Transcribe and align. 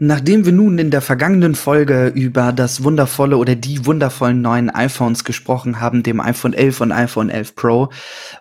Nachdem 0.00 0.44
wir 0.44 0.50
nun 0.50 0.78
in 0.78 0.90
der 0.90 1.00
vergangenen 1.00 1.54
Folge 1.54 2.08
über 2.08 2.52
das 2.52 2.82
wundervolle 2.82 3.36
oder 3.36 3.54
die 3.54 3.86
wundervollen 3.86 4.42
neuen 4.42 4.68
iPhones 4.68 5.22
gesprochen 5.22 5.80
haben, 5.80 6.02
dem 6.02 6.20
iPhone 6.20 6.52
11 6.52 6.80
und 6.80 6.92
iPhone 6.92 7.30
11 7.30 7.54
Pro, 7.54 7.90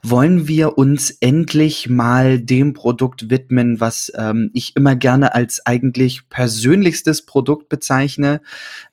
wollen 0.02 0.48
wir 0.48 0.80
uns 0.80 1.12
endlich 1.12 1.90
mal 1.90 2.40
dem 2.40 2.74
Produkt 2.74 3.30
widmen, 3.30 3.80
was 3.80 4.12
ähm, 4.18 4.50
ich 4.54 4.76
immer 4.76 4.96
gerne 4.96 5.36
als 5.36 5.64
eigentlich 5.64 6.28
persönlichstes 6.28 7.24
Produkt 7.28 7.70
bezeichne. 7.70 8.42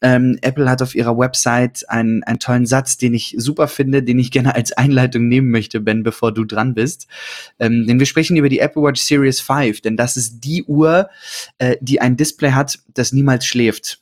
Ähm, 0.03 0.39
Apple 0.43 0.69
hat 0.69 0.83
auf 0.83 0.95
ihrer 0.95 1.17
Website 1.17 1.89
einen, 1.89 2.23
einen 2.25 2.41
tollen 2.41 2.67
Satz, 2.67 2.99
den 2.99 3.15
ich 3.15 3.37
super 3.39 3.69
finde, 3.69 4.03
den 4.03 4.19
ich 4.19 4.31
gerne 4.31 4.55
als 4.55 4.73
Einleitung 4.73 5.29
nehmen 5.29 5.51
möchte, 5.51 5.81
Ben, 5.81 6.03
bevor 6.03 6.35
du 6.35 6.45
dran 6.45 6.75
bist. 6.75 7.07
Ähm, 7.59 7.87
denn 7.87 7.99
wir 7.99 8.07
sprechen 8.07 8.37
über 8.37 8.51
die 8.51 8.59
Apple 8.59 8.83
Watch 8.83 9.01
Series 9.01 9.41
5, 9.41 9.81
denn 9.81 9.97
das 9.97 10.19
ist 10.19 10.41
die 10.41 10.65
Uhr, 10.65 11.09
äh, 11.57 11.77
die 11.81 12.03
ein 12.03 12.19
Display 12.19 12.50
hat, 12.55 12.79
das 12.95 13.13
niemals 13.13 13.47
schläft. 13.47 14.01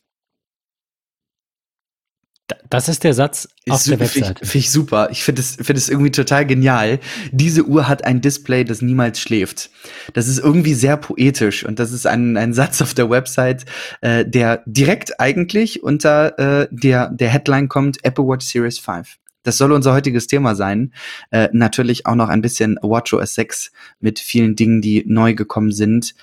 Das 2.71 2.89
ist 2.89 3.05
der 3.05 3.13
Satz 3.13 3.49
ist 3.65 3.73
auf 3.73 3.85
der 3.85 4.01
Webseite. 4.01 4.27
Finde 4.27 4.39
ich, 4.43 4.49
find 4.51 4.65
ich 4.65 4.71
super. 4.71 5.09
Ich 5.11 5.23
finde 5.23 5.41
es 5.41 5.57
find 5.57 5.89
irgendwie 5.89 6.11
total 6.11 6.47
genial. 6.47 6.99
Diese 7.31 7.65
Uhr 7.65 7.89
hat 7.89 8.05
ein 8.05 8.21
Display, 8.21 8.65
das 8.65 8.81
niemals 8.81 9.21
schläft. 9.21 9.71
Das 10.15 10.29
ist 10.29 10.39
irgendwie 10.39 10.75
sehr 10.75 10.97
poetisch 10.97 11.65
und 11.65 11.79
das 11.79 11.93
ist 11.93 12.07
ein, 12.07 12.37
ein 12.37 12.55
Satz 12.55 12.81
auf 12.81 12.95
der 12.95 13.11
Website, 13.11 13.67
äh, 14.01 14.25
der 14.25 14.63
direkt 14.67 15.21
eigentlich 15.21 15.83
unter 15.83 16.39
äh, 16.39 16.69
der, 16.71 17.11
der 17.11 17.29
Headline 17.29 17.69
kommt, 17.69 18.03
Apple 18.05 18.25
Watch 18.25 18.47
Series 18.47 18.79
5. 18.79 19.19
Das 19.43 19.57
soll 19.57 19.73
unser 19.73 19.93
heutiges 19.93 20.27
Thema 20.27 20.55
sein. 20.55 20.93
Äh, 21.31 21.49
natürlich 21.53 22.07
auch 22.07 22.15
noch 22.15 22.29
ein 22.29 22.43
bisschen 22.43 22.79
WatchOS 22.83 23.35
6 23.35 23.73
mit 24.01 24.19
vielen 24.19 24.57
Dingen, 24.57 24.81
die 24.81 25.05
neu 25.07 25.35
gekommen 25.35 25.73
sind. 25.73 26.15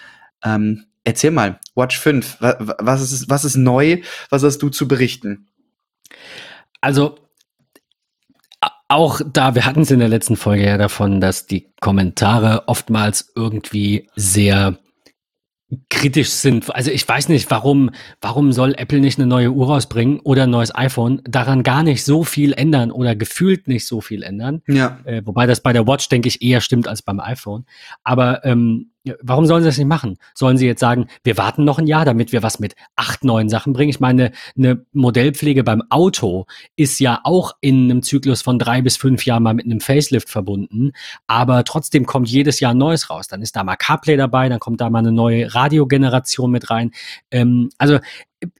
Ähm, 0.44 0.86
Erzähl 1.06 1.32
mal, 1.32 1.60
Watch 1.76 1.98
5, 1.98 2.38
was 2.40 3.02
ist, 3.02 3.30
was 3.30 3.46
ist 3.46 3.56
neu? 3.56 4.02
Was 4.30 4.44
hast 4.44 4.58
du 4.58 4.70
zu 4.70 4.88
berichten? 4.88 5.48
Also, 6.82 7.18
auch 8.88 9.22
da, 9.26 9.56
wir 9.56 9.66
hatten 9.66 9.82
es 9.82 9.92
in 9.92 10.00
der 10.00 10.08
letzten 10.08 10.36
Folge 10.36 10.66
ja 10.66 10.78
davon, 10.78 11.22
dass 11.22 11.48
die 11.48 11.72
Kommentare 11.80 12.68
oftmals 12.68 13.32
irgendwie 13.36 14.10
sehr 14.16 14.78
kritisch 15.90 16.30
sind. 16.30 16.74
Also 16.74 16.92
ich 16.92 17.08
weiß 17.08 17.30
nicht, 17.30 17.50
warum, 17.50 17.90
warum 18.22 18.52
soll 18.52 18.76
Apple 18.78 19.00
nicht 19.00 19.18
eine 19.18 19.28
neue 19.28 19.52
Uhr 19.52 19.68
rausbringen 19.68 20.20
oder 20.20 20.44
ein 20.44 20.52
neues 20.52 20.74
iPhone, 20.76 21.22
daran 21.26 21.64
gar 21.64 21.84
nicht 21.84 22.04
so 22.04 22.24
viel 22.24 22.54
ändern 22.54 22.92
oder 22.92 23.16
gefühlt 23.16 23.68
nicht 23.68 23.88
so 23.88 24.02
viel 24.02 24.22
ändern. 24.22 24.62
Ja. 24.68 25.00
Äh, 25.06 25.24
wobei 25.26 25.48
das 25.48 25.62
bei 25.62 25.74
der 25.74 25.88
Watch, 25.88 26.08
denke 26.10 26.28
ich, 26.28 26.42
eher 26.42 26.62
stimmt 26.62 26.88
als 26.88 27.02
beim 27.02 27.20
iPhone. 27.20 27.66
Aber 28.04 28.46
ähm, 28.46 28.92
warum 29.22 29.46
sollen 29.46 29.64
sie 29.64 29.70
das 29.70 29.78
nicht 29.78 29.88
machen? 29.88 30.18
Sollen 30.34 30.58
sie 30.58 30.66
jetzt 30.66 30.80
sagen, 30.80 31.08
wir 31.24 31.38
warten 31.38 31.64
noch 31.64 31.80
ein 31.80 31.88
Jahr, 31.88 32.06
damit 32.06 32.32
wir 32.32 32.44
was 32.44 32.60
mit 32.60 32.76
acht 32.96 33.24
neuen 33.24 33.50
Sachen 33.50 33.74
bringen? 33.74 33.90
Ich 33.90 34.00
meine, 34.00 34.32
eine 34.58 34.86
Modellpflege 34.94 35.64
beim 35.64 35.84
Auto 35.90 36.46
ist 36.76 37.00
ja 37.00 37.22
auch 37.24 37.54
in 37.62 37.86
einem 37.86 38.04
Zyklus 38.04 38.42
von 38.42 38.60
drei 38.60 38.82
bis 38.82 38.98
fünf 38.98 39.26
Jahren 39.26 39.44
mal 39.44 39.54
mit 39.54 39.66
einem 39.66 39.82
Facelift 39.82 40.30
verbunden, 40.30 40.92
aber 41.28 41.64
trotzdem 41.64 42.06
kommt 42.06 42.30
jedes 42.30 42.60
Jahr 42.60 42.74
Neues 42.74 43.10
raus. 43.10 43.28
Dann 43.28 43.42
ist 43.42 43.56
da 43.56 43.64
mal 43.64 43.76
CarPlay 43.76 44.18
dabei, 44.18 44.50
dann 44.50 44.60
kommt 44.60 44.82
da 44.82 44.90
mal 44.90 45.00
eine 45.00 45.12
neue 45.12 45.54
Radiogeneration 45.54 46.52
mit 46.52 46.70
rein. 46.70 46.92
Ähm, 47.32 47.70
also 47.78 48.00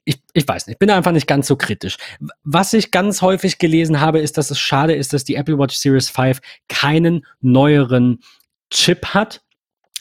ich, 0.04 0.22
ich 0.34 0.48
weiß 0.48 0.68
nicht, 0.68 0.76
ich 0.76 0.80
bin 0.80 0.90
einfach 0.90 1.12
nicht 1.12 1.28
ganz 1.28 1.48
so 1.48 1.56
kritisch. 1.56 1.98
Was 2.44 2.74
ich 2.74 2.92
ganz 2.92 3.22
häufig 3.22 3.58
gelesen 3.58 4.00
habe, 4.00 4.20
ist, 4.20 4.38
dass 4.38 4.52
es 4.52 4.60
schade 4.60 4.94
ist, 4.94 5.14
dass 5.14 5.24
die 5.24 5.36
Apple 5.36 5.58
Watch 5.58 5.76
Series 5.76 6.10
5 6.10 6.40
keinen 6.68 7.26
neueren 7.42 8.20
Chip 8.70 9.14
hat, 9.14 9.42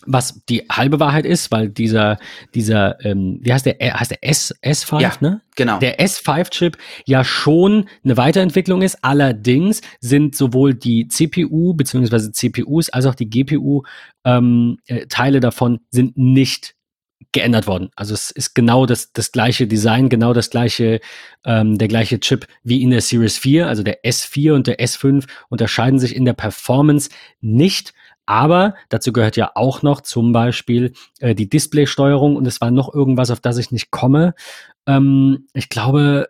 was 0.06 0.42
die 0.48 0.66
halbe 0.70 1.00
Wahrheit 1.00 1.26
ist, 1.26 1.50
weil 1.50 1.68
dieser, 1.68 2.18
dieser, 2.54 3.02
ähm, 3.04 3.38
wie 3.42 3.52
heißt 3.52 3.66
der, 3.66 3.76
heißt 3.78 4.10
der 4.10 4.18
S, 4.22 4.54
S5, 4.62 5.00
ja, 5.00 5.12
ne? 5.20 5.40
Genau. 5.56 5.78
Der 5.78 6.00
S5-Chip 6.00 6.76
ja 7.06 7.24
schon 7.24 7.88
eine 8.04 8.16
Weiterentwicklung 8.16 8.82
ist. 8.82 9.04
Allerdings 9.04 9.80
sind 10.00 10.34
sowohl 10.34 10.74
die 10.74 11.08
CPU 11.08 11.74
beziehungsweise 11.74 12.32
CPUs 12.32 12.90
als 12.90 13.06
auch 13.06 13.14
die 13.14 13.30
GPU 13.30 13.82
ähm, 14.24 14.78
äh, 14.86 15.06
Teile 15.06 15.40
davon 15.40 15.80
sind 15.90 16.16
nicht 16.16 16.74
geändert 17.32 17.66
worden. 17.66 17.90
Also 17.96 18.14
es 18.14 18.30
ist 18.30 18.54
genau 18.54 18.86
das, 18.86 19.12
das 19.12 19.32
gleiche 19.32 19.66
Design, 19.66 20.08
genau 20.08 20.32
das 20.32 20.50
gleiche, 20.50 21.00
ähm, 21.44 21.78
der 21.78 21.88
gleiche 21.88 22.20
Chip 22.20 22.46
wie 22.62 22.82
in 22.82 22.90
der 22.90 23.00
Series 23.00 23.38
4. 23.38 23.66
Also 23.66 23.82
der 23.82 24.04
S4 24.04 24.52
und 24.52 24.66
der 24.66 24.78
S5 24.78 25.26
unterscheiden 25.48 25.98
sich 25.98 26.14
in 26.14 26.24
der 26.24 26.32
Performance 26.32 27.10
nicht. 27.40 27.92
Aber 28.26 28.74
dazu 28.88 29.12
gehört 29.12 29.36
ja 29.36 29.52
auch 29.54 29.82
noch 29.82 30.00
zum 30.00 30.32
Beispiel 30.32 30.92
äh, 31.20 31.34
die 31.34 31.48
Displaysteuerung 31.48 32.36
und 32.36 32.46
es 32.46 32.60
war 32.60 32.70
noch 32.70 32.92
irgendwas, 32.92 33.30
auf 33.30 33.40
das 33.40 33.58
ich 33.58 33.70
nicht 33.70 33.90
komme. 33.90 34.34
Ähm, 34.86 35.46
ich 35.52 35.68
glaube, 35.68 36.28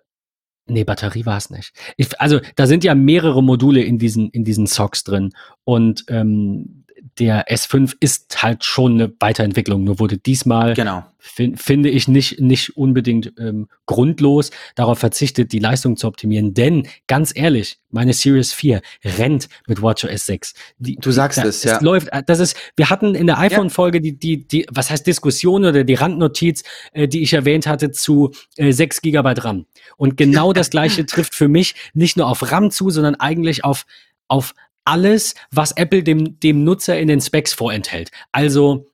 nee, 0.67 0.85
Batterie 0.85 1.27
war 1.27 1.37
es 1.37 1.51
nicht. 1.51 1.73
Ich, 1.97 2.21
also 2.21 2.41
da 2.57 2.67
sind 2.67 2.85
ja 2.85 2.95
mehrere 2.95 3.43
Module 3.43 3.83
in 3.83 3.99
diesen, 3.99 4.31
in 4.31 4.45
diesen 4.45 4.67
Socks 4.67 5.05
drin 5.05 5.33
und 5.65 6.05
ähm, 6.09 6.84
der 7.19 7.49
S5 7.49 7.95
ist 8.01 8.43
halt 8.43 8.65
schon 8.65 8.95
eine 8.95 9.13
Weiterentwicklung, 9.21 9.85
nur 9.85 10.01
wurde 10.01 10.19
diesmal, 10.19 10.75
genau. 10.75 11.05
fin 11.19 11.57
finde 11.57 11.89
ich, 11.89 12.09
nicht, 12.09 12.41
nicht 12.41 12.77
unbedingt 12.77 13.33
ähm, 13.39 13.69
grundlos 13.87 14.51
darauf 14.75 14.99
verzichtet, 14.99 15.53
die 15.53 15.61
Leistung 15.61 15.97
zu 15.97 16.09
optimieren. 16.09 16.55
Denn, 16.55 16.89
ganz 17.07 17.33
ehrlich, 17.35 17.79
meine 17.91 18.13
Series 18.13 18.53
4 18.53 18.83
rennt 19.05 19.49
mit 19.69 19.81
WatchOS 19.81 20.27
6. 20.27 20.55
Die, 20.79 20.97
du 20.97 21.13
sagst 21.13 21.39
da, 21.39 21.45
es, 21.45 21.63
ja. 21.63 21.77
Es 21.77 21.83
läuft, 21.83 22.09
äh, 22.09 22.23
das 22.27 22.41
ist, 22.41 22.57
wir 22.77 22.91
hatten 22.91 23.15
in 23.15 23.29
der 23.29 23.39
iPhone-Folge 23.39 24.01
die, 24.01 24.19
die, 24.19 24.47
die, 24.47 24.67
was 24.71 24.91
heißt 24.91 25.07
Diskussion 25.07 25.65
oder 25.65 25.85
die 25.85 25.95
Randnotiz, 25.95 26.65
äh, 26.93 27.07
die 27.07 27.23
ich 27.23 27.33
erwähnt 27.33 27.67
hatte, 27.67 27.93
zu 27.93 28.33
äh, 28.57 28.73
6 28.73 29.03
Gigabyte 29.03 29.45
RAM. 29.45 29.67
Und 29.97 30.17
genau 30.17 30.53
das 30.55 30.71
gleiche 30.71 31.07
trifft 31.07 31.35
für 31.35 31.49
mich 31.49 31.75
nicht 31.95 32.17
nur 32.17 32.27
auf 32.27 32.51
RAM 32.51 32.71
zu, 32.71 32.91
sondern 32.91 33.15
eigentlich 33.15 33.65
auf 33.65 33.87
auf 34.27 34.55
alles, 34.85 35.35
was 35.51 35.73
Apple 35.73 36.03
dem, 36.03 36.39
dem 36.41 36.65
Nutzer 36.65 36.99
in 36.99 37.09
den 37.09 37.21
Specs 37.21 37.53
vorenthält. 37.53 38.11
Also 38.33 38.87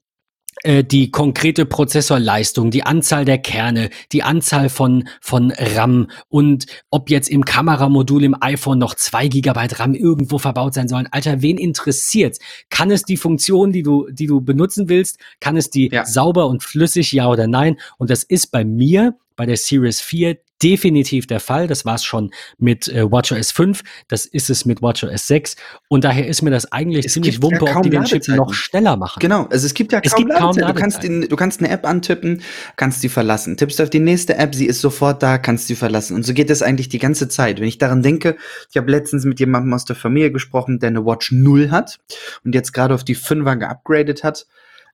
äh, 0.62 0.84
die 0.84 1.10
konkrete 1.10 1.64
Prozessorleistung, 1.64 2.70
die 2.70 2.82
Anzahl 2.82 3.24
der 3.24 3.38
Kerne, 3.38 3.88
die 4.12 4.22
Anzahl 4.22 4.68
von, 4.68 5.08
von 5.20 5.52
RAM 5.52 6.10
und 6.28 6.66
ob 6.90 7.08
jetzt 7.08 7.30
im 7.30 7.44
Kameramodul 7.44 8.24
im 8.24 8.36
iPhone 8.40 8.78
noch 8.78 8.94
zwei 8.94 9.28
Gigabyte 9.28 9.80
RAM 9.80 9.94
irgendwo 9.94 10.38
verbaut 10.38 10.74
sein 10.74 10.88
sollen. 10.88 11.08
Alter, 11.10 11.40
wen 11.40 11.56
interessiert's? 11.56 12.40
Kann 12.68 12.90
es 12.90 13.04
die 13.04 13.16
Funktion, 13.16 13.72
die 13.72 13.82
du, 13.82 14.08
die 14.10 14.26
du 14.26 14.42
benutzen 14.42 14.88
willst, 14.90 15.18
kann 15.40 15.56
es 15.56 15.70
die 15.70 15.88
ja. 15.90 16.04
sauber 16.04 16.46
und 16.46 16.62
flüssig, 16.62 17.12
ja 17.12 17.28
oder 17.28 17.46
nein? 17.46 17.78
Und 17.96 18.10
das 18.10 18.22
ist 18.22 18.48
bei 18.48 18.64
mir, 18.64 19.16
bei 19.36 19.46
der 19.46 19.56
Series 19.56 20.02
4 20.02 20.36
definitiv 20.62 21.26
der 21.26 21.40
Fall. 21.40 21.66
Das 21.66 21.84
war 21.84 21.94
es 21.94 22.04
schon 22.04 22.30
mit 22.58 22.88
äh, 22.88 23.10
WatchOS 23.10 23.50
5, 23.52 23.82
das 24.08 24.26
ist 24.26 24.50
es 24.50 24.64
mit 24.64 24.82
WatchOS 24.82 25.26
6 25.26 25.56
und 25.88 26.04
daher 26.04 26.26
ist 26.26 26.42
mir 26.42 26.50
das 26.50 26.70
eigentlich 26.70 27.06
es 27.06 27.14
ziemlich 27.14 27.42
wumpe, 27.42 27.66
ja 27.66 27.76
ob 27.76 27.82
die 27.82 27.90
den 27.90 28.04
Chip 28.04 28.26
noch 28.28 28.52
schneller 28.52 28.96
machen. 28.96 29.20
Genau, 29.20 29.44
also 29.44 29.66
es 29.66 29.74
gibt 29.74 29.92
ja 29.92 30.00
es 30.02 30.12
kaum, 30.12 30.26
gibt 30.26 30.38
kaum 30.38 30.56
Du 30.56 30.74
kannst, 30.74 31.02
den, 31.02 31.22
du 31.22 31.36
kannst 31.36 31.60
eine 31.60 31.70
App 31.70 31.86
antippen, 31.86 32.42
kannst 32.76 33.02
die 33.02 33.08
verlassen. 33.08 33.56
Tippst 33.56 33.80
auf 33.80 33.90
die 33.90 33.98
nächste 34.00 34.36
App, 34.36 34.54
sie 34.54 34.66
ist 34.66 34.80
sofort 34.80 35.22
da, 35.22 35.38
kannst 35.38 35.66
sie 35.66 35.74
verlassen. 35.74 36.14
Und 36.14 36.24
so 36.24 36.34
geht 36.34 36.50
das 36.50 36.62
eigentlich 36.62 36.88
die 36.88 36.98
ganze 36.98 37.28
Zeit. 37.28 37.60
Wenn 37.60 37.68
ich 37.68 37.78
daran 37.78 38.02
denke, 38.02 38.36
ich 38.70 38.76
habe 38.76 38.90
letztens 38.90 39.24
mit 39.24 39.40
jemandem 39.40 39.72
aus 39.74 39.84
der 39.84 39.96
Familie 39.96 40.32
gesprochen, 40.32 40.78
der 40.78 40.88
eine 40.88 41.04
Watch 41.04 41.32
0 41.32 41.70
hat 41.70 42.00
und 42.44 42.54
jetzt 42.54 42.72
gerade 42.72 42.94
auf 42.94 43.04
die 43.04 43.16
5er 43.16 43.56
geupgradet 43.56 44.24
hat 44.24 44.46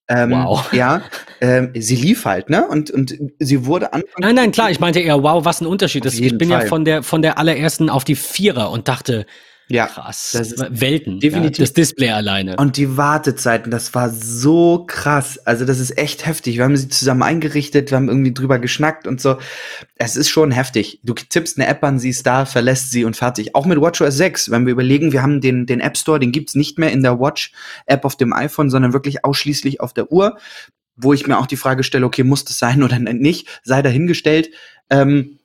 ähm, 0.08 0.30
wow. 0.32 0.72
Ja, 0.72 1.02
ähm, 1.40 1.72
sie 1.74 1.96
lief 1.96 2.24
halt, 2.24 2.48
ne? 2.48 2.66
Und, 2.66 2.90
und 2.90 3.16
sie 3.38 3.66
wurde 3.66 3.92
anfangs. 3.92 4.14
Nein, 4.18 4.34
nein, 4.34 4.52
klar, 4.52 4.70
ich 4.70 4.78
meinte 4.78 5.00
eher, 5.00 5.22
wow, 5.22 5.44
was 5.44 5.60
ein 5.60 5.66
Unterschied 5.66 6.04
ist. 6.04 6.20
Ich 6.20 6.38
bin 6.38 6.48
Fall. 6.48 6.62
ja 6.62 6.68
von 6.68 6.84
der, 6.84 7.02
von 7.02 7.22
der 7.22 7.38
allerersten 7.38 7.90
auf 7.90 8.04
die 8.04 8.14
Vierer 8.14 8.70
und 8.70 8.88
dachte, 8.88 9.26
ja, 9.68 9.86
krass. 9.86 10.30
Das 10.32 10.52
ist 10.52 10.80
Welten. 10.80 11.18
Definitiv. 11.18 11.58
Ja, 11.58 11.64
das 11.64 11.72
Display 11.72 12.10
alleine. 12.10 12.56
Und 12.56 12.76
die 12.76 12.96
Wartezeiten, 12.96 13.72
das 13.72 13.94
war 13.94 14.10
so 14.10 14.84
krass. 14.86 15.38
Also 15.44 15.64
das 15.64 15.80
ist 15.80 15.98
echt 15.98 16.24
heftig. 16.24 16.56
Wir 16.56 16.64
haben 16.64 16.76
sie 16.76 16.88
zusammen 16.88 17.22
eingerichtet, 17.22 17.90
wir 17.90 17.96
haben 17.96 18.08
irgendwie 18.08 18.32
drüber 18.32 18.60
geschnackt 18.60 19.08
und 19.08 19.20
so. 19.20 19.38
Es 19.96 20.16
ist 20.16 20.28
schon 20.28 20.52
heftig. 20.52 21.00
Du 21.02 21.14
tippst 21.14 21.58
eine 21.58 21.66
App 21.66 21.82
an, 21.82 21.98
sie 21.98 22.10
ist 22.10 22.26
da, 22.26 22.44
verlässt 22.44 22.92
sie 22.92 23.04
und 23.04 23.16
fertig. 23.16 23.56
Auch 23.56 23.66
mit 23.66 23.80
WatchOS 23.80 24.16
6, 24.16 24.50
wenn 24.52 24.66
wir 24.66 24.72
überlegen, 24.72 25.12
wir 25.12 25.22
haben 25.22 25.40
den, 25.40 25.66
den 25.66 25.80
App 25.80 25.96
Store, 25.96 26.20
den 26.20 26.30
gibt's 26.30 26.54
nicht 26.54 26.78
mehr 26.78 26.92
in 26.92 27.02
der 27.02 27.18
Watch-App 27.18 28.04
auf 28.04 28.16
dem 28.16 28.32
iPhone, 28.32 28.70
sondern 28.70 28.92
wirklich 28.92 29.24
ausschließlich 29.24 29.80
auf 29.80 29.92
der 29.92 30.12
Uhr. 30.12 30.38
Wo 30.94 31.12
ich 31.12 31.26
mir 31.26 31.38
auch 31.38 31.46
die 31.46 31.56
Frage 31.56 31.82
stelle, 31.82 32.06
okay, 32.06 32.22
muss 32.22 32.44
das 32.44 32.58
sein 32.58 32.82
oder 32.82 32.98
nicht? 32.98 33.60
Sei 33.64 33.82
dahingestellt. 33.82 34.50
Ähm, 34.90 35.38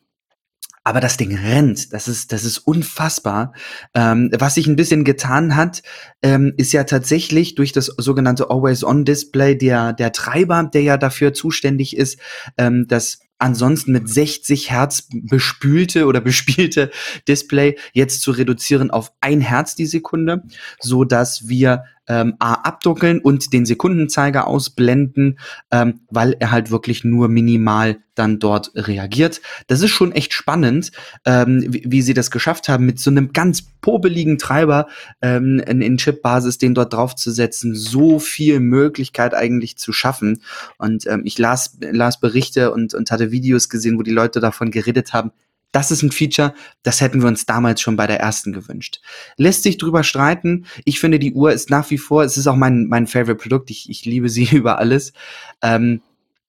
aber 0.84 1.00
das 1.00 1.18
Ding 1.18 1.36
rennt. 1.36 1.94
Das 1.94 2.08
ist, 2.08 2.32
das 2.32 2.44
ist 2.44 2.60
unfassbar. 2.60 3.54
Ähm, 3.94 4.32
was 4.38 4.56
sich 4.56 4.68
ein 4.68 4.76
bisschen 4.76 5.04
getan 5.04 5.56
hat, 5.56 5.84
ähm, 6.22 6.54
ist 6.58 6.74
ja 6.74 6.84
tatsächlich 6.84 7.56
durch 7.56 7.72
das 7.72 7.86
sogenannte 7.86 8.50
Always-On-Display 8.50 9.58
der, 9.58 9.94
der 9.94 10.12
Treiber, 10.12 10.64
der 10.64 10.82
ja 10.82 10.98
dafür 10.98 11.34
zuständig 11.34 11.96
ist, 11.96 12.20
ähm, 12.58 12.88
dass 12.88 13.20
ansonsten 13.38 13.92
mit 13.92 14.08
60 14.08 14.72
Hertz 14.72 15.08
bespülte 15.12 16.06
oder 16.06 16.22
bespielte 16.22 16.92
Display 17.28 17.78
jetzt 17.94 18.22
zu 18.22 18.32
reduzieren 18.32 18.92
auf 18.92 19.12
ein 19.22 19.42
Hertz 19.42 19.76
die 19.76 19.86
Sekunde, 19.86 20.44
so 20.80 21.04
dass 21.04 21.48
wir 21.48 21.84
ähm, 22.08 22.36
A, 22.40 22.54
abdunkeln 22.54 23.20
und 23.20 23.54
den 23.54 23.66
Sekundenzeiger 23.66 24.48
ausblenden, 24.48 25.40
ähm, 25.72 26.02
weil 26.10 26.36
er 26.40 26.52
halt 26.52 26.72
wirklich 26.72 27.04
nur 27.04 27.28
minimal 27.28 27.98
dann 28.16 28.40
dort 28.40 28.72
reagiert. 28.76 29.42
Das 29.68 29.82
ist 29.82 29.92
schon 29.92 30.12
echt 30.12 30.34
spannend, 30.34 30.92
ähm, 31.26 31.64
wie, 31.68 31.84
wie, 31.88 32.02
sie 32.02 32.14
das 32.14 32.30
geschafft 32.30 32.68
haben, 32.68 32.86
mit 32.86 33.00
so 33.00 33.10
einem 33.10 33.34
ganz 33.34 33.62
popeligen 33.62 34.38
Treiber 34.38 34.88
ähm, 35.22 35.60
in, 35.60 35.82
in 35.82 35.98
Chip-Basis 35.98 36.58
den 36.58 36.74
dort 36.74 36.94
draufzusetzen, 36.94 37.76
so 37.76 38.20
viel 38.20 38.60
Möglichkeit 38.60 39.34
eigentlich 39.34 39.78
zu 39.78 39.94
schaffen. 39.94 40.42
Und 40.78 41.08
ähm, 41.08 41.22
ich 41.24 41.38
las, 41.38 41.78
las 41.80 42.20
Berichte 42.20 42.72
und, 42.72 42.94
und 42.94 43.12
hatte 43.12 43.32
Videos 43.32 43.70
gesehen, 43.70 43.98
wo 43.98 44.04
die 44.04 44.12
Leute 44.12 44.40
davon 44.40 44.72
geredet 44.72 45.14
haben, 45.14 45.32
das 45.72 45.92
ist 45.92 46.02
ein 46.02 46.12
Feature, 46.12 46.54
das 46.84 47.02
hätten 47.02 47.22
wir 47.22 47.28
uns 47.28 47.46
damals 47.46 47.82
schon 47.82 47.96
bei 47.96 48.08
der 48.08 48.20
ersten 48.20 48.54
gewünscht. 48.54 49.02
Lässt 49.38 49.64
sich 49.64 49.78
drüber 49.78 50.04
streiten. 50.04 50.66
Ich 50.86 51.00
finde, 51.00 51.20
die 51.20 51.34
Uhr 51.34 51.52
ist 51.52 51.70
nach 51.70 51.90
wie 51.92 51.98
vor, 51.98 52.24
es 52.24 52.38
ist 52.38 52.48
auch 52.48 52.56
mein, 52.56 52.88
mein 52.88 53.08
Favorite 53.08 53.36
Produkt. 53.36 53.70
Ich, 53.70 53.90
ich 53.90 54.06
liebe 54.06 54.30
sie 54.30 54.46
über 54.56 54.80
alles. 54.80 55.14
Ähm, 55.62 56.02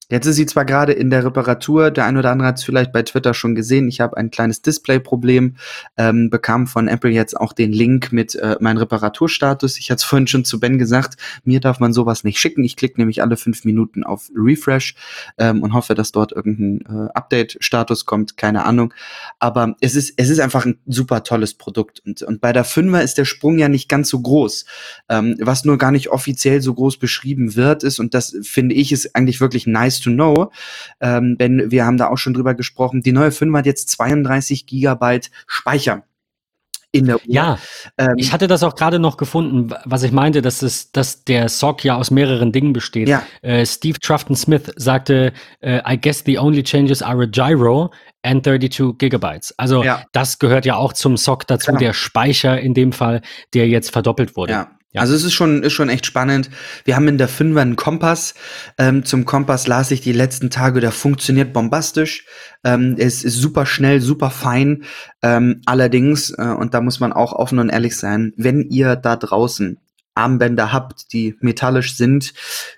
Jetzt 0.09 0.25
ist 0.25 0.35
sie 0.35 0.45
zwar 0.45 0.65
gerade 0.65 0.91
in 0.93 1.09
der 1.09 1.23
Reparatur, 1.23 1.89
der 1.89 2.05
ein 2.05 2.17
oder 2.17 2.31
andere 2.31 2.49
hat 2.49 2.57
es 2.57 2.63
vielleicht 2.63 2.91
bei 2.91 3.03
Twitter 3.03 3.33
schon 3.33 3.55
gesehen. 3.55 3.87
Ich 3.87 4.01
habe 4.01 4.17
ein 4.17 4.31
kleines 4.31 4.61
Display-Problem, 4.61 5.55
ähm, 5.97 6.29
bekam 6.29 6.67
von 6.67 6.87
Apple 6.87 7.11
jetzt 7.11 7.39
auch 7.39 7.53
den 7.53 7.71
Link 7.71 8.11
mit 8.11 8.35
äh, 8.35 8.57
meinem 8.59 8.77
Reparaturstatus. 8.77 9.77
Ich 9.79 9.89
hatte 9.89 9.99
es 9.99 10.03
vorhin 10.03 10.27
schon 10.27 10.45
zu 10.45 10.59
Ben 10.59 10.77
gesagt, 10.77 11.15
mir 11.43 11.59
darf 11.59 11.79
man 11.79 11.93
sowas 11.93 12.23
nicht 12.23 12.39
schicken. 12.39 12.63
Ich 12.63 12.75
klicke 12.75 12.99
nämlich 12.99 13.21
alle 13.21 13.37
fünf 13.37 13.63
Minuten 13.65 14.03
auf 14.03 14.29
Refresh 14.35 14.95
ähm, 15.37 15.63
und 15.63 15.73
hoffe, 15.73 15.95
dass 15.95 16.11
dort 16.11 16.31
irgendein 16.31 17.07
äh, 17.07 17.09
Update-Status 17.13 18.05
kommt, 18.05 18.37
keine 18.37 18.65
Ahnung. 18.65 18.93
Aber 19.39 19.75
es 19.79 19.95
ist, 19.95 20.13
es 20.17 20.29
ist 20.29 20.39
einfach 20.39 20.65
ein 20.65 20.79
super 20.85 21.23
tolles 21.23 21.53
Produkt. 21.53 22.01
Und, 22.05 22.21
und 22.23 22.41
bei 22.41 22.51
der 22.51 22.65
Fünfer 22.65 23.03
ist 23.03 23.17
der 23.17 23.25
Sprung 23.25 23.57
ja 23.57 23.69
nicht 23.69 23.89
ganz 23.89 24.09
so 24.09 24.19
groß. 24.19 24.65
Ähm, 25.09 25.37
was 25.39 25.65
nur 25.65 25.77
gar 25.77 25.91
nicht 25.91 26.09
offiziell 26.09 26.61
so 26.61 26.73
groß 26.73 26.97
beschrieben 26.97 27.55
wird, 27.55 27.83
ist, 27.83 27.99
und 27.99 28.13
das 28.13 28.35
finde 28.41 28.75
ich, 28.75 28.91
ist 28.91 29.15
eigentlich 29.15 29.39
wirklich 29.39 29.65
nice 29.65 29.92
to 29.99 30.11
know. 30.11 30.51
Ähm, 31.01 31.37
denn 31.37 31.71
wir 31.71 31.85
haben 31.85 31.97
da 31.97 32.07
auch 32.09 32.17
schon 32.17 32.33
drüber 32.33 32.53
gesprochen. 32.53 33.01
Die 33.01 33.11
neue 33.11 33.31
5 33.31 33.55
hat 33.57 33.65
jetzt 33.65 33.89
32 33.91 34.65
Gigabyte 34.65 35.31
Speicher 35.47 36.03
in 36.93 37.07
der 37.07 37.15
Uhr. 37.15 37.21
Ja, 37.25 37.57
ähm, 37.97 38.13
ich 38.17 38.31
hatte 38.31 38.47
das 38.47 38.63
auch 38.63 38.75
gerade 38.75 38.99
noch 38.99 39.17
gefunden, 39.17 39.73
was 39.83 40.03
ich 40.03 40.11
meinte, 40.11 40.41
dass 40.41 40.61
es, 40.61 40.91
dass 40.91 41.25
der 41.25 41.49
SOC 41.49 41.83
ja 41.83 41.95
aus 41.97 42.11
mehreren 42.11 42.51
Dingen 42.51 42.71
besteht. 42.71 43.09
Ja. 43.09 43.23
Äh, 43.41 43.65
Steve 43.65 43.99
Trufton 43.99 44.35
Smith 44.35 44.71
sagte, 44.75 45.33
äh, 45.59 45.81
I 45.91 45.99
guess 45.99 46.23
the 46.25 46.37
only 46.37 46.63
changes 46.63 47.01
are 47.01 47.23
a 47.23 47.25
gyro 47.25 47.91
and 48.21 48.45
32 48.45 48.97
Gigabytes. 48.97 49.53
Also 49.57 49.83
ja. 49.83 50.03
das 50.11 50.37
gehört 50.37 50.65
ja 50.65 50.75
auch 50.75 50.93
zum 50.93 51.17
SOC 51.17 51.47
dazu, 51.47 51.71
genau. 51.71 51.79
der 51.79 51.93
Speicher 51.93 52.59
in 52.61 52.75
dem 52.75 52.91
Fall, 52.91 53.21
der 53.55 53.67
jetzt 53.67 53.91
verdoppelt 53.91 54.37
wurde. 54.37 54.53
Ja. 54.53 54.71
Ja. 54.93 55.01
Also 55.01 55.15
es 55.15 55.23
ist 55.23 55.33
schon, 55.33 55.63
ist 55.63 55.73
schon 55.73 55.89
echt 55.89 56.05
spannend. 56.05 56.49
Wir 56.85 56.95
haben 56.95 57.07
in 57.07 57.17
der 57.17 57.27
Fünfer 57.27 57.61
einen 57.61 57.75
Kompass. 57.75 58.35
Ähm, 58.77 59.03
zum 59.03 59.25
Kompass 59.25 59.67
las 59.67 59.91
ich 59.91 60.01
die 60.01 60.13
letzten 60.13 60.49
Tage, 60.49 60.79
der 60.79 60.91
funktioniert 60.91 61.51
bombastisch. 61.51 62.25
Ähm, 62.63 62.95
es 62.97 63.23
ist 63.23 63.35
super 63.35 63.65
schnell, 63.65 64.01
super 64.01 64.29
fein. 64.29 64.83
Ähm, 65.21 65.61
allerdings, 65.65 66.31
äh, 66.37 66.43
und 66.43 66.73
da 66.73 66.81
muss 66.81 66.99
man 66.99 67.11
auch 67.11 67.33
offen 67.33 67.59
und 67.59 67.69
ehrlich 67.69 67.97
sein, 67.97 68.33
wenn 68.37 68.61
ihr 68.61 68.95
da 68.95 69.15
draußen 69.15 69.79
Armbänder 70.15 70.71
habt, 70.71 71.11
die 71.11 71.35
metallisch 71.41 71.97
sind, 71.97 72.33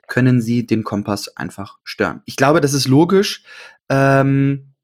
können 0.07 0.41
sie 0.41 0.65
den 0.65 0.83
Kompass 0.83 1.35
einfach 1.35 1.79
stören. 1.83 2.21
Ich 2.25 2.37
glaube, 2.37 2.61
das 2.61 2.73
ist 2.73 2.87
logisch. 2.87 3.43
Ähm, 3.89 4.74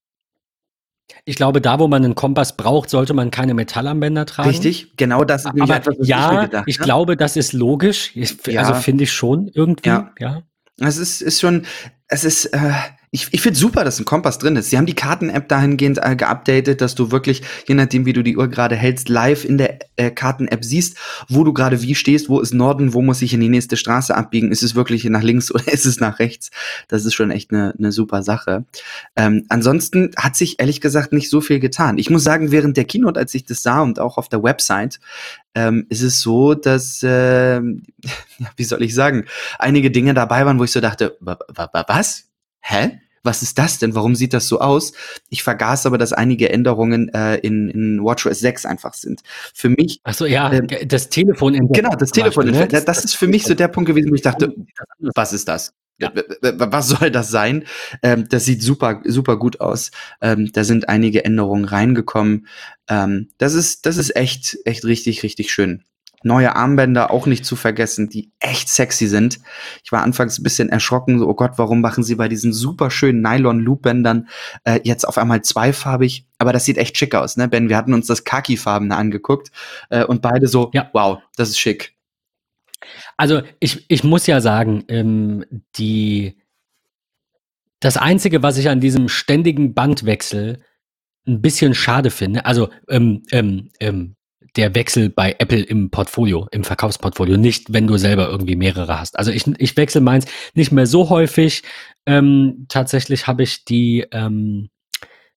ich 1.25 1.35
glaube, 1.35 1.61
da, 1.61 1.79
wo 1.79 1.87
man 1.87 2.03
einen 2.03 2.15
Kompass 2.15 2.57
braucht, 2.57 2.89
sollte 2.89 3.13
man 3.13 3.31
keine 3.31 3.53
Metallarmbänder 3.53 4.25
tragen. 4.25 4.49
Richtig, 4.49 4.95
genau 4.97 5.23
das 5.23 5.45
ist 5.45 5.47
Aber 5.47 5.75
etwas, 5.75 5.99
was 5.99 6.07
ja, 6.07 6.33
ich, 6.33 6.49
gedacht, 6.49 6.63
ich 6.67 6.79
glaube, 6.79 7.17
das 7.17 7.37
ist 7.37 7.53
logisch. 7.53 8.11
Ich, 8.15 8.37
ja. 8.47 8.61
Also 8.61 8.73
finde 8.75 9.03
ich 9.03 9.11
schon 9.11 9.47
irgendwie. 9.53 9.89
Ja. 9.89 10.11
ja. 10.19 10.41
Es 10.79 10.97
ist, 10.97 11.21
ist 11.21 11.39
schon, 11.39 11.65
es 12.07 12.23
ist, 12.23 12.45
äh, 12.45 12.71
ich, 13.13 13.27
ich 13.31 13.41
finde 13.41 13.59
super, 13.59 13.83
dass 13.83 13.99
ein 13.99 14.05
Kompass 14.05 14.39
drin 14.39 14.55
ist. 14.55 14.69
Sie 14.69 14.77
haben 14.77 14.85
die 14.85 14.95
Karten-App 14.95 15.49
dahingehend 15.49 15.99
äh, 16.01 16.15
geupdatet, 16.15 16.79
dass 16.79 16.95
du 16.95 17.11
wirklich, 17.11 17.41
je 17.67 17.75
nachdem, 17.75 18.05
wie 18.05 18.13
du 18.13 18.23
die 18.23 18.37
Uhr 18.37 18.47
gerade 18.47 18.77
hältst, 18.77 19.09
live 19.09 19.43
in 19.43 19.57
der 19.57 19.79
äh, 19.97 20.11
Karten-App 20.11 20.63
siehst, 20.63 20.95
wo 21.27 21.43
du 21.43 21.51
gerade 21.51 21.81
wie 21.81 21.93
stehst, 21.93 22.29
wo 22.29 22.39
ist 22.39 22.53
Norden, 22.53 22.93
wo 22.93 23.01
muss 23.01 23.21
ich 23.21 23.33
in 23.33 23.41
die 23.41 23.49
nächste 23.49 23.75
Straße 23.75 24.15
abbiegen, 24.15 24.49
ist 24.49 24.63
es 24.63 24.75
wirklich 24.75 25.03
nach 25.03 25.23
links 25.23 25.51
oder 25.53 25.67
ist 25.67 25.85
es 25.85 25.99
nach 25.99 26.19
rechts? 26.19 26.51
Das 26.87 27.03
ist 27.03 27.13
schon 27.13 27.31
echt 27.31 27.51
eine 27.51 27.73
ne 27.77 27.91
super 27.91 28.23
Sache. 28.23 28.63
Ähm, 29.17 29.45
ansonsten 29.49 30.11
hat 30.15 30.37
sich 30.37 30.61
ehrlich 30.61 30.79
gesagt 30.79 31.11
nicht 31.11 31.29
so 31.29 31.41
viel 31.41 31.59
getan. 31.59 31.97
Ich 31.97 32.09
muss 32.09 32.23
sagen, 32.23 32.51
während 32.51 32.77
der 32.77 32.85
Keynote, 32.85 33.19
als 33.19 33.33
ich 33.35 33.43
das 33.43 33.61
sah 33.61 33.81
und 33.81 33.99
auch 33.99 34.17
auf 34.17 34.29
der 34.29 34.41
Website, 34.41 35.01
ähm, 35.53 35.85
ist 35.89 36.01
es 36.01 36.21
so, 36.21 36.53
dass, 36.53 37.03
äh, 37.03 37.55
ja, 37.59 38.47
wie 38.55 38.63
soll 38.63 38.81
ich 38.83 38.95
sagen, 38.95 39.25
einige 39.59 39.91
Dinge 39.91 40.13
dabei 40.13 40.45
waren, 40.45 40.59
wo 40.59 40.63
ich 40.63 40.71
so 40.71 40.79
dachte, 40.79 41.17
was? 41.19 42.30
Hä? 42.61 42.99
Was 43.23 43.43
ist 43.43 43.59
das 43.59 43.77
denn? 43.77 43.93
Warum 43.93 44.15
sieht 44.15 44.33
das 44.33 44.47
so 44.47 44.59
aus? 44.59 44.93
Ich 45.29 45.43
vergaß 45.43 45.85
aber, 45.85 45.99
dass 45.99 46.11
einige 46.11 46.49
Änderungen 46.49 47.09
äh, 47.09 47.35
in, 47.35 47.69
in 47.69 48.03
WatchOS 48.03 48.39
6 48.39 48.65
einfach 48.65 48.95
sind. 48.95 49.21
Für 49.53 49.69
mich. 49.69 49.99
Ach 50.03 50.15
so, 50.15 50.25
ja, 50.25 50.51
ähm, 50.51 50.67
das 50.87 51.09
Telefon. 51.09 51.53
Genau, 51.71 51.91
das 51.91 52.11
Telefon. 52.11 52.49
Ne? 52.49 52.67
Das, 52.67 52.85
das 52.85 53.05
ist 53.05 53.15
für 53.15 53.27
mich 53.27 53.43
so 53.43 53.53
der 53.53 53.67
Punkt 53.67 53.87
gewesen, 53.87 54.09
wo 54.09 54.15
ich 54.15 54.23
dachte, 54.23 54.55
was 54.99 55.33
ist 55.33 55.47
das? 55.47 55.73
Ja. 55.99 56.11
Was 56.41 56.87
soll 56.87 57.11
das 57.11 57.29
sein? 57.29 57.65
Ähm, 58.01 58.27
das 58.27 58.45
sieht 58.45 58.63
super, 58.63 59.01
super 59.05 59.37
gut 59.37 59.61
aus. 59.61 59.91
Ähm, 60.19 60.51
da 60.51 60.63
sind 60.63 60.89
einige 60.89 61.23
Änderungen 61.23 61.65
reingekommen. 61.65 62.47
Ähm, 62.89 63.29
das 63.37 63.53
ist, 63.53 63.85
das 63.85 63.97
ist 63.97 64.15
echt, 64.15 64.57
echt 64.65 64.83
richtig, 64.83 65.21
richtig 65.21 65.51
schön 65.53 65.83
neue 66.23 66.55
Armbänder 66.55 67.11
auch 67.11 67.25
nicht 67.25 67.45
zu 67.45 67.55
vergessen, 67.55 68.09
die 68.09 68.31
echt 68.39 68.69
sexy 68.69 69.07
sind. 69.07 69.39
Ich 69.83 69.91
war 69.91 70.03
anfangs 70.03 70.39
ein 70.39 70.43
bisschen 70.43 70.69
erschrocken, 70.69 71.19
so, 71.19 71.27
oh 71.27 71.33
Gott, 71.33 71.53
warum 71.57 71.81
machen 71.81 72.03
sie 72.03 72.15
bei 72.15 72.27
diesen 72.27 72.53
super 72.53 72.91
schönen 72.91 73.21
Nylon-Loop-Bändern 73.21 74.27
äh, 74.63 74.79
jetzt 74.83 75.07
auf 75.07 75.17
einmal 75.17 75.41
zweifarbig? 75.41 76.27
Aber 76.37 76.53
das 76.53 76.65
sieht 76.65 76.77
echt 76.77 76.97
schick 76.97 77.15
aus, 77.15 77.37
ne, 77.37 77.47
Ben? 77.47 77.69
Wir 77.69 77.77
hatten 77.77 77.93
uns 77.93 78.07
das 78.07 78.23
Khaki-farbene 78.23 78.95
angeguckt 78.95 79.51
äh, 79.89 80.03
und 80.03 80.21
beide 80.21 80.47
so, 80.47 80.71
ja. 80.73 80.89
wow, 80.93 81.19
das 81.35 81.49
ist 81.49 81.59
schick. 81.59 81.95
Also 83.17 83.41
ich, 83.59 83.85
ich 83.89 84.03
muss 84.03 84.27
ja 84.27 84.41
sagen, 84.41 84.83
ähm, 84.87 85.45
die 85.75 86.37
das 87.79 87.97
Einzige, 87.97 88.43
was 88.43 88.57
ich 88.57 88.69
an 88.69 88.79
diesem 88.79 89.09
ständigen 89.09 89.73
Bandwechsel 89.73 90.63
ein 91.27 91.41
bisschen 91.41 91.73
schade 91.73 92.11
finde, 92.11 92.45
also 92.45 92.69
ähm, 92.87 93.23
ähm, 93.31 93.69
ähm, 93.79 94.15
der 94.55 94.75
Wechsel 94.75 95.09
bei 95.09 95.35
Apple 95.39 95.61
im 95.61 95.89
Portfolio, 95.89 96.47
im 96.51 96.63
Verkaufsportfolio, 96.63 97.37
nicht 97.37 97.73
wenn 97.73 97.87
du 97.87 97.97
selber 97.97 98.29
irgendwie 98.29 98.55
mehrere 98.55 98.99
hast. 98.99 99.17
Also 99.17 99.31
ich, 99.31 99.47
ich 99.57 99.77
wechsle 99.77 100.01
meins 100.01 100.25
nicht 100.53 100.71
mehr 100.71 100.87
so 100.87 101.09
häufig. 101.09 101.63
Ähm, 102.05 102.65
tatsächlich 102.67 103.27
habe 103.27 103.43
ich 103.43 103.63
die, 103.63 104.05
ähm, 104.11 104.69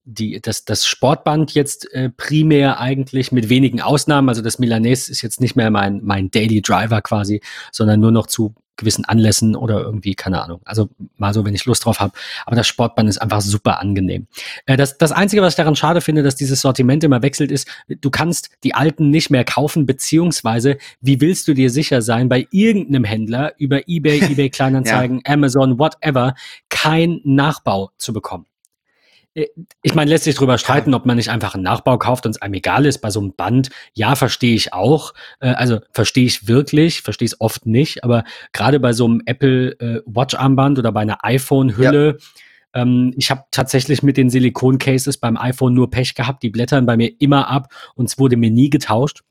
die, 0.04 0.40
das, 0.42 0.64
das 0.64 0.86
Sportband 0.86 1.54
jetzt 1.54 1.92
äh, 1.92 2.10
primär 2.10 2.80
eigentlich 2.80 3.32
mit 3.32 3.48
wenigen 3.48 3.80
Ausnahmen. 3.80 4.28
Also 4.28 4.42
das 4.42 4.58
Milanese 4.58 5.10
ist 5.10 5.22
jetzt 5.22 5.40
nicht 5.40 5.56
mehr 5.56 5.70
mein, 5.70 6.00
mein 6.02 6.30
Daily 6.30 6.60
Driver 6.60 7.00
quasi, 7.00 7.40
sondern 7.72 8.00
nur 8.00 8.12
noch 8.12 8.26
zu 8.26 8.54
gewissen 8.76 9.04
Anlässen 9.04 9.56
oder 9.56 9.80
irgendwie, 9.80 10.14
keine 10.14 10.42
Ahnung. 10.42 10.60
Also 10.64 10.88
mal 11.16 11.32
so, 11.32 11.44
wenn 11.44 11.54
ich 11.54 11.64
Lust 11.64 11.84
drauf 11.84 12.00
habe. 12.00 12.12
Aber 12.46 12.56
das 12.56 12.66
Sportband 12.66 13.08
ist 13.08 13.18
einfach 13.18 13.40
super 13.40 13.80
angenehm. 13.80 14.26
Äh, 14.66 14.76
das, 14.76 14.98
das 14.98 15.12
Einzige, 15.12 15.42
was 15.42 15.52
ich 15.52 15.56
daran 15.56 15.76
schade 15.76 16.00
finde, 16.00 16.22
dass 16.22 16.36
dieses 16.36 16.60
Sortiment 16.60 17.04
immer 17.04 17.22
wechselt, 17.22 17.50
ist, 17.50 17.68
du 17.88 18.10
kannst 18.10 18.50
die 18.64 18.74
alten 18.74 19.10
nicht 19.10 19.30
mehr 19.30 19.44
kaufen, 19.44 19.86
beziehungsweise 19.86 20.78
wie 21.00 21.20
willst 21.20 21.46
du 21.48 21.54
dir 21.54 21.70
sicher 21.70 22.02
sein, 22.02 22.28
bei 22.28 22.46
irgendeinem 22.50 23.04
Händler 23.04 23.52
über 23.58 23.88
Ebay, 23.88 24.18
Ebay 24.30 24.50
Kleinanzeigen, 24.50 25.22
ja. 25.26 25.32
Amazon, 25.32 25.78
whatever, 25.78 26.34
kein 26.68 27.20
Nachbau 27.24 27.90
zu 27.98 28.12
bekommen. 28.12 28.46
Äh, 29.34 29.46
ich 29.82 29.94
meine, 29.94 30.10
lässt 30.10 30.24
sich 30.24 30.34
drüber 30.34 30.58
streiten, 30.58 30.94
ob 30.94 31.06
man 31.06 31.16
nicht 31.16 31.30
einfach 31.30 31.54
einen 31.54 31.64
Nachbau 31.64 31.98
kauft 31.98 32.26
und 32.26 32.32
es 32.32 32.42
einem 32.42 32.54
egal 32.54 32.86
ist. 32.86 32.98
Bei 32.98 33.10
so 33.10 33.20
einem 33.20 33.34
Band, 33.34 33.70
ja, 33.92 34.14
verstehe 34.14 34.54
ich 34.54 34.72
auch. 34.72 35.14
Äh, 35.40 35.50
also 35.50 35.80
verstehe 35.92 36.26
ich 36.26 36.48
wirklich, 36.48 37.02
verstehe 37.02 37.26
es 37.26 37.40
oft 37.40 37.66
nicht, 37.66 38.04
aber 38.04 38.24
gerade 38.52 38.80
bei 38.80 38.92
so 38.92 39.04
einem 39.06 39.22
Apple 39.26 39.72
äh, 39.80 40.02
Watch-Armband 40.06 40.78
oder 40.78 40.92
bei 40.92 41.00
einer 41.00 41.24
iPhone-Hülle, 41.24 42.18
ja. 42.74 42.82
ähm, 42.82 43.14
ich 43.16 43.30
habe 43.30 43.44
tatsächlich 43.50 44.02
mit 44.02 44.16
den 44.16 44.30
Silikon-Cases 44.30 45.18
beim 45.18 45.36
iPhone 45.36 45.74
nur 45.74 45.90
Pech 45.90 46.14
gehabt. 46.14 46.42
Die 46.42 46.50
blättern 46.50 46.86
bei 46.86 46.96
mir 46.96 47.10
immer 47.20 47.48
ab 47.48 47.72
und 47.94 48.06
es 48.06 48.18
wurde 48.18 48.36
mir 48.36 48.50
nie 48.50 48.70
getauscht 48.70 49.22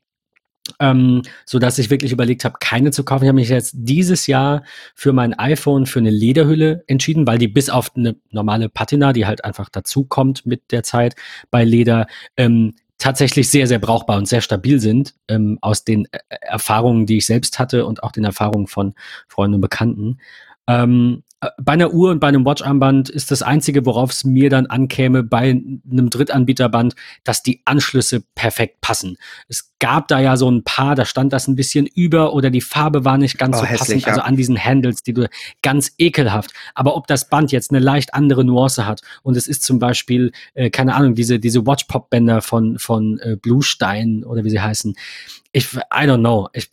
ähm, 0.80 1.22
so 1.44 1.58
dass 1.58 1.78
ich 1.78 1.90
wirklich 1.90 2.12
überlegt 2.12 2.44
habe, 2.44 2.56
keine 2.60 2.90
zu 2.90 3.04
kaufen. 3.04 3.24
Ich 3.24 3.28
habe 3.28 3.36
mich 3.36 3.48
jetzt 3.48 3.74
dieses 3.76 4.26
Jahr 4.26 4.64
für 4.94 5.12
mein 5.12 5.38
iPhone 5.38 5.86
für 5.86 5.98
eine 5.98 6.10
Lederhülle 6.10 6.84
entschieden, 6.86 7.26
weil 7.26 7.38
die 7.38 7.48
bis 7.48 7.70
auf 7.70 7.94
eine 7.94 8.16
normale 8.30 8.68
Patina, 8.68 9.12
die 9.12 9.26
halt 9.26 9.44
einfach 9.44 9.68
dazukommt 9.68 10.46
mit 10.46 10.70
der 10.70 10.82
Zeit 10.82 11.16
bei 11.50 11.64
Leder, 11.64 12.06
ähm, 12.36 12.74
tatsächlich 12.98 13.50
sehr, 13.50 13.66
sehr 13.66 13.78
brauchbar 13.78 14.16
und 14.16 14.28
sehr 14.28 14.40
stabil 14.40 14.80
sind, 14.80 15.14
ähm, 15.28 15.58
aus 15.60 15.84
den 15.84 16.06
äh, 16.06 16.18
Erfahrungen, 16.40 17.06
die 17.06 17.18
ich 17.18 17.26
selbst 17.26 17.58
hatte 17.58 17.86
und 17.86 18.02
auch 18.02 18.12
den 18.12 18.24
Erfahrungen 18.24 18.66
von 18.66 18.94
Freunden 19.28 19.56
und 19.56 19.60
Bekannten. 19.60 20.18
Ähm, 20.66 21.22
äh, 21.44 21.48
bei 21.60 21.72
einer 21.72 21.92
Uhr 21.92 22.10
und 22.10 22.20
bei 22.20 22.28
einem 22.28 22.44
Watch-Armband 22.44 23.10
ist 23.10 23.30
das 23.30 23.42
Einzige, 23.42 23.84
worauf 23.86 24.10
es 24.10 24.24
mir 24.24 24.50
dann 24.50 24.66
ankäme, 24.66 25.22
bei 25.22 25.50
einem 25.50 26.10
Drittanbieterband, 26.10 26.94
dass 27.22 27.42
die 27.42 27.62
Anschlüsse 27.64 28.22
perfekt 28.34 28.80
passen. 28.80 29.16
Es 29.48 29.72
gab 29.78 30.08
da 30.08 30.18
ja 30.20 30.36
so 30.36 30.50
ein 30.50 30.64
paar, 30.64 30.94
da 30.94 31.04
stand 31.04 31.32
das 31.32 31.46
ein 31.46 31.56
bisschen 31.56 31.86
über 31.86 32.32
oder 32.32 32.50
die 32.50 32.60
Farbe 32.60 33.04
war 33.04 33.18
nicht 33.18 33.38
ganz 33.38 33.56
oh, 33.56 33.60
so 33.60 33.66
hässlich, 33.66 33.78
passend, 33.78 33.94
also 33.94 34.06
ja. 34.06 34.12
also 34.12 34.28
an 34.28 34.36
diesen 34.36 34.62
Handles, 34.62 35.02
die 35.02 35.12
du 35.12 35.28
ganz 35.62 35.92
ekelhaft. 35.98 36.52
Aber 36.74 36.96
ob 36.96 37.06
das 37.06 37.28
Band 37.28 37.52
jetzt 37.52 37.70
eine 37.70 37.80
leicht 37.80 38.14
andere 38.14 38.44
Nuance 38.44 38.86
hat 38.86 39.02
und 39.22 39.36
es 39.36 39.46
ist 39.46 39.62
zum 39.62 39.78
Beispiel, 39.78 40.32
äh, 40.54 40.70
keine 40.70 40.94
Ahnung, 40.94 41.14
diese, 41.14 41.38
diese 41.38 41.66
Watch-Pop-Bänder 41.66 42.40
von, 42.40 42.78
von 42.78 43.18
äh, 43.18 43.36
Bluestein 43.36 44.24
oder 44.24 44.44
wie 44.44 44.50
sie 44.50 44.60
heißen, 44.60 44.94
ich, 45.52 45.72
I 45.74 46.06
don't 46.06 46.18
know. 46.18 46.48
Ich, 46.52 46.68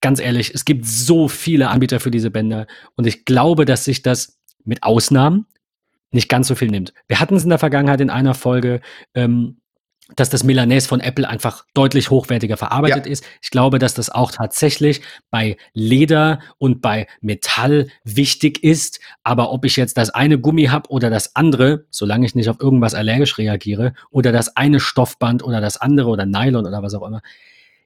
ganz 0.00 0.20
ehrlich, 0.20 0.52
es 0.54 0.64
gibt 0.64 0.86
so 0.86 1.28
viele 1.28 1.68
Anbieter 1.68 2.00
für 2.00 2.10
diese 2.10 2.30
Bänder 2.30 2.66
und 2.96 3.06
ich 3.06 3.24
glaube, 3.24 3.64
dass 3.64 3.84
sich 3.84 4.02
das 4.02 4.38
mit 4.64 4.82
Ausnahmen 4.82 5.46
nicht 6.10 6.28
ganz 6.28 6.48
so 6.48 6.54
viel 6.54 6.68
nimmt. 6.68 6.92
Wir 7.08 7.20
hatten 7.20 7.36
es 7.36 7.44
in 7.44 7.48
der 7.48 7.58
Vergangenheit 7.58 8.00
in 8.00 8.10
einer 8.10 8.34
Folge, 8.34 8.80
ähm, 9.14 9.56
dass 10.16 10.30
das 10.30 10.44
Milanese 10.44 10.88
von 10.88 11.00
Apple 11.00 11.28
einfach 11.28 11.64
deutlich 11.74 12.10
hochwertiger 12.10 12.56
verarbeitet 12.56 13.06
ja. 13.06 13.12
ist. 13.12 13.24
Ich 13.40 13.50
glaube, 13.50 13.78
dass 13.78 13.94
das 13.94 14.10
auch 14.10 14.30
tatsächlich 14.30 15.00
bei 15.30 15.56
Leder 15.72 16.40
und 16.58 16.82
bei 16.82 17.06
Metall 17.20 17.88
wichtig 18.04 18.62
ist. 18.62 19.00
Aber 19.22 19.52
ob 19.52 19.64
ich 19.64 19.76
jetzt 19.76 19.96
das 19.96 20.10
eine 20.10 20.38
Gummi 20.38 20.64
habe 20.66 20.90
oder 20.90 21.08
das 21.08 21.34
andere, 21.36 21.86
solange 21.90 22.26
ich 22.26 22.34
nicht 22.34 22.48
auf 22.48 22.60
irgendwas 22.60 22.94
allergisch 22.94 23.38
reagiere, 23.38 23.94
oder 24.10 24.32
das 24.32 24.56
eine 24.56 24.80
Stoffband 24.80 25.42
oder 25.42 25.60
das 25.60 25.78
andere 25.78 26.08
oder 26.08 26.26
Nylon 26.26 26.66
oder 26.66 26.82
was 26.82 26.94
auch 26.94 27.06
immer, 27.06 27.22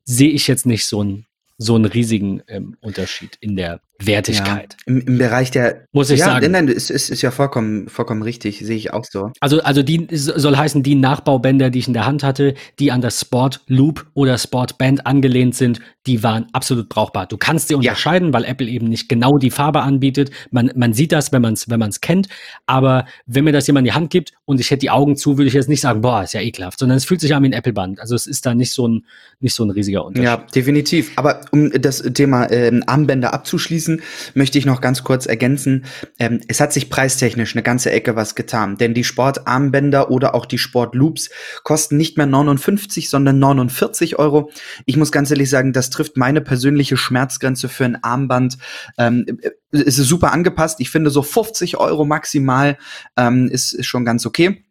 sehe 0.05 0.31
ich 0.31 0.49
jetzt 0.49 0.67
nicht 0.67 0.87
so 0.87 1.01
einen 1.01 1.27
so 1.59 1.75
einen 1.75 1.87
riesigen 1.87 2.43
ähm, 2.49 2.77
Unterschied 2.81 3.37
in 3.41 3.57
der 3.57 3.81
Wertigkeit. 3.99 4.77
Ja, 4.87 4.95
im, 4.95 5.01
im, 5.01 5.19
Bereich 5.19 5.51
der 5.51 5.85
muss 5.93 6.11
ich 6.11 6.21
ja, 6.21 6.27
sagen. 6.27 6.51
Nein, 6.53 6.69
es 6.69 6.91
ist, 6.91 7.09
ist, 7.09 7.23
ja 7.23 7.31
vollkommen, 7.31 7.89
vollkommen 7.89 8.23
richtig, 8.23 8.59
sehe 8.59 8.77
ich 8.77 8.93
auch 8.93 9.05
so. 9.05 9.31
Also, 9.41 9.63
also 9.63 9.83
die 9.83 10.07
soll 10.11 10.57
heißen, 10.57 10.83
die 10.83 10.95
Nachbaubänder, 10.95 11.71
die 11.71 11.79
ich 11.79 11.89
in 11.89 11.95
der 11.95 12.07
Hand 12.07 12.23
hatte, 12.23 12.55
die 12.79 12.93
an 12.93 13.01
das 13.01 13.21
Sport 13.21 13.63
Loop 13.67 14.07
oder 14.15 14.37
Sport 14.39 14.79
Band 14.79 15.07
angelehnt 15.07 15.55
sind, 15.55 15.81
die 16.07 16.23
waren 16.23 16.47
absolut 16.53 16.89
brauchbar. 16.89 17.27
Du 17.27 17.37
kannst 17.37 17.69
sie 17.69 17.75
unterscheiden, 17.75 18.29
ja. 18.29 18.35
weil 18.35 18.45
Apple 18.45 18.67
eben 18.67 18.89
nicht 18.89 19.09
genau 19.09 19.39
die 19.39 19.51
Farbe 19.51 19.81
anbietet. 19.81 20.31
Man, 20.51 20.71
man 20.77 20.93
sieht 20.93 21.13
das, 21.13 21.33
wenn 21.33 21.43
man 21.43 21.55
es 21.55 21.69
wenn 21.69 21.81
man's 21.81 22.01
kennt. 22.01 22.29
Aber 22.67 23.07
wenn 23.27 23.45
mir 23.45 23.53
das 23.53 23.67
jemand 23.67 23.87
in 23.87 23.93
die 23.93 23.97
Hand 23.97 24.11
gibt 24.11 24.33
und 24.45 24.61
ich 24.61 24.71
hätte 24.71 24.81
die 24.81 24.91
Augen 24.91 25.17
zu, 25.17 25.39
würde 25.39 25.49
ich 25.49 25.55
jetzt 25.55 25.69
nicht 25.69 25.81
sagen, 25.81 26.01
boah, 26.03 26.23
ist 26.23 26.35
ja 26.35 26.41
ekelhaft, 26.41 26.79
sondern 26.79 26.99
es 26.99 27.05
fühlt 27.05 27.21
sich 27.21 27.35
an 27.35 27.43
wie 27.43 27.49
ein 27.49 27.53
Apple-Band. 27.53 28.01
Also 28.01 28.15
es 28.15 28.27
ist 28.27 28.47
da 28.47 28.55
nicht 28.55 28.73
so 28.73 28.87
ein, 28.87 29.05
nicht 29.41 29.55
so 29.55 29.65
ein 29.65 29.71
riesiger 29.71 30.05
Unterschied. 30.05 30.25
Ja, 30.25 30.37
definitiv. 30.37 31.13
Aber 31.17 31.41
um 31.51 31.71
das 31.73 32.03
Thema 32.03 32.51
ähm, 32.51 32.85
Armbänder 32.87 33.35
abzuschließen, 33.35 33.86
abschließen, 33.87 34.03
möchte 34.35 34.59
ich 34.59 34.67
noch 34.67 34.81
ganz 34.81 35.05
kurz 35.05 35.27
ergänzen. 35.27 35.85
Ähm, 36.19 36.41
es 36.49 36.61
hat 36.61 36.73
sich 36.73 36.91
preistechnisch 36.91 37.55
eine 37.55 37.63
ganze 37.63 37.91
Ecke 37.91 38.17
was 38.17 38.35
getan, 38.35 38.77
denn 38.77 38.95
die 38.95 39.05
Sportarmbänder 39.05 40.11
oder 40.11 40.35
auch 40.35 40.47
die 40.47 40.59
Sportloops 40.59 41.31
kosten 41.63 41.97
nicht 41.97 42.17
mehr 42.17 42.27
59, 42.27 43.09
sondern 43.09 43.39
49 43.39 44.19
Euro. 44.19 44.51
Ich 44.85 44.97
muss 44.97 45.13
ganz 45.13 45.31
ehrlich 45.31 45.51
sagen, 45.51 45.73
das 45.73 45.91
trifft 45.91 46.17
meine 46.17 46.41
persönliche 46.41 46.97
Schmerzgrenze 46.97 47.69
für 47.69 47.85
ein 47.85 48.03
Armband. 48.03 48.59
Ähm, 48.99 49.27
es 49.71 49.99
ist 49.99 50.09
super 50.09 50.33
angepasst. 50.33 50.81
Ich 50.81 50.91
finde 50.91 51.11
so 51.11 51.23
50 51.23 51.77
Euro 51.77 52.05
maximal 52.05 52.79
ähm, 53.17 53.49
ist, 53.49 53.73
ist 53.73 53.87
schon 53.87 54.05
ganz 54.05 54.27
okay. 54.27 54.66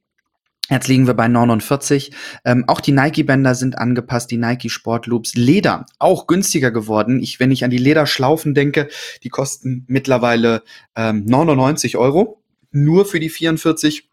Jetzt 0.70 0.88
liegen 0.88 1.06
wir 1.06 1.14
bei 1.14 1.28
49. 1.28 2.12
Ähm, 2.44 2.64
auch 2.68 2.82
die 2.82 2.92
Nike-Bänder 2.92 3.54
sind 3.54 3.78
angepasst, 3.78 4.32
die 4.32 4.38
Nike 4.38 4.70
Sport 4.70 5.06
Loops. 5.06 5.36
Leder, 5.36 5.86
auch 6.00 6.26
günstiger 6.26 6.72
geworden. 6.72 7.22
Ich, 7.22 7.40
wenn 7.40 7.52
ich 7.52 7.64
an 7.64 7.70
die 7.70 7.78
Lederschlaufen 7.78 8.56
denke, 8.56 8.88
die 9.24 9.30
kosten 9.30 9.86
mittlerweile 9.88 10.64
ähm, 10.96 11.24
99 11.26 11.98
Euro. 11.98 12.42
Nur 12.72 13.06
für 13.06 13.20
die 13.20 13.30
44 13.30 14.10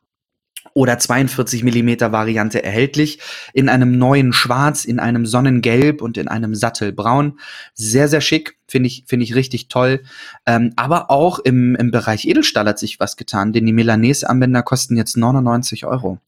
oder 0.75 0.99
42 0.99 1.65
Millimeter 1.65 2.13
Variante 2.13 2.63
erhältlich. 2.63 3.19
In 3.55 3.69
einem 3.69 3.97
neuen 3.97 4.33
Schwarz, 4.33 4.85
in 4.85 5.01
einem 5.01 5.27
Sonnengelb 5.27 6.03
und 6.03 6.19
in 6.19 6.29
einem 6.29 6.55
Sattelbraun. 6.55 7.41
Sehr, 7.75 8.09
sehr 8.09 8.21
schick. 8.21 8.57
Finde 8.73 8.87
ich, 8.87 9.05
finde 9.07 9.25
ich 9.25 9.35
richtig 9.35 9.69
toll. 9.69 10.01
Ähm, 10.47 10.73
aber 10.77 11.11
auch 11.11 11.39
im, 11.41 11.77
im 11.77 11.91
Bereich 11.91 12.25
Edelstahl 12.25 12.65
hat 12.65 12.79
sich 12.79 12.99
was 12.99 13.19
getan, 13.19 13.53
denn 13.53 13.67
die 13.67 13.75
Milanese-Anwender 13.75 14.63
kosten 14.63 14.97
jetzt 14.97 15.15
99 15.15 15.85
Euro. 15.85 16.19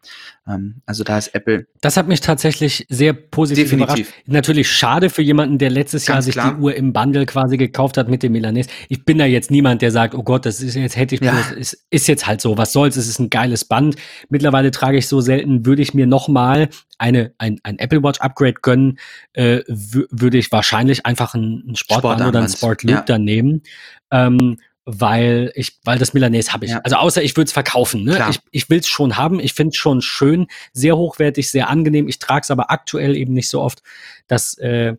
Ähm, 0.47 0.75
also 0.85 1.05
da 1.05 1.17
ist 1.17 1.29
Apple. 1.29 1.67
Das 1.81 1.97
hat 1.97 2.07
mich 2.07 2.21
tatsächlich 2.21 2.85
sehr 2.91 3.15
positiv 3.15 3.71
Definitiv. 3.71 4.09
überrascht. 4.09 4.23
Natürlich 4.27 4.71
schade 4.71 5.09
für 5.09 5.23
jemanden, 5.23 5.57
der 5.57 5.71
letztes 5.71 6.05
Ganz 6.05 6.17
Jahr 6.17 6.23
sich 6.23 6.35
klar. 6.35 6.55
die 6.55 6.61
Uhr 6.61 6.75
im 6.75 6.93
Bundle 6.93 7.25
quasi 7.25 7.57
gekauft 7.57 7.97
hat 7.97 8.11
mit 8.11 8.23
dem 8.23 8.33
Milanese. 8.33 8.69
Ich 8.91 9.07
bin 9.07 9.17
da 9.17 9.25
jetzt 9.25 9.51
niemand, 9.51 9.81
der 9.81 9.91
sagt, 9.91 10.15
oh 10.15 10.23
Gott, 10.23 10.45
das 10.45 10.61
ist 10.61 10.75
jetzt 10.75 10.99
hätte 10.99 11.15
ich 11.15 11.23
ja. 11.23 11.33
bloß, 11.33 11.53
ist, 11.53 11.87
ist 11.89 12.09
jetzt 12.09 12.27
halt 12.27 12.43
so, 12.43 12.59
was 12.59 12.75
soll's, 12.75 12.97
es 12.97 13.09
ist 13.09 13.21
ein 13.21 13.31
geiles 13.31 13.65
Band. 13.65 13.97
Mittlerweile 14.29 14.71
trage 14.71 14.99
ich 14.99 15.09
so 15.09 15.23
selten, 15.23 15.65
würde 15.65 15.81
ich 15.81 15.95
mir 15.95 16.07
noch 16.07 16.29
mal 16.29 16.69
eine, 16.99 17.35
ein, 17.39 17.61
ein 17.63 17.79
Apple 17.79 18.03
Watch 18.03 18.21
Upgrade 18.21 18.55
gönnen, 18.55 18.99
äh, 19.33 19.61
würde 19.67 20.39
ich 20.39 20.51
wahrscheinlich 20.53 21.07
einfach 21.07 21.35
ein, 21.35 21.65
ein 21.69 21.77
Sportband 21.77 22.21
Sport 22.21 22.29
oder 22.29 22.43
ein 22.43 22.49
Sport 22.49 22.83
Loop 22.83 22.95
ja. 22.95 23.03
dann 23.03 23.25
nehmen. 23.25 23.63
Ähm, 24.11 24.59
weil 24.87 25.51
ich, 25.55 25.79
weil 25.85 25.99
das 25.99 26.13
Milanese 26.13 26.53
habe 26.53 26.67
ich. 26.67 26.73
Ja. 26.73 26.81
Also 26.81 26.97
außer 26.97 27.23
ich 27.23 27.37
würde 27.37 27.47
es 27.47 27.53
verkaufen. 27.53 28.05
Ne? 28.05 28.23
Ich, 28.29 28.41
ich 28.51 28.71
will 28.71 28.81
es 28.81 28.87
schon 28.87 29.17
haben. 29.17 29.41
Ich 29.41 29.55
finde 29.55 29.71
es 29.71 29.77
schon 29.77 30.03
schön, 30.03 30.47
sehr 30.75 30.97
hochwertig, 30.97 31.51
sehr 31.51 31.71
angenehm. 31.71 32.07
Ich 32.07 32.19
trage 32.19 32.43
es 32.43 32.51
aber 32.51 32.71
aktuell 32.71 33.17
eben 33.17 33.33
nicht 33.33 33.49
so 33.49 33.63
oft, 33.63 33.83
dass 34.27 34.59
äh, 34.59 34.97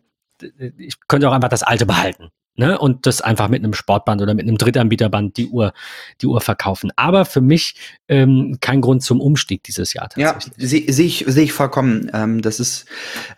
ich 0.76 0.96
könnte 1.06 1.28
auch 1.28 1.32
einfach 1.32 1.48
das 1.48 1.62
alte 1.62 1.86
behalten 1.86 2.30
ne, 2.56 2.78
und 2.78 3.06
das 3.06 3.20
einfach 3.20 3.48
mit 3.48 3.62
einem 3.62 3.74
Sportband 3.74 4.22
oder 4.22 4.34
mit 4.34 4.46
einem 4.46 4.58
Drittanbieterband 4.58 5.36
die 5.36 5.46
Uhr, 5.46 5.72
die 6.20 6.26
Uhr 6.26 6.40
verkaufen. 6.40 6.90
Aber 6.96 7.24
für 7.24 7.40
mich 7.40 7.76
ähm, 8.08 8.58
kein 8.60 8.80
Grund 8.80 9.02
zum 9.02 9.20
Umstieg 9.20 9.62
dieses 9.64 9.92
Jahr 9.92 10.08
tatsächlich. 10.08 10.52
Ja, 10.56 10.66
sehe 10.66 10.92
seh 10.92 11.04
ich, 11.04 11.24
seh 11.26 11.42
ich 11.42 11.52
vollkommen. 11.52 12.10
Ähm, 12.12 12.42
das 12.42 12.60
ist, 12.60 12.86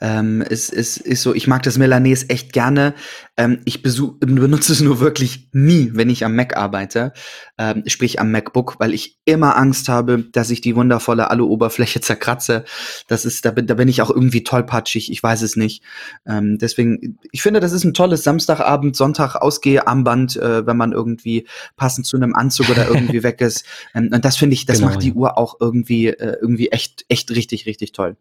ähm, 0.01 0.43
ist, 0.43 0.71
ist, 0.71 0.99
ist 0.99 1.23
so, 1.23 1.35
ich 1.35 1.47
mag 1.47 1.63
das 1.63 1.79
Milanese 1.79 2.29
echt 2.29 2.53
gerne. 2.53 2.95
Ähm, 3.37 3.61
ich 3.65 3.83
benutze 3.83 4.73
es 4.73 4.81
nur 4.81 5.01
wirklich 5.01 5.49
nie, 5.53 5.91
wenn 5.95 6.11
ich 6.11 6.25
am 6.25 6.37
Mac 6.37 6.57
arbeite, 6.57 7.13
ähm, 7.57 7.85
sprich 7.87 8.21
am 8.21 8.31
MacBook, 8.31 8.77
weil 8.79 8.93
ich 8.93 9.19
immer 9.25 9.57
Angst 9.57 9.89
habe, 9.89 10.25
dass 10.33 10.51
ich 10.51 10.61
die 10.61 10.77
wundervolle 10.77 11.31
Alu-Oberfläche 11.31 12.01
zerkratze. 12.03 12.65
Das 13.07 13.25
ist, 13.25 13.45
da 13.45 13.51
bin, 13.51 13.67
da 13.67 13.75
bin 13.75 13.89
ich 13.89 14.03
auch 14.03 14.11
irgendwie 14.11 14.45
tollpatschig, 14.45 15.11
ich 15.11 15.23
weiß 15.23 15.43
es 15.43 15.57
nicht. 15.57 15.83
Ähm, 16.27 16.59
deswegen, 16.59 17.19
ich 17.33 17.43
finde, 17.43 17.61
das 17.61 17.73
ist 17.73 17.85
ein 17.85 17.95
tolles 17.95 18.23
Samstagabend, 18.25 18.97
Sonntag 18.97 19.08
Ausgehe-Armband, 19.17 20.37
äh, 20.37 20.67
wenn 20.67 20.77
man 20.77 20.93
irgendwie 20.93 21.47
passend 21.77 22.07
zu 22.07 22.17
einem 22.17 22.35
Anzug 22.35 22.71
oder 22.71 22.89
irgendwie 22.89 23.23
weg 23.23 23.41
ist. 23.41 23.65
Ähm, 23.95 24.11
und 24.13 24.25
das 24.25 24.37
finde 24.37 24.55
ich, 24.55 24.67
das 24.67 24.79
genau, 24.79 24.91
macht 24.91 25.03
die 25.03 25.13
Uhr 25.13 25.39
auch 25.39 25.57
irgendwie, 25.61 26.09
äh, 26.09 26.37
irgendwie 26.41 26.69
echt, 26.69 27.05
echt 27.09 27.31
richtig, 27.31 27.67
richtig 27.67 27.93
toll. 27.93 28.17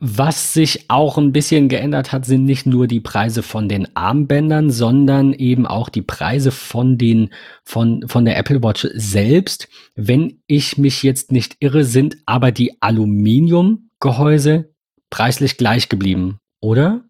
Was 0.00 0.52
sich 0.52 0.90
auch 0.90 1.18
ein 1.18 1.32
bisschen 1.32 1.68
geändert 1.68 2.12
hat, 2.12 2.26
sind 2.26 2.44
nicht 2.44 2.66
nur 2.66 2.86
die 2.88 3.00
Preise 3.00 3.42
von 3.42 3.68
den 3.68 3.96
Armbändern, 3.96 4.70
sondern 4.70 5.32
eben 5.32 5.66
auch 5.66 5.88
die 5.88 6.02
Preise 6.02 6.50
von 6.50 6.98
den, 6.98 7.30
von, 7.64 8.06
von 8.06 8.24
der 8.24 8.36
Apple 8.36 8.62
Watch 8.62 8.88
selbst. 8.92 9.68
Wenn 9.94 10.42
ich 10.46 10.76
mich 10.78 11.02
jetzt 11.04 11.30
nicht 11.32 11.56
irre, 11.60 11.84
sind 11.84 12.18
aber 12.26 12.50
die 12.50 12.82
Aluminiumgehäuse 12.82 14.74
preislich 15.10 15.56
gleich 15.56 15.88
geblieben, 15.88 16.38
oder? 16.60 17.03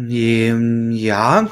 Ähm, 0.00 0.92
ja, 0.92 1.50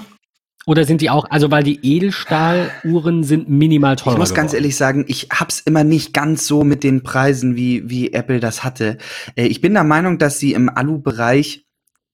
oder 0.66 0.84
sind 0.84 1.00
die 1.00 1.10
auch, 1.10 1.24
also 1.30 1.50
weil 1.50 1.62
die 1.62 1.80
Edelstahluhren 1.82 3.24
sind 3.24 3.48
minimal 3.48 3.96
teurer. 3.96 4.14
Ich 4.14 4.18
muss 4.18 4.34
ganz 4.34 4.52
ehrlich 4.52 4.76
sagen, 4.76 5.04
ich 5.08 5.28
hab's 5.32 5.58
immer 5.58 5.84
nicht 5.84 6.12
ganz 6.12 6.46
so 6.46 6.64
mit 6.64 6.84
den 6.84 7.02
Preisen, 7.02 7.56
wie, 7.56 7.88
wie 7.88 8.12
Apple 8.12 8.40
das 8.40 8.62
hatte. 8.62 8.98
Äh, 9.36 9.46
ich 9.46 9.60
bin 9.60 9.72
der 9.72 9.84
Meinung, 9.84 10.18
dass 10.18 10.38
sie 10.38 10.52
im 10.52 10.68
Alu-Bereich 10.68 11.66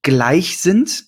gleich 0.02 0.58
sind. 0.58 1.06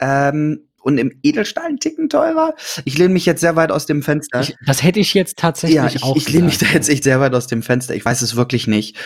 Ähm, 0.00 0.68
und 0.84 0.98
im 0.98 1.18
Edelstahl 1.22 1.66
einen 1.66 1.80
Ticken 1.80 2.08
teurer. 2.08 2.54
Ich 2.84 2.98
lehne 2.98 3.14
mich 3.14 3.24
jetzt 3.26 3.40
sehr 3.40 3.56
weit 3.56 3.72
aus 3.72 3.86
dem 3.86 4.02
Fenster. 4.02 4.40
Ich, 4.40 4.54
das 4.66 4.82
hätte 4.82 5.00
ich 5.00 5.14
jetzt 5.14 5.38
tatsächlich 5.38 5.76
ja, 5.76 5.86
ich, 5.86 6.02
auch. 6.02 6.14
Ich 6.14 6.30
lehne 6.30 6.44
mich 6.44 6.58
da 6.58 6.66
jetzt 6.66 6.90
echt 6.90 7.04
sehr 7.04 7.20
weit 7.20 7.34
aus 7.34 7.46
dem 7.46 7.62
Fenster. 7.62 7.94
Ich 7.94 8.04
weiß 8.04 8.20
es 8.22 8.36
wirklich 8.36 8.66
nicht. 8.66 8.96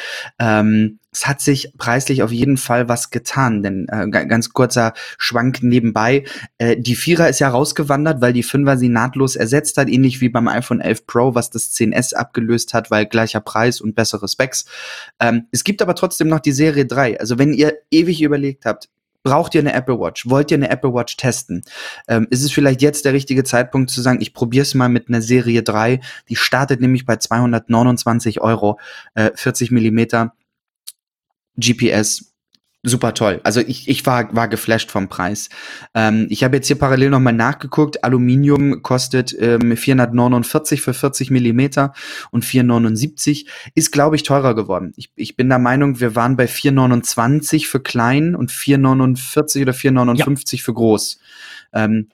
Ähm, 0.40 0.98
es 1.12 1.26
hat 1.26 1.40
sich 1.40 1.72
preislich 1.78 2.22
auf 2.22 2.32
jeden 2.32 2.56
Fall 2.56 2.88
was 2.88 3.10
getan, 3.10 3.62
denn 3.62 3.86
äh, 3.88 4.08
ganz 4.08 4.52
kurzer 4.52 4.92
Schwank 5.18 5.62
nebenbei. 5.62 6.24
Äh, 6.58 6.76
die 6.76 6.96
Vierer 6.96 7.28
ist 7.28 7.38
ja 7.38 7.48
rausgewandert, 7.48 8.20
weil 8.20 8.32
die 8.32 8.42
Fünfer 8.42 8.76
sie 8.76 8.88
nahtlos 8.88 9.36
ersetzt 9.36 9.78
hat, 9.78 9.88
ähnlich 9.88 10.20
wie 10.20 10.28
beim 10.28 10.48
iPhone 10.48 10.80
11 10.80 11.06
Pro, 11.06 11.34
was 11.34 11.50
das 11.50 11.70
10S 11.72 12.14
abgelöst 12.14 12.74
hat, 12.74 12.90
weil 12.90 13.06
gleicher 13.06 13.40
Preis 13.40 13.80
und 13.80 13.94
bessere 13.94 14.28
Specs. 14.28 14.66
Ähm, 15.20 15.46
es 15.50 15.64
gibt 15.64 15.80
aber 15.80 15.94
trotzdem 15.94 16.28
noch 16.28 16.40
die 16.40 16.52
Serie 16.52 16.86
3. 16.86 17.20
Also 17.20 17.38
wenn 17.38 17.54
ihr 17.54 17.78
ewig 17.90 18.20
überlegt 18.20 18.66
habt, 18.66 18.88
braucht 19.28 19.54
ihr 19.54 19.60
eine 19.60 19.74
Apple 19.74 20.00
Watch? 20.00 20.28
Wollt 20.28 20.50
ihr 20.50 20.56
eine 20.56 20.70
Apple 20.70 20.94
Watch 20.94 21.16
testen? 21.18 21.62
Ähm, 22.08 22.26
ist 22.30 22.42
es 22.42 22.50
vielleicht 22.50 22.80
jetzt 22.80 23.04
der 23.04 23.12
richtige 23.12 23.44
Zeitpunkt 23.44 23.90
zu 23.90 24.00
sagen, 24.00 24.22
ich 24.22 24.32
probiere 24.32 24.62
es 24.62 24.74
mal 24.74 24.88
mit 24.88 25.08
einer 25.08 25.20
Serie 25.20 25.62
3. 25.62 26.00
Die 26.30 26.36
startet 26.36 26.80
nämlich 26.80 27.04
bei 27.04 27.16
229 27.16 28.40
Euro, 28.40 28.80
äh, 29.14 29.30
40 29.34 29.70
Millimeter 29.70 30.32
GPS. 31.56 32.27
Super 32.84 33.12
toll. 33.14 33.40
Also 33.42 33.60
ich, 33.60 33.88
ich 33.88 34.06
war, 34.06 34.34
war 34.34 34.48
geflasht 34.48 34.90
vom 34.90 35.08
Preis. 35.08 35.48
Ähm, 35.94 36.26
ich 36.30 36.44
habe 36.44 36.56
jetzt 36.56 36.68
hier 36.68 36.78
parallel 36.78 37.10
nochmal 37.10 37.32
nachgeguckt. 37.32 38.04
Aluminium 38.04 38.82
kostet 38.82 39.36
ähm, 39.38 39.76
449 39.76 40.80
für 40.80 40.94
40 40.94 41.30
Millimeter 41.30 41.92
und 42.30 42.44
479 42.44 43.48
ist, 43.74 43.90
glaube 43.90 44.16
ich, 44.16 44.22
teurer 44.22 44.54
geworden. 44.54 44.92
Ich, 44.96 45.10
ich 45.16 45.36
bin 45.36 45.48
der 45.48 45.58
Meinung, 45.58 46.00
wir 46.00 46.14
waren 46.14 46.36
bei 46.36 46.46
429 46.46 47.66
für 47.66 47.80
klein 47.80 48.36
und 48.36 48.52
449 48.52 49.62
oder 49.62 49.72
459 49.72 50.60
ja. 50.60 50.64
für 50.64 50.74
groß. 50.74 51.18
Ähm, 51.72 52.08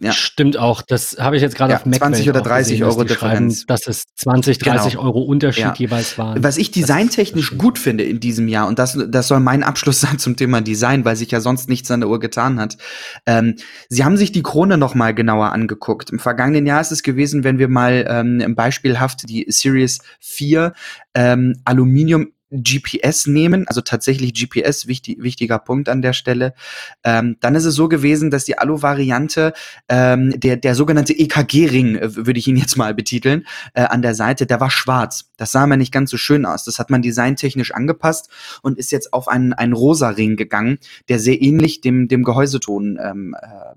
ja. 0.00 0.12
Stimmt 0.12 0.56
auch. 0.56 0.82
Das 0.82 1.16
habe 1.20 1.36
ich 1.36 1.42
jetzt 1.42 1.56
gerade 1.56 1.72
ja, 1.72 1.78
auf 1.78 1.86
Mac 1.86 1.98
20 1.98 2.28
oder 2.28 2.40
30 2.40 2.72
gesehen, 2.72 2.86
Euro 2.86 3.04
Differenz. 3.04 3.64
Dass 3.64 3.86
es 3.86 4.04
20, 4.16 4.58
30 4.58 4.92
genau. 4.92 5.04
Euro 5.04 5.22
Unterschied 5.22 5.62
ja. 5.64 5.74
jeweils 5.76 6.18
waren. 6.18 6.42
Was 6.42 6.56
ich 6.56 6.72
designtechnisch 6.72 7.56
gut 7.56 7.78
finde 7.78 8.02
in 8.04 8.18
diesem 8.18 8.48
Jahr, 8.48 8.66
und 8.66 8.78
das, 8.78 8.98
das 9.08 9.28
soll 9.28 9.40
mein 9.40 9.62
Abschluss 9.64 10.00
sein 10.00 10.18
zum 10.18 10.36
Thema 10.36 10.60
Design, 10.60 11.04
weil 11.04 11.16
sich 11.16 11.30
ja 11.30 11.40
sonst 11.40 11.68
nichts 11.68 11.90
an 11.90 12.00
der 12.00 12.10
Uhr 12.10 12.18
getan 12.18 12.58
hat. 12.58 12.76
Ähm, 13.24 13.54
sie 13.88 14.04
haben 14.04 14.16
sich 14.16 14.32
die 14.32 14.42
Krone 14.42 14.78
noch 14.78 14.94
mal 14.94 15.14
genauer 15.14 15.52
angeguckt. 15.52 16.10
Im 16.10 16.18
vergangenen 16.18 16.66
Jahr 16.66 16.80
ist 16.80 16.92
es 16.92 17.02
gewesen, 17.02 17.44
wenn 17.44 17.58
wir 17.58 17.68
mal 17.68 18.04
ähm, 18.08 18.54
beispielhaft 18.56 19.28
die 19.28 19.46
Series 19.48 20.00
4 20.20 20.72
ähm, 21.14 21.54
Aluminium 21.64 22.33
GPS 22.62 23.26
nehmen, 23.26 23.66
also 23.68 23.80
tatsächlich 23.80 24.34
GPS, 24.34 24.86
wichtig, 24.86 25.22
wichtiger 25.22 25.58
Punkt 25.58 25.88
an 25.88 26.02
der 26.02 26.12
Stelle, 26.12 26.54
ähm, 27.02 27.36
dann 27.40 27.54
ist 27.54 27.64
es 27.64 27.74
so 27.74 27.88
gewesen, 27.88 28.30
dass 28.30 28.44
die 28.44 28.58
Alu-Variante, 28.58 29.52
ähm, 29.88 30.38
der, 30.38 30.56
der 30.56 30.74
sogenannte 30.74 31.12
EKG-Ring, 31.12 31.96
äh, 31.96 32.16
würde 32.16 32.38
ich 32.38 32.46
ihn 32.46 32.56
jetzt 32.56 32.76
mal 32.76 32.94
betiteln, 32.94 33.46
äh, 33.74 33.82
an 33.82 34.02
der 34.02 34.14
Seite, 34.14 34.46
der 34.46 34.60
war 34.60 34.70
schwarz. 34.70 35.30
Das 35.36 35.52
sah 35.52 35.66
mir 35.66 35.76
nicht 35.76 35.92
ganz 35.92 36.10
so 36.10 36.16
schön 36.16 36.46
aus. 36.46 36.64
Das 36.64 36.78
hat 36.78 36.90
man 36.90 37.02
designtechnisch 37.02 37.74
angepasst 37.74 38.28
und 38.62 38.78
ist 38.78 38.92
jetzt 38.92 39.12
auf 39.12 39.28
einen, 39.28 39.52
einen 39.52 39.72
rosa 39.72 40.10
Ring 40.10 40.36
gegangen, 40.36 40.78
der 41.08 41.18
sehr 41.18 41.40
ähnlich 41.40 41.80
dem, 41.80 42.08
dem 42.08 42.22
Gehäuseton 42.22 42.98
ähm, 43.02 43.36
äh, 43.40 43.74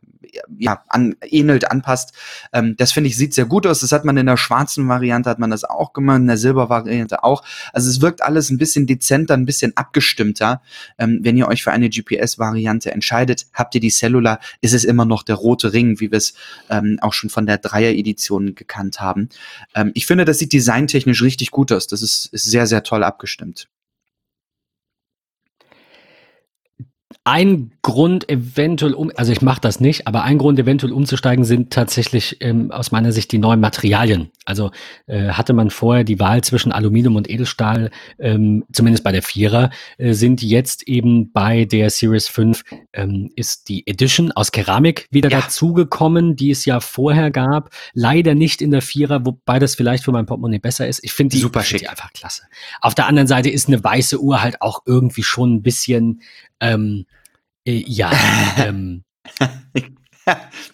ja, 0.58 0.84
an, 0.88 1.16
ähnelt, 1.22 1.70
anpasst. 1.72 2.14
Ähm, 2.54 2.76
das 2.78 2.92
finde 2.92 3.10
ich, 3.10 3.18
sieht 3.18 3.34
sehr 3.34 3.46
gut 3.46 3.66
aus. 3.68 3.80
Das 3.80 3.92
hat 3.92 4.06
man 4.06 4.18
in 4.18 4.26
der 4.26 4.38
schwarzen 4.38 4.88
Variante, 4.88 5.30
hat 5.30 5.40
man 5.40 5.50
das 5.50 5.64
auch 5.64 5.94
gemacht, 5.94 6.18
in 6.18 6.28
der 6.28 6.38
Silbervariante 6.38 7.24
auch. 7.24 7.44
Also 7.74 7.90
es 7.90 8.02
wirkt 8.02 8.22
alles 8.22 8.50
ein 8.50 8.58
bisschen 8.58 8.88
dezenter, 8.88 9.34
ein 9.34 9.46
bisschen 9.46 9.76
abgestimmter. 9.76 10.62
Ähm, 10.98 11.20
wenn 11.24 11.38
ihr 11.38 11.48
euch 11.48 11.64
für 11.64 11.72
eine 11.72 11.90
GPS-Variante 11.90 12.92
entscheidet, 12.92 13.48
habt 13.54 13.76
ihr 13.76 13.82
die 13.82 13.92
Cellular, 13.92 14.40
ist 14.62 14.74
es 14.74 14.84
immer 14.84 15.06
noch 15.06 15.24
der 15.24 15.36
rote 15.36 15.74
Ring, 15.74 16.00
wie 16.00 16.12
wir 16.12 16.18
es 16.18 16.34
ähm, 16.70 16.98
auch 17.02 17.14
schon 17.14 17.30
von 17.30 17.46
der 17.46 17.58
Dreier-Edition 17.58 18.56
gekannt 18.56 19.00
haben. 19.00 19.30
Ähm, 19.76 19.92
ich 19.94 20.06
finde, 20.06 20.26
das 20.26 20.40
sieht 20.40 20.54
designtechnisch 20.54 21.22
richtig 21.22 21.52
gut 21.52 21.72
aus. 21.72 21.88
Das 21.88 22.02
ist, 22.02 22.28
ist 22.34 22.46
sehr, 22.46 22.68
sehr 22.68 22.84
toll 22.84 23.04
abgestimmt. 23.04 23.68
Ein 27.30 27.72
Grund 27.82 28.30
eventuell 28.30 28.94
um, 28.94 29.12
also 29.18 29.34
ich 29.34 29.42
mache 29.42 29.60
das 29.60 29.82
nicht, 29.82 30.08
aber 30.08 30.24
ein 30.24 30.38
Grund 30.38 30.58
eventuell 30.60 30.94
umzusteigen 30.94 31.44
sind 31.44 31.74
tatsächlich 31.74 32.38
ähm, 32.40 32.72
aus 32.72 32.94
meiner 32.94 33.12
Sicht 33.12 33.34
die 33.34 33.38
neuen 33.38 33.60
Materialien. 33.60 34.32
Also 34.46 34.72
äh, 35.08 35.32
hatte 35.32 35.52
man 35.52 35.70
vorher 35.70 36.06
die 36.06 36.22
Wahl 36.22 36.42
zwischen 36.46 36.72
Aluminium 36.72 37.18
und 37.18 37.30
Edelstahl, 37.30 37.92
ähm, 38.18 38.64
zumindest 38.72 39.04
bei 39.04 39.12
der 39.12 39.24
Vierer, 39.24 39.72
äh, 39.98 40.14
sind 40.14 40.42
jetzt 40.42 40.88
eben 40.88 41.34
bei 41.34 41.66
der 41.66 41.90
Series 41.90 42.30
5 42.30 42.64
ähm, 42.94 43.30
ist 43.36 43.68
die 43.68 43.86
Edition 43.88 44.32
aus 44.32 44.54
Keramik 44.54 45.10
wieder 45.12 45.30
ja. 45.30 45.42
dazugekommen, 45.42 46.38
die 46.38 46.52
es 46.52 46.64
ja 46.64 46.80
vorher 46.80 47.30
gab. 47.30 47.72
Leider 47.94 48.36
nicht 48.36 48.62
in 48.62 48.72
der 48.72 48.82
Vierer, 48.82 49.26
wobei 49.26 49.60
das 49.60 49.76
vielleicht 49.76 50.06
für 50.06 50.14
mein 50.14 50.28
Portemonnaie 50.28 50.60
besser 50.60 50.88
ist. 50.88 51.04
Ich 51.04 51.12
finde 51.12 51.36
die, 51.36 51.42
Super 51.42 51.62
schick. 51.64 51.80
Die 51.80 51.90
einfach 51.90 52.14
klasse. 52.14 52.44
Auf 52.80 52.96
der 52.96 53.08
anderen 53.08 53.28
Seite 53.28 53.50
ist 53.50 53.68
eine 53.68 53.84
weiße 53.84 54.18
Uhr 54.22 54.42
halt 54.42 54.62
auch 54.62 54.84
irgendwie 54.86 55.24
schon 55.24 55.56
ein 55.56 55.62
bisschen 55.62 56.22
ähm, 56.60 57.06
äh, 57.66 57.84
ja, 57.86 58.12
ähm, 58.58 59.04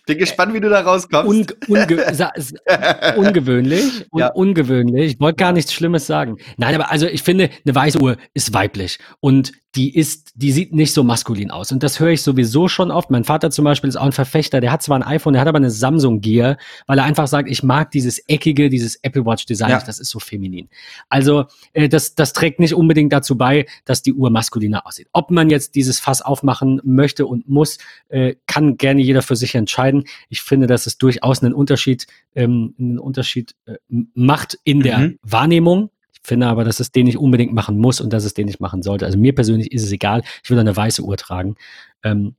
Bin 0.06 0.18
gespannt, 0.18 0.54
wie 0.54 0.60
du 0.60 0.70
da 0.70 0.82
rauskommst. 0.82 1.30
Un 1.30 1.46
unge 1.68 1.86
ungewöhnlich. 3.18 4.06
Un 4.12 4.20
ja. 4.20 4.28
Ungewöhnlich. 4.30 5.14
Ich 5.14 5.20
wollte 5.20 5.38
gar 5.38 5.52
nichts 5.52 5.74
Schlimmes 5.74 6.08
sagen. 6.08 6.38
Nein, 6.58 6.76
aber 6.76 6.92
also 6.92 7.08
ich 7.08 7.22
finde, 7.22 7.50
eine 7.66 7.76
weiße 7.76 8.02
Uhr 8.02 8.18
ist 8.34 8.54
weiblich. 8.54 9.00
Und 9.20 9.52
die 9.76 9.96
ist, 9.96 10.33
die 10.36 10.52
sieht 10.52 10.74
nicht 10.74 10.94
so 10.94 11.04
maskulin 11.04 11.52
aus. 11.52 11.72
Und 11.72 11.84
das 11.84 12.00
höre 12.00 12.10
ich 12.10 12.24
sowieso 12.24 12.68
schon 12.68 12.90
oft. 12.90 13.12
Mein 13.12 13.24
Vater 13.24 13.52
zum 13.52 13.66
Beispiel 13.66 13.88
ist 13.88 13.98
auch 13.98 14.06
ein 14.06 14.12
Verfechter, 14.12 14.62
der 14.62 14.72
hat 14.72 14.82
zwar 14.82 14.98
ein 14.98 15.04
iPhone, 15.04 15.34
der 15.34 15.42
hat 15.42 15.48
aber 15.48 15.58
eine 15.58 15.70
Samsung 15.70 16.22
Gear, 16.22 16.58
weil 16.88 16.98
er 16.98 17.04
einfach 17.04 17.28
sagt, 17.28 17.48
ich 17.50 17.62
mag 17.62 17.92
dieses 17.92 18.18
eckige, 18.28 18.70
dieses 18.70 18.96
Apple 19.04 19.26
Watch 19.26 19.46
Design, 19.46 19.70
ja. 19.70 19.84
das 19.86 20.00
ist 20.00 20.10
so 20.10 20.18
feminin. 20.18 20.70
Also 21.08 21.46
äh, 21.74 21.88
das, 21.88 22.16
das 22.16 22.34
trägt 22.34 22.60
nicht 22.60 22.74
unbedingt 22.74 23.14
dazu 23.14 23.38
bei, 23.38 23.68
dass 23.86 24.02
die 24.02 24.14
Uhr 24.14 24.32
maskuliner 24.32 24.88
aussieht. 24.88 25.08
Ob 25.14 25.30
man 25.30 25.52
jetzt 25.52 25.76
dieses 25.76 26.00
Fass 26.00 26.24
aufmachen 26.24 26.82
möchte 26.84 27.28
und 27.28 27.48
muss, 27.48 27.78
äh, 28.10 28.36
kann 28.48 28.78
gerne 28.78 29.02
jeder 29.02 29.22
für 29.22 29.36
sich 29.36 29.54
entscheiden. 29.54 30.06
Ich 30.30 30.42
finde, 30.42 30.66
dass 30.66 30.88
es 30.88 30.98
durchaus 30.98 31.44
einen 31.44 31.54
Unterschied, 31.54 32.08
ähm, 32.34 32.74
einen 32.80 32.98
Unterschied 32.98 33.54
äh, 33.66 33.76
macht 34.16 34.58
in 34.64 34.80
der 34.80 34.98
mhm. 34.98 35.20
Wahrnehmung 35.22 35.92
finde 36.24 36.48
aber, 36.48 36.64
dass 36.64 36.80
es 36.80 36.92
den 36.92 37.06
nicht 37.06 37.18
unbedingt 37.18 37.54
machen 37.54 37.78
muss 37.78 38.02
und 38.02 38.12
dass 38.14 38.24
es 38.24 38.34
den 38.34 38.48
nicht 38.48 38.60
machen 38.60 38.82
sollte. 38.82 39.06
Also 39.06 39.18
mir 39.18 39.36
persönlich 39.36 39.72
ist 39.72 39.84
es 39.84 39.92
egal. 39.92 40.24
Ich 40.44 40.50
will 40.50 40.60
eine 40.60 40.76
weiße 40.76 41.04
Uhr 41.04 41.18
tragen. 41.18 41.56
Ähm, 42.04 42.36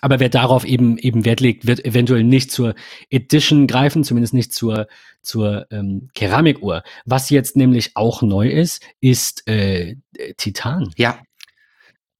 aber 0.00 0.18
wer 0.18 0.28
darauf 0.28 0.64
eben 0.64 0.98
eben 0.98 1.24
Wert 1.24 1.40
legt, 1.40 1.66
wird 1.66 1.84
eventuell 1.84 2.24
nicht 2.24 2.50
zur 2.50 2.74
Edition 3.08 3.68
greifen, 3.68 4.02
zumindest 4.02 4.34
nicht 4.34 4.52
zur 4.52 4.88
zur 5.22 5.66
ähm, 5.70 6.08
Keramikuhr. 6.14 6.82
Was 7.04 7.30
jetzt 7.30 7.56
nämlich 7.56 7.92
auch 7.94 8.20
neu 8.20 8.48
ist, 8.48 8.82
ist 9.00 9.48
äh, 9.48 9.96
Titan. 10.36 10.90
Ja. 10.96 11.20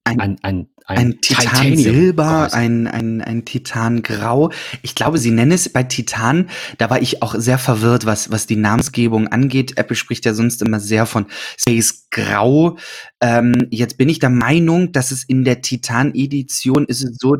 Ein, 0.05 0.21
ein, 0.21 0.39
ein 0.43 0.69
ein, 0.93 1.13
ein 1.13 1.21
Titan 1.21 1.77
Silber, 1.77 2.49
ein, 2.53 2.87
ein, 2.87 3.21
ein 3.21 3.45
Titan 3.45 4.03
Grau. 4.03 4.51
Ich 4.83 4.95
glaube, 4.95 5.19
sie 5.19 5.31
nennen 5.31 5.53
es 5.53 5.69
bei 5.69 5.83
Titan, 5.83 6.49
da 6.79 6.91
war 6.91 7.01
ich 7.01 7.23
auch 7.23 7.35
sehr 7.37 7.59
verwirrt, 7.59 8.07
was, 8.07 8.31
was 8.31 8.47
die 8.47 8.57
Namensgebung 8.57 9.29
angeht. 9.29 9.79
Apple 9.79 9.97
spricht 9.97 10.25
ja 10.25 10.35
sonst 10.35 10.63
immer 10.63 10.81
sehr 10.81 11.07
von 11.07 11.27
Space 11.59 12.07
Grau. 12.11 12.77
Ähm, 13.21 13.69
jetzt 13.71 13.99
bin 13.99 14.09
ich 14.09 14.19
der 14.19 14.31
Meinung, 14.31 14.93
dass 14.93 15.11
es 15.11 15.25
in 15.25 15.45
der 15.45 15.63
Titan-Edition 15.63 16.85
ist 16.87 17.03
es 17.03 17.17
so, 17.19 17.37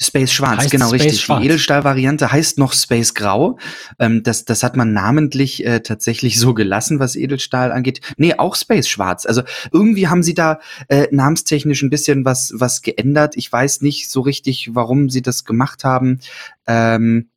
Space 0.00 0.32
Schwarz, 0.32 0.62
heißt 0.62 0.70
genau 0.70 0.88
Space 0.88 1.02
richtig. 1.02 1.20
Schwarz. 1.22 1.40
Die 1.40 1.46
Edelstahl-Variante 1.46 2.30
heißt 2.30 2.58
noch 2.58 2.72
Space 2.72 3.14
Grau. 3.14 3.58
Ähm, 3.98 4.22
das, 4.22 4.44
das 4.44 4.62
hat 4.62 4.76
man 4.76 4.92
namentlich 4.92 5.66
äh, 5.66 5.80
tatsächlich 5.80 6.38
so 6.38 6.54
gelassen, 6.54 7.00
was 7.00 7.16
Edelstahl 7.16 7.72
angeht. 7.72 8.00
Nee, 8.16 8.34
auch 8.34 8.54
Space 8.54 8.88
Schwarz. 8.88 9.26
Also 9.26 9.42
irgendwie 9.72 10.06
haben 10.06 10.22
sie 10.22 10.34
da 10.34 10.60
äh, 10.88 11.08
namenstechnisch 11.10 11.82
ein 11.82 11.90
bisschen 11.90 12.24
was, 12.24 12.52
was 12.54 12.82
geändert. 12.82 13.36
Ich 13.36 13.50
weiß 13.50 13.80
nicht 13.80 14.08
so 14.08 14.20
richtig, 14.20 14.70
warum 14.72 15.10
sie 15.10 15.22
das 15.22 15.44
gemacht 15.44 15.82
haben. 15.82 16.20
Ähm, 16.66 17.30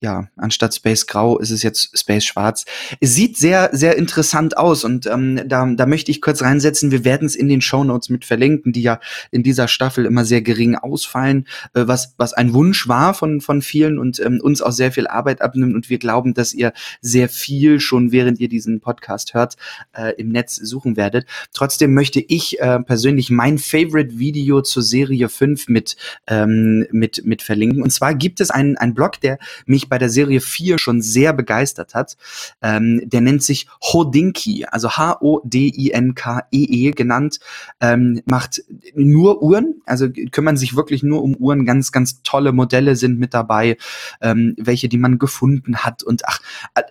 ja, 0.00 0.28
anstatt 0.36 0.74
Space 0.74 1.06
Grau 1.06 1.38
ist 1.38 1.50
es 1.50 1.64
jetzt 1.64 1.98
Space 1.98 2.24
Schwarz. 2.24 2.64
Es 3.00 3.14
sieht 3.14 3.36
sehr, 3.36 3.70
sehr 3.72 3.96
interessant 3.96 4.56
aus 4.56 4.84
und 4.84 5.06
ähm, 5.06 5.42
da, 5.48 5.66
da 5.66 5.86
möchte 5.86 6.12
ich 6.12 6.22
kurz 6.22 6.40
reinsetzen. 6.40 6.92
Wir 6.92 7.04
werden 7.04 7.26
es 7.26 7.34
in 7.34 7.48
den 7.48 7.60
Show 7.60 7.82
Notes 7.82 8.08
mit 8.08 8.24
verlinken, 8.24 8.72
die 8.72 8.82
ja 8.82 9.00
in 9.32 9.42
dieser 9.42 9.66
Staffel 9.66 10.06
immer 10.06 10.24
sehr 10.24 10.40
gering 10.40 10.76
ausfallen, 10.76 11.48
äh, 11.74 11.82
was, 11.86 12.14
was 12.16 12.32
ein 12.32 12.52
Wunsch 12.52 12.86
war 12.86 13.12
von, 13.12 13.40
von 13.40 13.60
vielen 13.60 13.98
und 13.98 14.20
ähm, 14.20 14.38
uns 14.40 14.62
auch 14.62 14.70
sehr 14.70 14.92
viel 14.92 15.08
Arbeit 15.08 15.42
abnimmt 15.42 15.74
und 15.74 15.90
wir 15.90 15.98
glauben, 15.98 16.32
dass 16.32 16.54
ihr 16.54 16.72
sehr 17.00 17.28
viel 17.28 17.80
schon 17.80 18.12
während 18.12 18.38
ihr 18.38 18.48
diesen 18.48 18.78
Podcast 18.78 19.34
hört, 19.34 19.56
äh, 19.96 20.14
im 20.16 20.28
Netz 20.28 20.54
suchen 20.54 20.96
werdet. 20.96 21.26
Trotzdem 21.52 21.92
möchte 21.92 22.20
ich 22.20 22.60
äh, 22.60 22.78
persönlich 22.78 23.30
mein 23.30 23.58
Favorite 23.58 24.16
Video 24.16 24.62
zur 24.62 24.84
Serie 24.84 25.28
5 25.28 25.68
mit, 25.68 25.96
ähm, 26.28 26.86
mit, 26.92 27.24
mit 27.24 27.42
verlinken. 27.42 27.82
Und 27.82 27.90
zwar 27.90 28.14
gibt 28.14 28.40
es 28.40 28.52
einen, 28.52 28.76
einen 28.76 28.94
Blog, 28.94 29.20
der 29.20 29.38
mich 29.66 29.87
bei 29.88 29.98
der 29.98 30.10
Serie 30.10 30.40
4 30.40 30.78
schon 30.78 31.02
sehr 31.02 31.32
begeistert 31.32 31.94
hat. 31.94 32.16
Ähm, 32.62 33.02
der 33.04 33.20
nennt 33.20 33.42
sich 33.42 33.68
Hodinki, 33.82 34.66
also 34.70 34.90
H-O-D-I-N-K-E-E 34.90 36.90
-E 36.90 36.94
genannt, 36.94 37.40
ähm, 37.80 38.22
macht 38.26 38.62
nur 38.94 39.42
Uhren, 39.42 39.82
also 39.86 40.08
kümmern 40.30 40.56
sich 40.56 40.76
wirklich 40.76 41.02
nur 41.02 41.22
um 41.22 41.34
Uhren, 41.36 41.64
ganz, 41.64 41.92
ganz 41.92 42.22
tolle 42.22 42.52
Modelle 42.52 42.96
sind 42.96 43.18
mit 43.18 43.34
dabei, 43.34 43.76
ähm, 44.20 44.54
welche, 44.58 44.88
die 44.88 44.98
man 44.98 45.18
gefunden 45.18 45.78
hat 45.78 46.02
und 46.02 46.22
ach, 46.26 46.40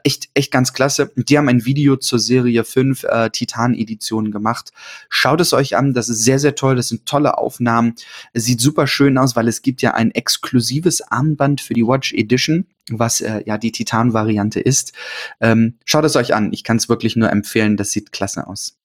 echt, 0.03 0.29
echt 0.33 0.51
ganz 0.51 0.73
klasse. 0.73 1.11
Die 1.15 1.37
haben 1.37 1.49
ein 1.49 1.65
Video 1.65 1.97
zur 1.97 2.19
Serie 2.19 2.63
5 2.63 3.03
äh, 3.03 3.29
Titan-Edition 3.29 4.31
gemacht. 4.31 4.71
Schaut 5.09 5.41
es 5.41 5.53
euch 5.53 5.75
an, 5.75 5.93
das 5.93 6.09
ist 6.09 6.23
sehr, 6.23 6.39
sehr 6.39 6.55
toll, 6.55 6.75
das 6.75 6.89
sind 6.89 7.05
tolle 7.05 7.37
Aufnahmen. 7.37 7.95
Es 8.33 8.45
sieht 8.45 8.61
super 8.61 8.87
schön 8.87 9.17
aus, 9.17 9.35
weil 9.35 9.47
es 9.47 9.61
gibt 9.61 9.81
ja 9.81 9.93
ein 9.93 10.11
exklusives 10.11 11.01
Armband 11.01 11.61
für 11.61 11.73
die 11.73 11.85
Watch 11.85 12.13
Edition 12.13 12.65
was 12.91 13.21
äh, 13.21 13.41
ja 13.45 13.57
die 13.57 13.71
Titan-Variante 13.71 14.59
ist. 14.59 14.93
Ähm, 15.41 15.77
schaut 15.85 16.05
es 16.05 16.15
euch 16.15 16.33
an. 16.33 16.51
Ich 16.53 16.63
kann 16.63 16.77
es 16.77 16.89
wirklich 16.89 17.15
nur 17.15 17.31
empfehlen. 17.31 17.77
Das 17.77 17.91
sieht 17.91 18.11
klasse 18.11 18.47
aus. 18.47 18.77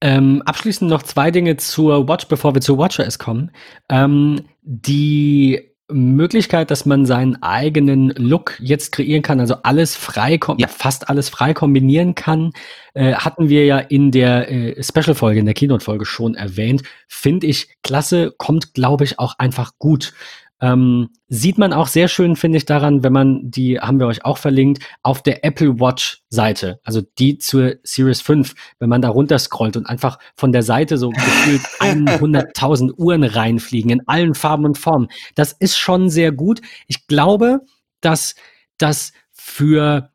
Ähm, 0.00 0.42
abschließend 0.44 0.90
noch 0.90 1.04
zwei 1.04 1.30
Dinge 1.30 1.56
zur 1.56 2.08
Watch, 2.08 2.26
bevor 2.26 2.54
wir 2.54 2.60
zur 2.60 2.76
WatchOS 2.76 3.20
kommen. 3.20 3.52
Ähm, 3.88 4.46
die 4.62 5.72
Möglichkeit, 5.92 6.70
dass 6.70 6.86
man 6.86 7.06
seinen 7.06 7.42
eigenen 7.42 8.08
Look 8.16 8.58
jetzt 8.60 8.92
kreieren 8.92 9.22
kann, 9.22 9.40
also 9.40 9.56
alles 9.62 9.94
frei, 9.94 10.38
ja. 10.56 10.68
fast 10.68 11.08
alles 11.08 11.28
frei 11.28 11.54
kombinieren 11.54 12.14
kann, 12.14 12.52
äh, 12.94 13.14
hatten 13.14 13.48
wir 13.48 13.64
ja 13.64 13.78
in 13.78 14.10
der 14.10 14.50
äh, 14.50 14.82
Special-Folge, 14.82 15.40
in 15.40 15.46
der 15.46 15.54
Keynote-Folge 15.54 16.04
schon 16.04 16.34
erwähnt. 16.34 16.82
Finde 17.08 17.46
ich 17.46 17.68
klasse, 17.82 18.34
kommt, 18.36 18.74
glaube 18.74 19.04
ich, 19.04 19.18
auch 19.18 19.38
einfach 19.38 19.72
gut. 19.78 20.14
Ähm, 20.62 21.10
sieht 21.26 21.58
man 21.58 21.72
auch 21.72 21.88
sehr 21.88 22.06
schön, 22.06 22.36
finde 22.36 22.56
ich, 22.56 22.64
daran, 22.64 23.02
wenn 23.02 23.12
man, 23.12 23.50
die 23.50 23.80
haben 23.80 23.98
wir 23.98 24.06
euch 24.06 24.24
auch 24.24 24.38
verlinkt, 24.38 24.80
auf 25.02 25.20
der 25.20 25.44
Apple 25.44 25.80
Watch 25.80 26.22
Seite, 26.30 26.78
also 26.84 27.02
die 27.18 27.36
zur 27.38 27.74
Series 27.82 28.20
5, 28.20 28.54
wenn 28.78 28.88
man 28.88 29.02
da 29.02 29.08
runter 29.08 29.40
scrollt 29.40 29.76
und 29.76 29.86
einfach 29.86 30.20
von 30.36 30.52
der 30.52 30.62
Seite 30.62 30.98
so 30.98 31.10
gefühlt 31.10 31.62
100.000 31.80 32.92
Uhren 32.96 33.24
reinfliegen 33.24 33.90
in 33.90 34.06
allen 34.06 34.34
Farben 34.34 34.64
und 34.64 34.78
Formen. 34.78 35.08
Das 35.34 35.52
ist 35.52 35.76
schon 35.76 36.08
sehr 36.08 36.30
gut. 36.30 36.60
Ich 36.86 37.08
glaube, 37.08 37.62
dass 38.00 38.36
das 38.78 39.12
für 39.32 40.11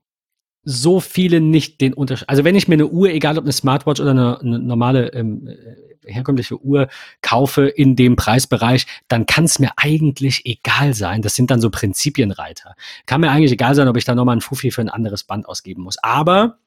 so 0.70 1.00
viele 1.00 1.40
nicht 1.40 1.80
den 1.80 1.94
Unterschied. 1.94 2.28
Also 2.28 2.44
wenn 2.44 2.56
ich 2.56 2.68
mir 2.68 2.74
eine 2.74 2.88
Uhr, 2.88 3.10
egal 3.10 3.38
ob 3.38 3.46
eine 3.46 3.54
Smartwatch 3.54 4.02
oder 4.02 4.12
eine, 4.12 4.40
eine 4.42 4.60
normale 4.60 5.14
ähm, 5.14 5.48
äh, 5.48 6.12
herkömmliche 6.12 6.62
Uhr 6.62 6.90
kaufe 7.22 7.68
in 7.68 7.96
dem 7.96 8.18
Preisbereich, 8.18 8.86
dann 9.08 9.26
kann 9.26 9.46
es 9.46 9.60
mir 9.60 9.72
eigentlich 9.78 10.46
egal 10.46 10.94
sein. 10.94 11.22
Das 11.22 11.36
sind 11.36 11.52
dann 11.52 11.62
so 11.62 11.70
Prinzipienreiter. 11.70 12.76
Kann 13.06 13.22
mir 13.22 13.32
eigentlich 13.32 13.54
egal 13.54 13.76
sein, 13.76 13.88
ob 13.88 13.96
ich 13.96 14.04
da 14.04 14.14
nochmal 14.14 14.36
ein 14.36 14.42
Fuffi 14.42 14.72
für 14.72 14.82
ein 14.82 14.90
anderes 14.90 15.24
Band 15.24 15.48
ausgeben 15.48 15.84
muss. 15.84 15.98
Aber 16.04 16.58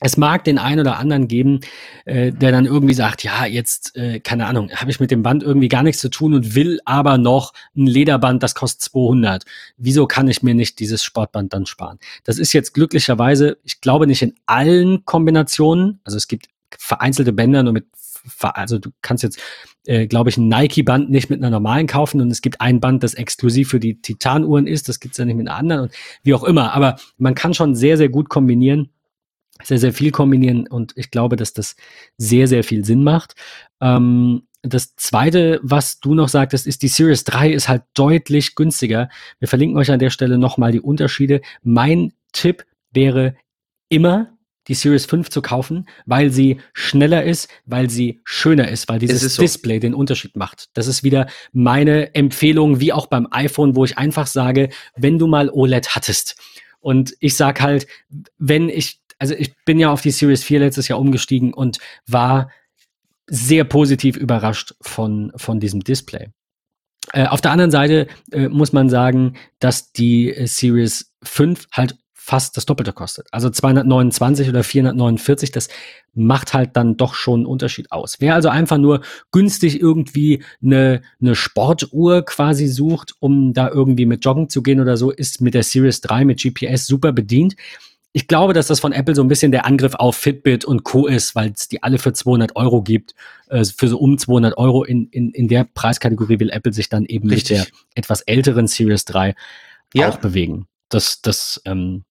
es 0.00 0.18
mag 0.18 0.44
den 0.44 0.58
einen 0.58 0.80
oder 0.80 0.98
anderen 0.98 1.26
geben, 1.26 1.60
äh, 2.04 2.30
der 2.30 2.52
dann 2.52 2.66
irgendwie 2.66 2.92
sagt, 2.92 3.24
ja, 3.24 3.46
jetzt, 3.46 3.96
äh, 3.96 4.20
keine 4.20 4.46
Ahnung, 4.46 4.70
habe 4.72 4.90
ich 4.90 5.00
mit 5.00 5.10
dem 5.10 5.22
Band 5.22 5.42
irgendwie 5.42 5.68
gar 5.68 5.82
nichts 5.82 6.02
zu 6.02 6.10
tun 6.10 6.34
und 6.34 6.54
will 6.54 6.80
aber 6.84 7.16
noch 7.16 7.54
ein 7.74 7.86
Lederband, 7.86 8.42
das 8.42 8.54
kostet 8.54 8.82
200. 8.82 9.44
Wieso 9.78 10.06
kann 10.06 10.28
ich 10.28 10.42
mir 10.42 10.54
nicht 10.54 10.80
dieses 10.80 11.02
Sportband 11.02 11.54
dann 11.54 11.64
sparen? 11.64 11.98
Das 12.24 12.38
ist 12.38 12.52
jetzt 12.52 12.74
glücklicherweise, 12.74 13.56
ich 13.64 13.80
glaube 13.80 14.06
nicht 14.06 14.20
in 14.20 14.34
allen 14.44 15.04
Kombinationen, 15.06 16.00
also 16.04 16.18
es 16.18 16.28
gibt 16.28 16.48
vereinzelte 16.78 17.32
Bänder 17.32 17.62
nur 17.62 17.72
mit, 17.72 17.86
also 18.40 18.78
du 18.78 18.90
kannst 19.00 19.22
jetzt, 19.22 19.40
äh, 19.86 20.06
glaube 20.06 20.28
ich, 20.28 20.36
ein 20.36 20.48
Nike-Band 20.48 21.08
nicht 21.10 21.30
mit 21.30 21.40
einer 21.40 21.48
normalen 21.50 21.86
kaufen 21.86 22.20
und 22.20 22.30
es 22.30 22.42
gibt 22.42 22.60
ein 22.60 22.80
Band, 22.80 23.02
das 23.02 23.14
exklusiv 23.14 23.70
für 23.70 23.80
die 23.80 24.02
Titanuhren 24.02 24.66
ist, 24.66 24.90
das 24.90 25.00
gibt's 25.00 25.16
ja 25.16 25.24
nicht 25.24 25.36
mit 25.36 25.48
einer 25.48 25.56
anderen 25.56 25.82
und 25.84 25.92
wie 26.22 26.34
auch 26.34 26.44
immer, 26.44 26.74
aber 26.74 26.96
man 27.16 27.34
kann 27.34 27.54
schon 27.54 27.74
sehr, 27.74 27.96
sehr 27.96 28.10
gut 28.10 28.28
kombinieren 28.28 28.90
sehr, 29.62 29.78
sehr 29.78 29.92
viel 29.92 30.10
kombinieren 30.10 30.66
und 30.66 30.92
ich 30.96 31.10
glaube, 31.10 31.36
dass 31.36 31.52
das 31.52 31.76
sehr, 32.18 32.48
sehr 32.48 32.64
viel 32.64 32.84
Sinn 32.84 33.02
macht. 33.02 33.34
Ähm, 33.80 34.42
das 34.62 34.96
zweite, 34.96 35.60
was 35.62 36.00
du 36.00 36.14
noch 36.14 36.28
sagtest, 36.28 36.66
ist, 36.66 36.82
die 36.82 36.88
Series 36.88 37.24
3 37.24 37.52
ist 37.52 37.68
halt 37.68 37.82
deutlich 37.94 38.54
günstiger. 38.54 39.08
Wir 39.38 39.48
verlinken 39.48 39.78
euch 39.78 39.90
an 39.90 39.98
der 39.98 40.10
Stelle 40.10 40.38
nochmal 40.38 40.72
die 40.72 40.80
Unterschiede. 40.80 41.40
Mein 41.62 42.12
Tipp 42.32 42.64
wäre 42.92 43.36
immer, 43.88 44.36
die 44.68 44.74
Series 44.74 45.06
5 45.06 45.30
zu 45.30 45.42
kaufen, 45.42 45.86
weil 46.06 46.30
sie 46.30 46.58
schneller 46.72 47.22
ist, 47.22 47.48
weil 47.66 47.88
sie 47.88 48.20
schöner 48.24 48.68
ist, 48.68 48.88
weil 48.88 48.98
dieses 48.98 49.22
ist 49.22 49.34
so. 49.36 49.42
Display 49.42 49.78
den 49.78 49.94
Unterschied 49.94 50.36
macht. 50.36 50.70
Das 50.74 50.88
ist 50.88 51.04
wieder 51.04 51.28
meine 51.52 52.14
Empfehlung, 52.14 52.80
wie 52.80 52.92
auch 52.92 53.06
beim 53.06 53.28
iPhone, 53.30 53.76
wo 53.76 53.84
ich 53.84 53.96
einfach 53.96 54.26
sage, 54.26 54.70
wenn 54.96 55.18
du 55.18 55.28
mal 55.28 55.50
OLED 55.50 55.94
hattest. 55.94 56.36
Und 56.80 57.14
ich 57.20 57.36
sag 57.36 57.60
halt, 57.60 57.86
wenn 58.38 58.68
ich 58.68 59.00
also 59.18 59.34
ich 59.34 59.54
bin 59.64 59.78
ja 59.78 59.90
auf 59.90 60.02
die 60.02 60.10
Series 60.10 60.44
4 60.44 60.60
letztes 60.60 60.88
Jahr 60.88 60.98
umgestiegen 60.98 61.52
und 61.54 61.78
war 62.06 62.50
sehr 63.26 63.64
positiv 63.64 64.16
überrascht 64.16 64.74
von, 64.80 65.32
von 65.36 65.60
diesem 65.60 65.80
Display. 65.80 66.28
Äh, 67.12 67.26
auf 67.26 67.40
der 67.40 67.52
anderen 67.52 67.70
Seite 67.70 68.08
äh, 68.32 68.48
muss 68.48 68.72
man 68.72 68.88
sagen, 68.88 69.34
dass 69.58 69.92
die 69.92 70.32
äh, 70.32 70.46
Series 70.46 71.12
5 71.22 71.68
halt 71.72 71.96
fast 72.12 72.56
das 72.56 72.66
Doppelte 72.66 72.92
kostet. 72.92 73.28
Also 73.30 73.48
229 73.48 74.48
oder 74.48 74.64
449, 74.64 75.52
das 75.52 75.68
macht 76.12 76.54
halt 76.54 76.76
dann 76.76 76.96
doch 76.96 77.14
schon 77.14 77.40
einen 77.40 77.46
Unterschied 77.46 77.92
aus. 77.92 78.16
Wer 78.18 78.34
also 78.34 78.48
einfach 78.48 78.78
nur 78.78 79.02
günstig 79.30 79.80
irgendwie 79.80 80.42
eine, 80.60 81.02
eine 81.20 81.36
Sportuhr 81.36 82.24
quasi 82.24 82.66
sucht, 82.66 83.14
um 83.20 83.52
da 83.52 83.68
irgendwie 83.68 84.06
mit 84.06 84.24
Joggen 84.24 84.48
zu 84.48 84.64
gehen 84.64 84.80
oder 84.80 84.96
so, 84.96 85.12
ist 85.12 85.40
mit 85.40 85.54
der 85.54 85.62
Series 85.62 86.00
3 86.00 86.24
mit 86.24 86.42
GPS 86.42 86.88
super 86.88 87.12
bedient 87.12 87.54
ich 88.16 88.28
glaube, 88.28 88.54
dass 88.54 88.68
das 88.68 88.80
von 88.80 88.92
Apple 88.92 89.14
so 89.14 89.20
ein 89.20 89.28
bisschen 89.28 89.52
der 89.52 89.66
Angriff 89.66 89.94
auf 89.94 90.16
Fitbit 90.16 90.64
und 90.64 90.84
Co. 90.84 91.06
ist, 91.06 91.34
weil 91.34 91.50
es 91.50 91.68
die 91.68 91.82
alle 91.82 91.98
für 91.98 92.14
200 92.14 92.56
Euro 92.56 92.80
gibt. 92.80 93.14
Äh, 93.50 93.62
für 93.66 93.88
so 93.88 93.98
um 93.98 94.16
200 94.16 94.56
Euro 94.56 94.84
in, 94.84 95.08
in, 95.08 95.32
in 95.32 95.48
der 95.48 95.64
Preiskategorie 95.64 96.40
will 96.40 96.48
Apple 96.48 96.72
sich 96.72 96.88
dann 96.88 97.04
eben 97.04 97.28
Richtig. 97.28 97.58
mit 97.58 97.68
der 97.68 97.74
etwas 97.94 98.22
älteren 98.22 98.68
Series 98.68 99.04
3 99.04 99.34
ja. 99.92 100.08
auch 100.08 100.16
bewegen. 100.16 100.66
Das, 100.88 101.20
das 101.20 101.60
ähm, 101.66 102.04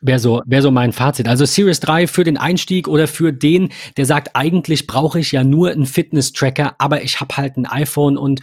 wäre 0.00 0.18
so, 0.18 0.42
wär 0.44 0.60
so 0.60 0.72
mein 0.72 0.92
Fazit. 0.92 1.28
Also 1.28 1.44
Series 1.44 1.78
3 1.78 2.08
für 2.08 2.24
den 2.24 2.36
Einstieg 2.36 2.88
oder 2.88 3.06
für 3.06 3.32
den, 3.32 3.68
der 3.96 4.06
sagt, 4.06 4.34
eigentlich 4.34 4.88
brauche 4.88 5.20
ich 5.20 5.30
ja 5.30 5.44
nur 5.44 5.70
einen 5.70 5.86
Fitness-Tracker, 5.86 6.74
aber 6.78 7.02
ich 7.02 7.20
habe 7.20 7.36
halt 7.36 7.56
ein 7.56 7.66
iPhone 7.66 8.16
und 8.16 8.40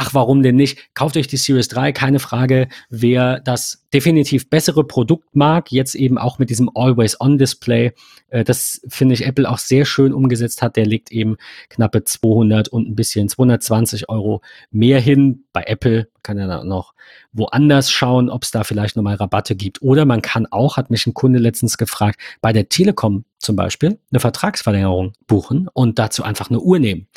ach, 0.00 0.14
warum 0.14 0.44
denn 0.44 0.54
nicht? 0.54 0.94
Kauft 0.94 1.16
euch 1.16 1.26
die 1.26 1.36
Series 1.36 1.66
3, 1.68 1.90
keine 1.90 2.20
Frage. 2.20 2.68
Wer 2.88 3.40
das 3.40 3.84
definitiv 3.92 4.48
bessere 4.48 4.84
Produkt 4.84 5.34
mag, 5.34 5.72
jetzt 5.72 5.96
eben 5.96 6.18
auch 6.18 6.38
mit 6.38 6.50
diesem 6.50 6.70
Always-On-Display, 6.72 7.92
äh, 8.28 8.44
das 8.44 8.80
finde 8.88 9.14
ich 9.14 9.26
Apple 9.26 9.50
auch 9.50 9.58
sehr 9.58 9.84
schön 9.84 10.14
umgesetzt 10.14 10.62
hat. 10.62 10.76
Der 10.76 10.86
legt 10.86 11.10
eben 11.10 11.36
knappe 11.68 12.04
200 12.04 12.68
und 12.68 12.88
ein 12.88 12.94
bisschen 12.94 13.28
220 13.28 14.08
Euro 14.08 14.40
mehr 14.70 15.00
hin. 15.00 15.44
Bei 15.52 15.64
Apple 15.64 16.08
kann 16.22 16.38
er 16.38 16.46
dann 16.46 16.68
noch 16.68 16.94
woanders 17.32 17.90
schauen, 17.90 18.30
ob 18.30 18.44
es 18.44 18.52
da 18.52 18.62
vielleicht 18.62 18.94
nochmal 18.94 19.16
Rabatte 19.16 19.56
gibt. 19.56 19.82
Oder 19.82 20.04
man 20.04 20.22
kann 20.22 20.46
auch, 20.46 20.76
hat 20.76 20.90
mich 20.90 21.08
ein 21.08 21.14
Kunde 21.14 21.40
letztens 21.40 21.76
gefragt, 21.76 22.20
bei 22.40 22.52
der 22.52 22.68
Telekom 22.68 23.24
zum 23.40 23.56
Beispiel 23.56 23.98
eine 24.12 24.20
Vertragsverlängerung 24.20 25.14
buchen 25.26 25.68
und 25.72 25.98
dazu 25.98 26.22
einfach 26.22 26.50
eine 26.50 26.60
Uhr 26.60 26.78
nehmen. 26.78 27.08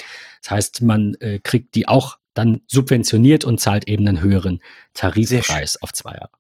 Das 0.42 0.52
heißt, 0.52 0.82
man 0.82 1.14
äh, 1.20 1.40
kriegt 1.40 1.76
die 1.76 1.88
auch 1.88 2.18
dann 2.34 2.62
subventioniert 2.68 3.46
und 3.46 3.60
zahlt 3.60 3.88
eben 3.88 4.08
einen 4.08 4.22
höheren 4.22 4.62
Tarifpreis 4.94 5.82
auf 5.82 5.94
zwei 5.94 6.14
Jahre. 6.14 6.32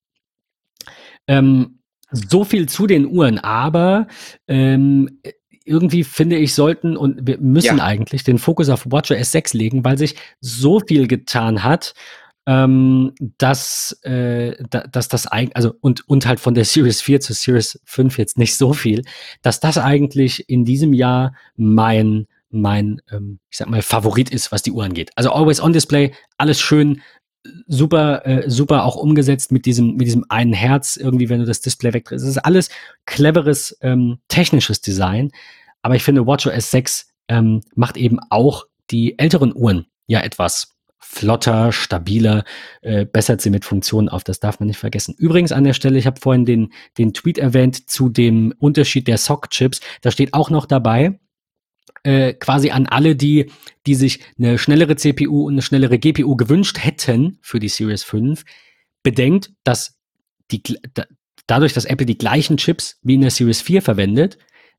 Ähm, 1.27 1.79
so 2.11 2.43
viel 2.43 2.67
zu 2.67 2.87
den 2.87 3.05
Uhren, 3.05 3.39
aber 3.39 4.07
ähm, 4.47 5.21
irgendwie 5.63 6.03
finde 6.03 6.37
ich, 6.37 6.53
sollten 6.53 6.97
und 6.97 7.25
wir 7.25 7.37
müssen 7.37 7.77
ja. 7.77 7.83
eigentlich 7.83 8.23
den 8.23 8.37
Fokus 8.37 8.69
auf 8.69 8.85
WatchOS 8.89 9.31
6 9.31 9.53
legen, 9.53 9.85
weil 9.85 9.97
sich 9.97 10.15
so 10.39 10.79
viel 10.79 11.07
getan 11.07 11.63
hat, 11.63 11.93
ähm, 12.47 13.13
dass, 13.37 13.97
äh, 14.03 14.55
dass 14.69 15.07
das 15.07 15.27
eigentlich, 15.27 15.55
also 15.55 15.73
und, 15.79 16.07
und 16.09 16.25
halt 16.25 16.39
von 16.39 16.55
der 16.55 16.65
Series 16.65 17.01
4 17.01 17.21
zur 17.21 17.35
Series 17.35 17.79
5 17.85 18.17
jetzt 18.17 18.37
nicht 18.37 18.55
so 18.55 18.73
viel, 18.73 19.03
dass 19.41 19.59
das 19.59 19.77
eigentlich 19.77 20.49
in 20.49 20.65
diesem 20.65 20.93
Jahr 20.93 21.35
mein 21.55 22.27
mein, 22.51 23.01
ähm, 23.11 23.39
ich 23.49 23.57
sag 23.57 23.69
mal, 23.69 23.81
Favorit 23.81 24.29
ist, 24.29 24.51
was 24.51 24.61
die 24.61 24.71
Uhr 24.71 24.83
angeht. 24.83 25.11
Also 25.15 25.31
Always 25.31 25.61
On 25.61 25.73
Display, 25.73 26.13
alles 26.37 26.59
schön, 26.59 27.01
super, 27.67 28.25
äh, 28.25 28.49
super 28.49 28.85
auch 28.85 28.95
umgesetzt 28.95 29.51
mit 29.51 29.65
diesem, 29.65 29.95
mit 29.95 30.07
diesem 30.07 30.25
einen 30.29 30.53
Herz, 30.53 30.95
irgendwie, 30.95 31.29
wenn 31.29 31.39
du 31.39 31.45
das 31.45 31.61
Display 31.61 31.93
wegdrehst. 31.93 32.23
Es 32.23 32.29
ist 32.29 32.45
alles 32.45 32.69
cleveres, 33.05 33.77
ähm, 33.81 34.19
technisches 34.27 34.81
Design. 34.81 35.31
Aber 35.81 35.95
ich 35.95 36.03
finde, 36.03 36.25
WatchOS 36.25 36.71
6 36.71 37.07
ähm, 37.27 37.61
macht 37.75 37.97
eben 37.97 38.19
auch 38.29 38.65
die 38.91 39.17
älteren 39.17 39.55
Uhren 39.55 39.87
ja 40.07 40.21
etwas 40.21 40.75
flotter, 40.99 41.71
stabiler, 41.71 42.43
äh, 42.81 43.05
bessert 43.05 43.41
sie 43.41 43.49
mit 43.49 43.65
Funktionen 43.65 44.07
auf. 44.07 44.23
Das 44.23 44.39
darf 44.39 44.59
man 44.59 44.67
nicht 44.67 44.77
vergessen. 44.77 45.15
Übrigens 45.17 45.51
an 45.51 45.63
der 45.63 45.73
Stelle, 45.73 45.97
ich 45.97 46.05
habe 46.05 46.21
vorhin 46.21 46.45
den, 46.45 46.71
den 46.97 47.13
Tweet 47.13 47.37
erwähnt 47.37 47.89
zu 47.89 48.07
dem 48.07 48.53
Unterschied 48.59 49.07
der 49.07 49.17
SOC-Chips. 49.17 49.81
Da 50.01 50.11
steht 50.11 50.33
auch 50.33 50.49
noch 50.49 50.65
dabei, 50.65 51.19
äh, 52.03 52.33
quasi 52.33 52.71
an 52.71 52.87
alle, 52.87 53.15
die, 53.15 53.51
die 53.85 53.95
sich 53.95 54.21
eine 54.37 54.57
schnellere 54.57 54.95
CPU 54.95 55.45
und 55.47 55.53
eine 55.53 55.61
schnellere 55.61 55.99
GPU 55.99 56.35
gewünscht 56.35 56.79
hätten 56.79 57.37
für 57.41 57.59
die 57.59 57.69
Series 57.69 58.03
5, 58.03 58.43
bedenkt, 59.03 59.51
dass 59.63 59.99
die, 60.51 60.61
da, 60.93 61.05
dadurch, 61.47 61.73
dass 61.73 61.85
Apple 61.85 62.05
die 62.05 62.17
gleichen 62.17 62.57
Chips 62.57 62.99
wie 63.03 63.15
in 63.15 63.21
der 63.21 63.31
Series 63.31 63.61
4 63.61 63.81
verwendet, 63.81 64.37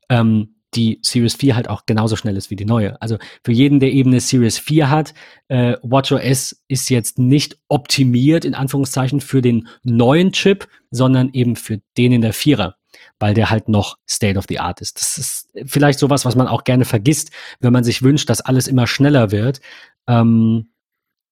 ähm, 0.08 0.56
die 0.74 1.00
Series 1.02 1.34
4 1.34 1.54
halt 1.54 1.68
auch 1.68 1.84
genauso 1.84 2.16
schnell 2.16 2.36
ist 2.36 2.50
wie 2.50 2.56
die 2.56 2.64
neue. 2.64 3.00
Also 3.02 3.18
für 3.44 3.52
jeden, 3.52 3.78
der 3.78 3.92
eben 3.92 4.10
eine 4.10 4.20
Series 4.20 4.58
4 4.58 4.88
hat, 4.90 5.14
äh, 5.48 5.76
WatchOS 5.82 6.62
ist 6.66 6.88
jetzt 6.88 7.18
nicht 7.18 7.58
optimiert 7.68 8.44
in 8.44 8.54
Anführungszeichen 8.54 9.20
für 9.20 9.42
den 9.42 9.68
neuen 9.82 10.32
Chip, 10.32 10.66
sondern 10.90 11.30
eben 11.34 11.56
für 11.56 11.82
den 11.98 12.12
in 12.12 12.22
der 12.22 12.32
Vierer 12.32 12.76
weil 13.18 13.35
der 13.35 13.50
halt 13.50 13.68
noch 13.68 13.98
State 14.09 14.38
of 14.38 14.46
the 14.48 14.61
Art 14.61 14.81
ist. 14.81 15.00
Das 15.00 15.18
ist 15.18 15.50
vielleicht 15.66 15.98
sowas, 15.98 16.24
was 16.24 16.37
man 16.37 16.48
auch 16.48 16.64
gerne 16.64 16.85
vergisst, 16.85 17.31
wenn 17.61 17.72
man 17.72 17.85
sich 17.85 18.02
wünscht, 18.02 18.28
dass 18.28 18.40
alles 18.40 18.66
immer 18.66 18.87
schneller 18.87 19.31
wird. 19.31 19.61
Ähm, 20.07 20.70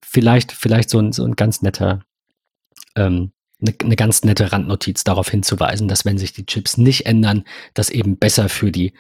vielleicht, 0.02 0.52
vielleicht 0.52 0.90
so 0.90 0.98
ein, 0.98 1.12
so 1.12 1.24
ein 1.24 1.36
ganz 1.36 1.62
netter, 1.62 2.00
ähm, 2.96 3.32
eine, 3.60 3.74
eine 3.82 3.96
ganz 3.96 4.24
nette 4.24 4.52
Randnotiz 4.52 5.04
darauf 5.04 5.28
hinzuweisen, 5.28 5.88
dass 5.88 6.04
wenn 6.04 6.18
sich 6.18 6.32
die 6.32 6.46
Chips 6.46 6.76
nicht 6.76 7.06
ändern, 7.06 7.44
das 7.74 7.90
eben 7.90 8.16
besser 8.16 8.48
für 8.48 8.72
die 8.72 8.92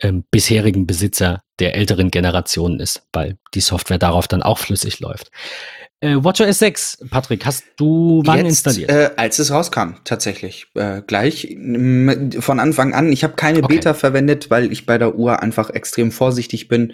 ähm, 0.00 0.24
bisherigen 0.30 0.86
Besitzer 0.86 1.42
der 1.58 1.74
älteren 1.76 2.10
Generationen 2.10 2.80
ist, 2.80 3.06
weil 3.12 3.38
die 3.54 3.60
Software 3.60 3.98
darauf 3.98 4.28
dann 4.28 4.42
auch 4.42 4.58
flüssig 4.58 5.00
läuft. 5.00 5.30
Äh, 6.04 6.22
WatchOS 6.22 6.58
6, 6.58 6.98
Patrick, 7.08 7.46
hast 7.46 7.64
du 7.76 8.20
wann 8.26 8.36
Jetzt, 8.36 8.48
installiert? 8.48 8.90
Äh, 8.90 9.10
als 9.16 9.38
es 9.38 9.50
rauskam, 9.50 9.94
tatsächlich. 10.04 10.66
Äh, 10.74 11.00
gleich 11.00 11.56
von 12.40 12.60
Anfang 12.60 12.92
an. 12.92 13.10
Ich 13.10 13.24
habe 13.24 13.36
keine 13.36 13.62
okay. 13.64 13.76
Beta 13.76 13.94
verwendet, 13.94 14.50
weil 14.50 14.70
ich 14.70 14.84
bei 14.84 14.98
der 14.98 15.14
Uhr 15.14 15.42
einfach 15.42 15.70
extrem 15.70 16.12
vorsichtig 16.12 16.68
bin. 16.68 16.92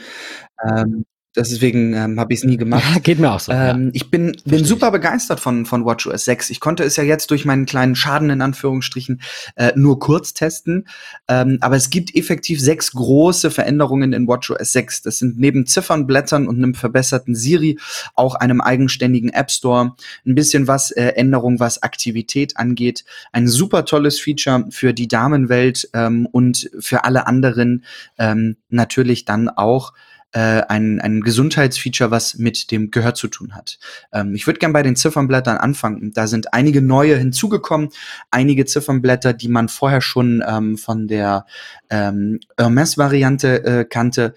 Ähm, 0.64 1.04
Deswegen 1.36 1.94
ähm, 1.94 2.18
habe 2.18 2.32
ich 2.32 2.40
es 2.40 2.44
nie 2.44 2.56
gemacht. 2.56 2.82
Ja, 2.92 2.98
geht 3.02 3.20
mir 3.20 3.30
auch 3.30 3.38
so. 3.38 3.52
Ähm, 3.52 3.84
ja. 3.86 3.90
Ich 3.92 4.10
bin, 4.10 4.36
bin 4.44 4.64
super 4.64 4.90
begeistert 4.90 5.38
von, 5.38 5.64
von 5.64 5.84
WatchOS 5.84 6.24
6. 6.24 6.50
Ich 6.50 6.58
konnte 6.58 6.82
es 6.82 6.96
ja 6.96 7.04
jetzt 7.04 7.30
durch 7.30 7.44
meinen 7.44 7.66
kleinen 7.66 7.94
Schaden 7.94 8.30
in 8.30 8.40
Anführungsstrichen 8.40 9.20
äh, 9.54 9.72
nur 9.76 10.00
kurz 10.00 10.34
testen. 10.34 10.88
Ähm, 11.28 11.58
aber 11.60 11.76
es 11.76 11.90
gibt 11.90 12.16
effektiv 12.16 12.60
sechs 12.60 12.90
große 12.92 13.52
Veränderungen 13.52 14.12
in 14.12 14.26
WatchOS 14.26 14.72
6. 14.72 15.02
Das 15.02 15.18
sind 15.20 15.38
neben 15.38 15.66
Ziffernblättern 15.66 16.48
und 16.48 16.56
einem 16.56 16.74
verbesserten 16.74 17.36
Siri 17.36 17.78
auch 18.16 18.34
einem 18.34 18.60
eigenständigen 18.60 19.30
App 19.30 19.52
Store. 19.52 19.94
Ein 20.26 20.34
bisschen 20.34 20.66
was 20.66 20.90
äh, 20.90 21.12
Änderung, 21.14 21.60
was 21.60 21.84
Aktivität 21.84 22.56
angeht. 22.56 23.04
Ein 23.30 23.46
super 23.46 23.84
tolles 23.84 24.20
Feature 24.20 24.66
für 24.70 24.92
die 24.92 25.06
Damenwelt 25.06 25.88
ähm, 25.94 26.26
und 26.26 26.70
für 26.80 27.04
alle 27.04 27.28
anderen 27.28 27.84
ähm, 28.18 28.56
natürlich 28.68 29.24
dann 29.24 29.48
auch 29.48 29.92
äh, 30.32 30.62
ein, 30.68 31.00
ein 31.00 31.20
Gesundheitsfeature, 31.22 32.10
was 32.10 32.36
mit 32.38 32.70
dem 32.70 32.90
Gehör 32.90 33.14
zu 33.14 33.28
tun 33.28 33.54
hat. 33.54 33.78
Ähm, 34.12 34.34
ich 34.34 34.46
würde 34.46 34.58
gern 34.58 34.72
bei 34.72 34.82
den 34.82 34.96
Ziffernblättern 34.96 35.56
anfangen. 35.56 36.12
Da 36.12 36.26
sind 36.26 36.52
einige 36.54 36.82
neue 36.82 37.16
hinzugekommen, 37.16 37.90
einige 38.30 38.64
Ziffernblätter, 38.64 39.32
die 39.32 39.48
man 39.48 39.68
vorher 39.68 40.00
schon 40.00 40.42
ähm, 40.46 40.78
von 40.78 41.08
der 41.08 41.46
ähm, 41.90 42.40
Hermes-Variante 42.58 43.64
äh, 43.64 43.84
kannte, 43.84 44.34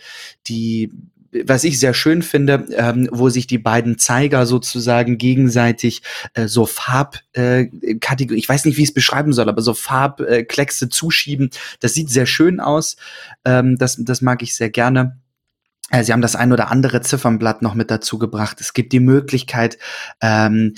die 0.48 0.92
was 1.46 1.64
ich 1.64 1.80
sehr 1.80 1.94
schön 1.94 2.22
finde, 2.22 2.68
ähm, 2.76 3.10
wo 3.12 3.30
sich 3.30 3.48
die 3.48 3.58
beiden 3.58 3.98
Zeiger 3.98 4.46
sozusagen 4.46 5.18
gegenseitig 5.18 6.02
äh, 6.34 6.48
so 6.48 6.66
Farbkategorie, 6.66 8.36
äh, 8.36 8.40
ich 8.40 8.48
weiß 8.48 8.66
nicht, 8.66 8.78
wie 8.78 8.84
ich 8.84 8.90
es 8.90 8.94
beschreiben 8.94 9.34
soll, 9.34 9.50
aber 9.50 9.62
so 9.62 9.74
Farbkleckse 9.74 10.86
äh, 10.86 10.90
zuschieben. 10.90 11.50
Das 11.80 11.94
sieht 11.94 12.10
sehr 12.10 12.26
schön 12.26 12.60
aus. 12.60 12.98
Ähm, 13.46 13.78
das, 13.78 13.98
das 14.00 14.22
mag 14.22 14.44
ich 14.44 14.56
sehr 14.56 14.70
gerne. 14.70 15.18
Äh, 15.90 16.04
sie 16.04 16.14
haben 16.14 16.22
das 16.22 16.36
ein 16.36 16.52
oder 16.52 16.72
andere 16.72 17.02
Ziffernblatt 17.02 17.62
noch 17.62 17.76
mit 17.76 17.92
dazu 17.92 18.18
gebracht. 18.18 18.62
Es 18.62 18.74
gibt 18.74 18.94
die 18.94 19.00
Möglichkeit, 19.00 19.78
ähm, 20.22 20.76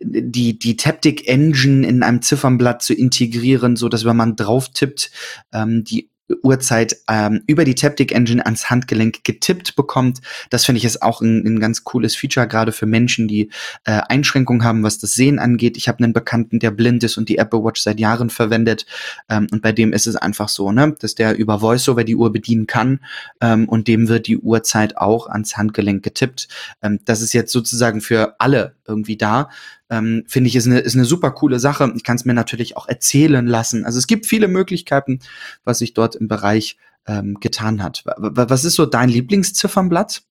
die, 0.00 0.58
die 0.58 0.76
Taptic 0.76 1.28
Engine 1.28 1.86
in 1.86 2.02
einem 2.02 2.22
Ziffernblatt 2.22 2.82
zu 2.82 2.94
integrieren, 2.94 3.76
so 3.76 3.88
dass 3.88 4.04
wenn 4.04 4.16
man 4.16 4.36
drauf 4.36 4.70
tippt, 4.70 5.10
ähm, 5.52 5.84
die 5.84 6.10
Uhrzeit 6.42 6.96
ähm, 7.08 7.42
über 7.46 7.64
die 7.64 7.74
Taptic 7.74 8.12
Engine 8.12 8.44
ans 8.44 8.70
Handgelenk 8.70 9.24
getippt 9.24 9.76
bekommt. 9.76 10.20
Das 10.50 10.64
finde 10.64 10.78
ich 10.78 10.84
ist 10.84 11.02
auch 11.02 11.20
ein, 11.20 11.44
ein, 11.46 11.60
ganz 11.60 11.84
cooles 11.84 12.16
Feature, 12.16 12.48
gerade 12.48 12.72
für 12.72 12.86
Menschen, 12.86 13.28
die 13.28 13.50
äh, 13.84 14.00
Einschränkungen 14.08 14.64
haben, 14.64 14.82
was 14.82 14.98
das 14.98 15.12
Sehen 15.12 15.38
angeht. 15.38 15.76
Ich 15.76 15.86
habe 15.86 16.02
einen 16.02 16.12
Bekannten, 16.12 16.58
der 16.60 16.70
blind 16.70 17.04
ist 17.04 17.18
und 17.18 17.28
die 17.28 17.38
Apple 17.38 17.62
Watch 17.62 17.82
seit 17.82 18.00
Jahren 18.00 18.30
verwendet. 18.30 18.86
Ähm, 19.28 19.46
und 19.52 19.60
bei 19.60 19.72
dem 19.72 19.92
ist 19.92 20.06
es 20.06 20.16
einfach 20.16 20.48
so, 20.48 20.72
ne, 20.72 20.96
dass 20.98 21.14
der 21.14 21.36
über 21.36 21.60
VoiceOver 21.60 22.04
die 22.04 22.16
Uhr 22.16 22.32
bedienen 22.32 22.66
kann 22.66 23.00
ähm, 23.40 23.68
und 23.68 23.86
dem 23.88 24.08
wird 24.08 24.26
die 24.26 24.38
Uhrzeit 24.38 24.96
auch 24.96 25.28
ans 25.28 25.56
Handgelenk 25.56 26.02
getippt. 26.02 26.48
Ähm, 26.82 27.00
das 27.04 27.20
ist 27.20 27.34
jetzt 27.34 27.52
sozusagen 27.52 28.00
für 28.00 28.36
alle 28.38 28.76
irgendwie 28.86 29.16
da 29.16 29.50
ähm, 29.90 30.24
finde 30.26 30.48
ich, 30.48 30.56
ist 30.56 30.66
eine, 30.66 30.80
ist 30.80 30.94
eine 30.94 31.04
super 31.04 31.30
coole 31.30 31.60
Sache. 31.60 31.92
Ich 31.96 32.04
kann 32.04 32.16
es 32.16 32.24
mir 32.24 32.34
natürlich 32.34 32.76
auch 32.76 32.88
erzählen 32.88 33.46
lassen. 33.46 33.84
Also 33.84 33.98
es 33.98 34.06
gibt 34.06 34.26
viele 34.26 34.48
Möglichkeiten, 34.48 35.20
was 35.64 35.78
sich 35.78 35.94
dort 35.94 36.16
im 36.16 36.28
Bereich 36.28 36.76
ähm, 37.06 37.38
getan 37.40 37.82
hat. 37.82 38.04
Was 38.16 38.64
ist 38.64 38.74
so 38.74 38.86
dein 38.86 39.08
Lieblingsziffernblatt? 39.08 40.22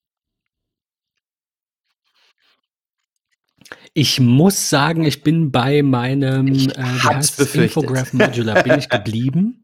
Ich 3.93 4.19
muss 4.19 4.69
sagen, 4.69 5.03
ich 5.03 5.21
bin 5.21 5.51
bei 5.51 5.83
meinem 5.83 6.47
äh, 6.47 7.53
Infograph 7.53 8.13
Modular 8.13 8.63
bin 8.63 8.79
ich 8.79 8.89
geblieben. 8.89 9.62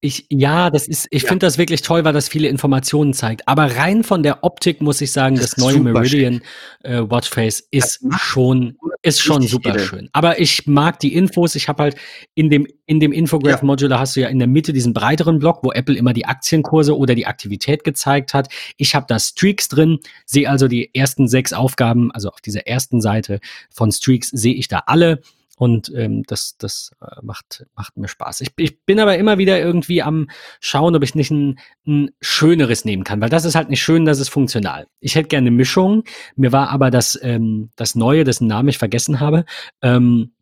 Ich, 0.00 0.26
ja, 0.30 0.70
das 0.70 0.88
ist, 0.88 1.08
ich 1.10 1.24
ja. 1.24 1.28
finde 1.28 1.44
das 1.44 1.58
wirklich 1.58 1.82
toll, 1.82 2.04
weil 2.04 2.14
das 2.14 2.30
viele 2.30 2.48
Informationen 2.48 3.12
zeigt. 3.12 3.46
Aber 3.46 3.76
rein 3.76 4.02
von 4.02 4.22
der 4.22 4.42
Optik 4.42 4.80
muss 4.80 5.02
ich 5.02 5.12
sagen, 5.12 5.36
das, 5.36 5.50
das 5.50 5.56
neue 5.58 5.78
Meridian 5.78 6.40
äh, 6.82 7.02
Watchface 7.02 7.60
ist 7.70 8.00
schon, 8.18 8.78
ist 9.02 9.20
schon 9.20 9.42
super 9.42 9.78
schön. 9.78 9.86
schön. 9.86 10.10
Aber 10.14 10.40
ich 10.40 10.66
mag 10.66 11.00
die 11.00 11.14
Infos. 11.14 11.54
Ich 11.54 11.68
habe 11.68 11.82
halt 11.82 11.96
in 12.34 12.48
dem, 12.48 12.66
in 12.86 12.98
dem 12.98 13.12
Infograph 13.12 13.60
ja. 13.60 13.66
Modular 13.66 13.98
hast 13.98 14.16
du 14.16 14.20
ja 14.20 14.28
in 14.28 14.38
der 14.38 14.48
Mitte 14.48 14.72
diesen 14.72 14.94
breiteren 14.94 15.38
Block, 15.38 15.58
wo 15.62 15.70
Apple 15.70 15.96
immer 15.96 16.14
die 16.14 16.24
Aktienkurse 16.24 16.96
oder 16.96 17.14
die 17.14 17.26
Aktivität 17.26 17.84
gezeigt 17.84 18.32
hat. 18.32 18.48
Ich 18.78 18.94
habe 18.94 19.04
da 19.06 19.18
Streaks 19.18 19.68
drin, 19.68 19.98
sehe 20.24 20.48
also 20.48 20.66
die 20.66 20.94
ersten 20.94 21.28
sechs 21.28 21.52
Aufgaben, 21.52 22.10
also 22.12 22.30
auf 22.30 22.40
dieser 22.40 22.66
ersten 22.66 23.02
Seite 23.02 23.38
von 23.68 23.92
Streaks 23.92 24.30
sehe 24.30 24.54
ich 24.54 24.68
da 24.68 24.84
alle. 24.86 25.20
Und 25.56 25.92
ähm, 25.94 26.24
das, 26.26 26.56
das 26.58 26.90
äh, 27.00 27.20
macht, 27.22 27.66
macht 27.74 27.96
mir 27.96 28.08
Spaß. 28.08 28.40
Ich, 28.40 28.50
ich 28.56 28.82
bin 28.84 29.00
aber 29.00 29.16
immer 29.16 29.38
wieder 29.38 29.58
irgendwie 29.60 30.02
am 30.02 30.28
Schauen, 30.60 30.96
ob 30.96 31.02
ich 31.02 31.14
nicht 31.14 31.30
ein, 31.30 31.58
ein 31.86 32.10
schöneres 32.20 32.84
nehmen 32.84 33.04
kann, 33.04 33.20
weil 33.20 33.30
das 33.30 33.44
ist 33.44 33.54
halt 33.54 33.70
nicht 33.70 33.82
schön, 33.82 34.04
das 34.04 34.18
ist 34.18 34.28
funktional. 34.28 34.86
Ich 35.00 35.14
hätte 35.14 35.28
gerne 35.28 35.48
eine 35.48 35.56
Mischung. 35.56 36.04
Mir 36.36 36.52
war 36.52 36.70
aber 36.70 36.90
das, 36.90 37.18
ähm, 37.22 37.70
das 37.76 37.94
Neue, 37.94 38.24
dessen 38.24 38.48
Namen 38.48 38.68
ich 38.68 38.78
vergessen 38.78 39.20
habe, 39.20 39.44
ähm, 39.82 40.33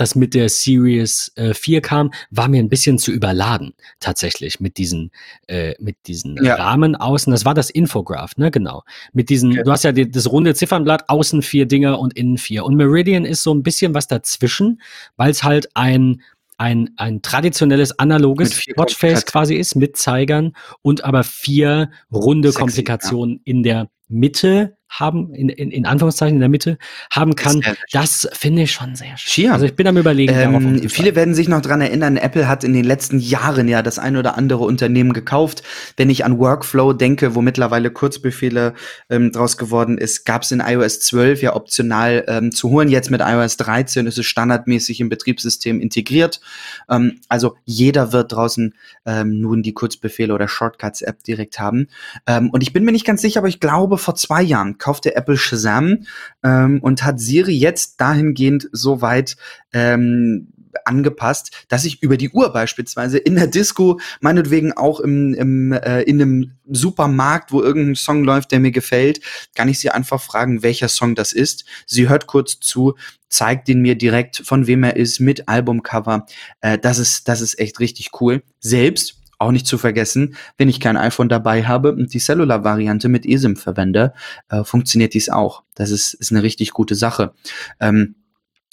das 0.00 0.14
mit 0.14 0.34
der 0.34 0.48
Series 0.48 1.32
äh, 1.36 1.54
4 1.54 1.82
kam, 1.82 2.10
war 2.30 2.48
mir 2.48 2.58
ein 2.58 2.68
bisschen 2.68 2.98
zu 2.98 3.12
überladen, 3.12 3.74
tatsächlich, 4.00 4.60
mit 4.60 4.78
diesen, 4.78 5.10
äh, 5.46 5.74
mit 5.78 5.96
diesen 6.06 6.42
ja. 6.42 6.54
Rahmen 6.54 6.96
außen. 6.96 7.30
Das 7.30 7.44
war 7.44 7.54
das 7.54 7.70
Infograph, 7.70 8.36
ne, 8.36 8.50
genau. 8.50 8.82
Mit 9.12 9.28
diesen, 9.28 9.52
okay. 9.52 9.62
du 9.62 9.70
hast 9.70 9.84
ja 9.84 9.92
die, 9.92 10.10
das 10.10 10.30
runde 10.30 10.54
Ziffernblatt, 10.54 11.08
außen 11.08 11.42
vier 11.42 11.66
Dinger 11.66 11.98
und 11.98 12.16
innen 12.16 12.38
vier. 12.38 12.64
Und 12.64 12.76
Meridian 12.76 13.24
ist 13.24 13.42
so 13.42 13.52
ein 13.52 13.62
bisschen 13.62 13.94
was 13.94 14.08
dazwischen, 14.08 14.80
weil 15.16 15.30
es 15.30 15.44
halt 15.44 15.68
ein, 15.74 16.22
ein, 16.56 16.90
ein 16.96 17.22
traditionelles 17.22 17.98
analoges 17.98 18.66
Watchface 18.76 19.26
quasi 19.26 19.54
ist, 19.54 19.76
mit 19.76 19.96
Zeigern 19.96 20.54
und 20.82 21.04
aber 21.04 21.24
vier 21.24 21.90
runde 22.12 22.52
Sexy, 22.52 22.60
Komplikationen 22.60 23.36
ja. 23.36 23.40
in 23.44 23.62
der 23.62 23.90
Mitte 24.08 24.76
haben, 24.90 25.32
in, 25.34 25.48
in, 25.48 25.70
in 25.70 25.86
Anführungszeichen 25.86 26.36
in 26.36 26.40
der 26.40 26.48
Mitte 26.48 26.76
haben 27.10 27.36
kann, 27.36 27.62
das 27.92 28.28
finde 28.32 28.62
ich 28.62 28.72
schon 28.72 28.96
sehr 28.96 29.16
schön. 29.16 29.50
Also 29.50 29.64
ich 29.64 29.74
bin 29.74 29.86
am 29.86 29.96
überlegen. 29.96 30.34
Ähm, 30.34 30.88
viele 30.88 31.14
werden 31.14 31.34
sich 31.34 31.48
noch 31.48 31.60
dran 31.60 31.80
erinnern, 31.80 32.16
Apple 32.16 32.48
hat 32.48 32.64
in 32.64 32.74
den 32.74 32.84
letzten 32.84 33.18
Jahren 33.18 33.68
ja 33.68 33.82
das 33.82 33.98
ein 33.98 34.16
oder 34.16 34.36
andere 34.36 34.64
Unternehmen 34.64 35.12
gekauft. 35.12 35.62
Wenn 35.96 36.10
ich 36.10 36.24
an 36.24 36.38
Workflow 36.38 36.92
denke, 36.92 37.34
wo 37.34 37.40
mittlerweile 37.40 37.90
Kurzbefehle 37.90 38.74
ähm, 39.08 39.32
draus 39.32 39.56
geworden 39.56 39.96
ist, 39.96 40.24
gab 40.24 40.42
es 40.42 40.50
in 40.50 40.60
iOS 40.60 41.00
12 41.00 41.42
ja 41.42 41.54
optional 41.54 42.24
ähm, 42.26 42.52
zu 42.52 42.70
holen. 42.70 42.88
Jetzt 42.88 43.10
mit 43.10 43.20
iOS 43.20 43.56
13 43.58 44.06
ist 44.06 44.18
es 44.18 44.26
standardmäßig 44.26 45.00
im 45.00 45.08
Betriebssystem 45.08 45.80
integriert. 45.80 46.40
Ähm, 46.88 47.20
also 47.28 47.56
jeder 47.64 48.12
wird 48.12 48.32
draußen 48.32 48.74
ähm, 49.06 49.40
nun 49.40 49.62
die 49.62 49.72
Kurzbefehle 49.72 50.34
oder 50.34 50.48
Shortcuts-App 50.48 51.22
direkt 51.22 51.60
haben. 51.60 51.88
Ähm, 52.26 52.50
und 52.50 52.62
ich 52.62 52.72
bin 52.72 52.84
mir 52.84 52.92
nicht 52.92 53.06
ganz 53.06 53.22
sicher, 53.22 53.40
aber 53.40 53.48
ich 53.48 53.60
glaube, 53.60 53.98
vor 53.98 54.14
zwei 54.14 54.42
Jahren 54.42 54.78
kaufte 54.80 55.14
Apple 55.14 55.36
Shazam 55.36 56.04
ähm, 56.42 56.80
und 56.82 57.04
hat 57.04 57.20
Siri 57.20 57.52
jetzt 57.52 58.00
dahingehend 58.00 58.68
so 58.72 59.00
weit 59.00 59.36
ähm, 59.72 60.48
angepasst, 60.84 61.66
dass 61.68 61.84
ich 61.84 62.02
über 62.02 62.16
die 62.16 62.30
Uhr 62.30 62.52
beispielsweise 62.52 63.18
in 63.18 63.34
der 63.36 63.46
Disco, 63.46 64.00
meinetwegen 64.20 64.72
auch 64.72 65.00
im, 65.00 65.34
im, 65.34 65.72
äh, 65.72 66.02
in 66.02 66.20
einem 66.20 66.52
Supermarkt, 66.68 67.52
wo 67.52 67.62
irgendein 67.62 67.96
Song 67.96 68.24
läuft, 68.24 68.52
der 68.52 68.60
mir 68.60 68.70
gefällt, 68.70 69.20
kann 69.54 69.68
ich 69.68 69.78
sie 69.78 69.90
einfach 69.90 70.20
fragen, 70.20 70.62
welcher 70.62 70.88
Song 70.88 71.14
das 71.14 71.32
ist. 71.32 71.64
Sie 71.86 72.08
hört 72.08 72.26
kurz 72.26 72.60
zu, 72.60 72.94
zeigt 73.28 73.68
ihn 73.68 73.80
mir 73.80 73.96
direkt, 73.96 74.42
von 74.44 74.66
wem 74.66 74.82
er 74.82 74.96
ist, 74.96 75.20
mit 75.20 75.48
Albumcover. 75.48 76.26
Äh, 76.60 76.78
das 76.78 76.98
ist, 76.98 77.28
das 77.28 77.40
ist 77.40 77.58
echt 77.58 77.80
richtig 77.80 78.10
cool. 78.20 78.42
Selbst 78.60 79.19
auch 79.40 79.52
nicht 79.52 79.66
zu 79.66 79.78
vergessen, 79.78 80.36
wenn 80.58 80.68
ich 80.68 80.80
kein 80.80 80.96
iPhone 80.96 81.28
dabei 81.28 81.64
habe 81.64 81.92
und 81.92 82.12
die 82.12 82.18
Cellular-Variante 82.18 83.08
mit 83.08 83.26
eSIM 83.26 83.56
verwende, 83.56 84.12
äh, 84.48 84.64
funktioniert 84.64 85.14
dies 85.14 85.30
auch. 85.30 85.62
Das 85.74 85.90
ist, 85.90 86.14
ist 86.14 86.30
eine 86.30 86.42
richtig 86.42 86.72
gute 86.72 86.94
Sache. 86.94 87.32
Ähm, 87.80 88.16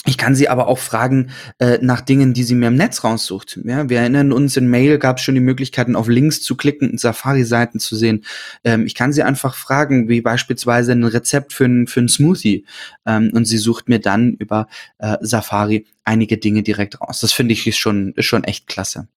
ich 0.06 0.18
kann 0.18 0.36
sie 0.36 0.48
aber 0.48 0.68
auch 0.68 0.78
fragen 0.78 1.32
äh, 1.60 1.80
nach 1.82 2.00
Dingen, 2.00 2.34
die 2.34 2.44
sie 2.44 2.56
mir 2.56 2.68
im 2.68 2.76
Netz 2.76 3.04
raussucht. 3.04 3.60
Ja, 3.66 3.90
wir 3.90 4.00
erinnern 4.00 4.32
uns, 4.32 4.56
in 4.56 4.68
Mail 4.68 5.00
gab 5.00 5.18
es 5.18 5.24
schon 5.24 5.36
die 5.36 5.42
Möglichkeiten, 5.42 5.98
auf 5.98 6.08
Links 6.08 6.42
zu 6.42 6.56
klicken 6.56 6.92
und 6.92 7.00
Safari-Seiten 7.00 7.80
zu 7.80 7.96
sehen. 7.98 8.24
Ähm, 8.64 8.86
ich 8.86 8.96
kann 8.96 9.12
sie 9.12 9.24
einfach 9.24 9.56
fragen, 9.56 10.08
wie 10.08 10.22
beispielsweise 10.22 10.94
ein 10.94 11.04
Rezept 11.04 11.52
für 11.52 11.66
ein, 11.66 11.88
für 11.88 12.08
Smoothie. 12.08 12.66
Ähm, 13.06 13.32
und 13.34 13.46
sie 13.46 13.58
sucht 13.58 13.90
mir 13.90 14.00
dann 14.00 14.34
über 14.34 14.68
äh, 15.00 15.18
Safari 15.20 15.86
einige 16.06 16.38
Dinge 16.38 16.64
direkt 16.64 17.02
raus. 17.02 17.20
Das 17.20 17.34
finde 17.34 17.54
ich 17.54 17.76
schon, 17.78 18.14
ist 18.14 18.26
schon 18.26 18.46
echt 18.46 18.68
klasse. 18.68 19.10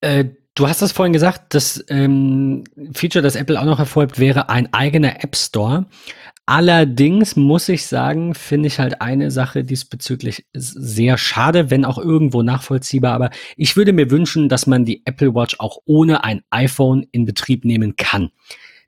Äh, 0.00 0.26
du 0.54 0.68
hast 0.68 0.82
das 0.82 0.92
vorhin 0.92 1.12
gesagt, 1.12 1.54
das 1.54 1.84
ähm, 1.88 2.64
Feature, 2.92 3.22
das 3.22 3.36
Apple 3.36 3.60
auch 3.60 3.64
noch 3.64 3.78
erfolgt, 3.78 4.18
wäre 4.18 4.48
ein 4.48 4.72
eigener 4.72 5.22
App 5.22 5.36
Store. 5.36 5.86
Allerdings 6.46 7.36
muss 7.36 7.68
ich 7.68 7.86
sagen, 7.86 8.34
finde 8.34 8.68
ich 8.68 8.78
halt 8.78 9.02
eine 9.02 9.30
Sache 9.30 9.64
diesbezüglich 9.64 10.46
sehr 10.54 11.18
schade, 11.18 11.70
wenn 11.70 11.84
auch 11.84 11.98
irgendwo 11.98 12.42
nachvollziehbar. 12.42 13.12
Aber 13.12 13.28
ich 13.56 13.76
würde 13.76 13.92
mir 13.92 14.10
wünschen, 14.10 14.48
dass 14.48 14.66
man 14.66 14.86
die 14.86 15.02
Apple 15.04 15.34
Watch 15.34 15.56
auch 15.58 15.76
ohne 15.84 16.24
ein 16.24 16.40
iPhone 16.48 17.06
in 17.12 17.26
Betrieb 17.26 17.66
nehmen 17.66 17.96
kann. 17.96 18.30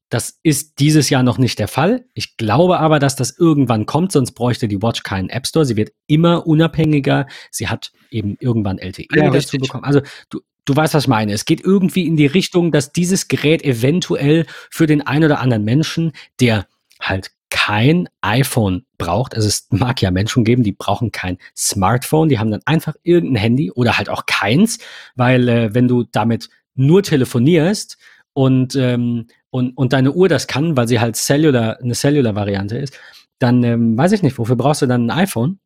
Das 0.08 0.40
ist 0.42 0.80
dieses 0.80 1.08
Jahr 1.10 1.22
noch 1.22 1.36
nicht 1.36 1.58
der 1.58 1.68
Fall. 1.68 2.06
Ich 2.14 2.36
glaube 2.38 2.80
aber, 2.80 2.98
dass 2.98 3.14
das 3.14 3.38
irgendwann 3.38 3.84
kommt, 3.84 4.10
sonst 4.10 4.32
bräuchte 4.32 4.66
die 4.66 4.82
Watch 4.82 5.02
keinen 5.02 5.28
App 5.28 5.46
Store. 5.46 5.66
Sie 5.66 5.76
wird 5.76 5.92
immer 6.06 6.46
unabhängiger. 6.46 7.26
Sie 7.50 7.68
hat 7.68 7.92
eben 8.10 8.36
irgendwann 8.40 8.78
LTE 8.78 9.06
ja, 9.14 9.30
dazu 9.30 9.58
bekommen. 9.58 9.84
Also 9.84 10.00
du, 10.30 10.40
du 10.70 10.76
weißt, 10.76 10.94
was 10.94 11.04
ich 11.04 11.08
meine. 11.08 11.32
Es 11.32 11.44
geht 11.44 11.62
irgendwie 11.62 12.06
in 12.06 12.16
die 12.16 12.26
Richtung, 12.26 12.72
dass 12.72 12.92
dieses 12.92 13.28
Gerät 13.28 13.62
eventuell 13.62 14.46
für 14.70 14.86
den 14.86 15.06
einen 15.06 15.24
oder 15.24 15.40
anderen 15.40 15.64
Menschen, 15.64 16.12
der 16.40 16.66
halt 17.00 17.32
kein 17.50 18.08
iPhone 18.20 18.84
braucht. 18.96 19.34
Also 19.34 19.48
es 19.48 19.66
mag 19.70 20.00
ja 20.00 20.10
Menschen 20.10 20.44
geben, 20.44 20.62
die 20.62 20.72
brauchen 20.72 21.10
kein 21.10 21.38
Smartphone, 21.56 22.28
die 22.28 22.38
haben 22.38 22.50
dann 22.50 22.62
einfach 22.64 22.94
irgendein 23.02 23.42
Handy 23.42 23.70
oder 23.72 23.98
halt 23.98 24.08
auch 24.08 24.26
keins, 24.26 24.78
weil 25.16 25.48
äh, 25.48 25.74
wenn 25.74 25.88
du 25.88 26.04
damit 26.04 26.48
nur 26.74 27.02
telefonierst 27.02 27.98
und, 28.32 28.76
ähm, 28.76 29.26
und, 29.50 29.76
und 29.76 29.92
deine 29.92 30.12
Uhr 30.12 30.28
das 30.28 30.46
kann, 30.46 30.76
weil 30.76 30.86
sie 30.86 31.00
halt 31.00 31.16
Cellular, 31.16 31.80
eine 31.80 31.94
Cellular-Variante 31.94 32.78
ist, 32.78 32.96
dann 33.40 33.64
ähm, 33.64 33.98
weiß 33.98 34.12
ich 34.12 34.22
nicht, 34.22 34.38
wofür 34.38 34.56
brauchst 34.56 34.82
du 34.82 34.86
dann 34.86 35.10
ein 35.10 35.18
iPhone? 35.18 35.58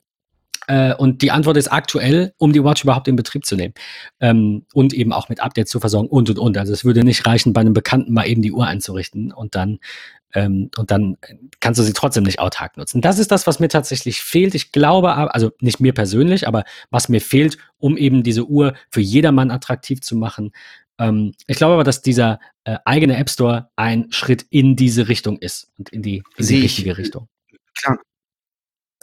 Äh, 0.67 0.95
und 0.95 1.23
die 1.23 1.31
Antwort 1.31 1.57
ist 1.57 1.69
aktuell, 1.69 2.33
um 2.39 2.53
die 2.53 2.63
Watch 2.65 2.85
überhaupt 2.85 3.09
in 3.09 3.17
Betrieb 3.17 3.45
zu 3.45 3.57
nehmen 3.57 3.75
ähm, 4.21 4.65
und 4.73 4.93
eben 4.93 5.13
auch 5.13 5.29
mit 5.29 5.41
Updates 5.41 5.71
zu 5.71 5.81
versorgen 5.81 6.09
und 6.09 6.31
und 6.31 6.39
und. 6.39 6.59
Also 6.59 6.73
es 6.73 6.85
würde 6.85 7.05
nicht 7.05 7.27
reichen, 7.27 7.53
bei 7.53 7.61
einem 7.61 7.75
Bekannten 7.75 8.13
mal 8.13 8.27
eben 8.27 8.43
die 8.43 8.53
Uhr 8.53 8.67
einzurichten 8.67 9.33
und 9.33 9.55
dann 9.55 9.79
ähm, 10.35 10.71
und 10.77 10.91
dann 10.91 11.17
kannst 11.61 11.79
du 11.79 11.85
sie 11.85 11.93
trotzdem 11.93 12.25
nicht 12.25 12.41
autark 12.41 12.77
nutzen. 12.77 13.01
Das 13.01 13.19
ist 13.19 13.31
das, 13.31 13.47
was 13.47 13.61
mir 13.61 13.69
tatsächlich 13.69 14.21
fehlt. 14.21 14.55
Ich 14.55 14.73
glaube, 14.73 15.15
also 15.33 15.53
nicht 15.61 15.81
mir 15.81 15.93
persönlich, 15.93 16.49
aber 16.49 16.65
was 16.91 17.09
mir 17.09 17.21
fehlt, 17.21 17.57
um 17.79 17.97
eben 17.97 18.23
diese 18.23 18.47
Uhr 18.47 18.75
für 18.91 19.01
jedermann 19.01 19.51
attraktiv 19.51 20.01
zu 20.01 20.17
machen. 20.17 20.53
Ähm, 20.99 21.35
ich 21.47 21.57
glaube 21.57 21.75
aber, 21.75 21.85
dass 21.85 22.03
dieser 22.03 22.41
äh, 22.65 22.79
eigene 22.85 23.17
App 23.17 23.31
Store 23.31 23.71
ein 23.77 24.11
Schritt 24.11 24.47
in 24.51 24.77
diese 24.77 25.09
Richtung 25.09 25.39
ist 25.39 25.69
und 25.79 25.91
in 25.91 26.03
die, 26.03 26.23
in 26.37 26.47
die 26.47 26.61
richtige 26.61 26.93
ich, 26.93 26.99
Richtung. 26.99 27.29
Klar, 27.79 27.99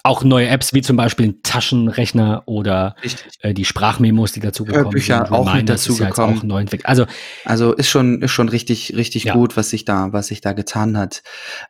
auch 0.04 0.24
neue 0.24 0.48
Apps 0.48 0.74
wie 0.74 0.82
zum 0.82 0.98
Beispiel 0.98 1.28
ein 1.28 1.44
Taschenrechner 1.44 2.44
oder 2.46 2.96
äh, 3.42 3.54
die 3.54 3.66
Sprachmemos, 3.66 4.32
die 4.32 4.40
dazu 4.40 4.66
gekommen 4.66 4.90
Bücher 4.90 5.26
sind. 5.26 5.32
auch 5.32 5.54
mit 5.54 5.70
dazu 5.70 5.96
gekommen. 5.96 6.40
Auch 6.40 6.44
neu 6.44 6.66
also, 6.84 7.06
also 7.46 7.74
ist 7.74 7.90
schon 7.90 8.22
ist 8.22 8.32
schon 8.32 8.50
richtig 8.50 8.96
richtig 8.96 9.26
ja. 9.26 9.34
gut, 9.34 9.58
was 9.58 9.70
sich 9.70 9.86
da 9.86 10.12
was 10.12 10.28
sich 10.28 10.42
da 10.42 10.54
getan 10.54 10.98
hat. 10.98 11.24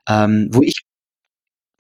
Ähm, 0.08 0.50
wo 0.52 0.62
ich 0.62 0.84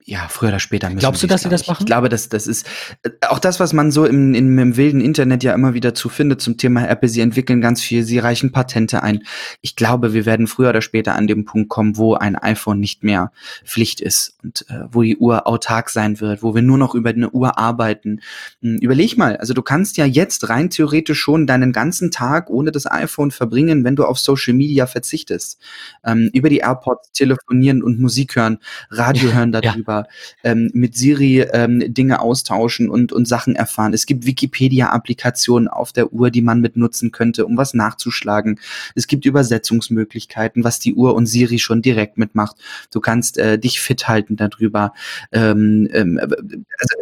ja, 0.06 0.28
früher 0.30 0.50
oder 0.50 0.60
später 0.60 0.88
müssen 0.88 1.00
Glaubst 1.00 1.22
du, 1.22 1.28
dass 1.28 1.44
sie 1.44 1.50
das 1.50 1.68
machen? 1.68 1.82
Ich 1.82 1.86
glaube, 1.86 2.10
dass 2.10 2.30
das 2.30 2.48
ist 2.48 2.66
äh, 3.04 3.10
auch 3.28 3.40
das, 3.40 3.60
was 3.60 3.74
man 3.74 3.92
so 3.92 4.06
im, 4.06 4.34
im, 4.34 4.58
im 4.58 4.78
wilden 4.78 5.02
Internet 5.02 5.44
ja 5.44 5.54
immer 5.54 5.74
wieder 5.74 5.94
zu 5.94 6.10
findet 6.10 6.42
zum 6.42 6.58
Thema 6.58 6.88
Apple. 6.88 7.10
Sie 7.10 7.22
entwickeln 7.22 7.62
ganz 7.62 7.82
viel, 7.82 8.04
sie 8.04 8.20
reichen 8.20 8.52
Patente 8.52 9.04
ein. 9.04 9.24
Ich 9.62 9.76
glaube, 9.76 10.14
wir 10.14 10.26
werden 10.26 10.48
früher 10.48 10.70
oder 10.70 10.82
später 10.82 11.16
an 11.16 11.28
dem 11.28 11.46
Punkt 11.46 11.70
kommen, 11.70 11.98
wo 11.98 12.16
ein 12.16 12.36
iPhone 12.36 12.80
nicht 12.80 13.04
mehr 13.04 13.32
Pflicht 13.64 14.02
ist 14.02 14.38
und 14.44 14.66
äh, 14.70 14.82
wo 14.92 15.04
die 15.04 15.18
Uhr 15.18 15.48
autark 15.48 15.90
sein 15.90 16.20
wird, 16.20 16.42
wo 16.42 16.56
wir 16.56 16.62
nur 16.62 16.78
noch 16.78 16.96
über 16.96 17.10
eine 17.10 17.30
Uhr 17.30 17.58
arbeiten. 17.58 18.22
Hm, 18.62 18.78
überleg 18.78 19.18
mal, 19.18 19.38
also 19.38 19.54
du 19.54 19.62
kannst 19.62 19.98
ja 19.98 20.06
jetzt 20.06 20.50
rein 20.50 20.70
theoretisch 20.70 21.20
schon 21.20 21.48
deinen 21.48 21.74
ganzen 21.74 22.12
Tag 22.12 22.50
ohne 22.50 22.72
das 22.72 22.90
iPhone 22.90 23.32
verbringen, 23.32 23.84
wenn 23.84 23.96
du 23.96 24.06
auf 24.06 24.18
Social 24.18 24.54
Media 24.54 24.88
verzichtest. 24.88 25.60
Ähm, 26.04 26.30
über 26.34 26.50
die 26.50 26.60
AirPods 26.60 27.12
telefonieren 27.12 27.84
und 27.84 28.00
Musik 28.00 28.36
hören, 28.36 28.58
Radio 28.90 29.32
hören 29.34 29.52
darüber. 29.52 29.91
Ja 29.91 29.91
darüber, 29.92 30.08
ähm, 30.44 30.72
mit 30.74 30.96
Siri 30.96 31.42
ähm, 31.42 31.94
Dinge 31.94 32.20
austauschen 32.22 32.90
und, 32.90 33.12
und 33.12 33.28
Sachen 33.28 33.56
erfahren. 33.56 33.94
Es 33.94 34.06
gibt 34.06 34.26
Wikipedia-Applikationen 34.26 35.68
auf 35.68 35.92
der 35.92 36.14
Uhr, 36.14 36.32
die 36.32 36.42
man 36.42 36.62
mit 36.62 36.78
nutzen 36.78 37.12
könnte, 37.12 37.46
um 37.46 37.58
was 37.58 37.74
nachzuschlagen. 37.74 38.60
Es 38.96 39.08
gibt 39.08 39.26
Übersetzungsmöglichkeiten, 39.26 40.64
was 40.64 40.80
die 40.80 40.94
Uhr 40.94 41.16
und 41.16 41.26
Siri 41.28 41.60
schon 41.60 41.82
direkt 41.82 42.18
mitmacht. 42.18 42.56
Du 42.92 43.00
kannst 43.00 43.38
äh, 43.38 43.60
dich 43.60 43.80
fit 43.80 44.08
halten 44.08 44.36
darüber. 44.36 44.94
Ähm, 45.32 45.90
ähm, 45.94 46.20
also, 46.22 46.96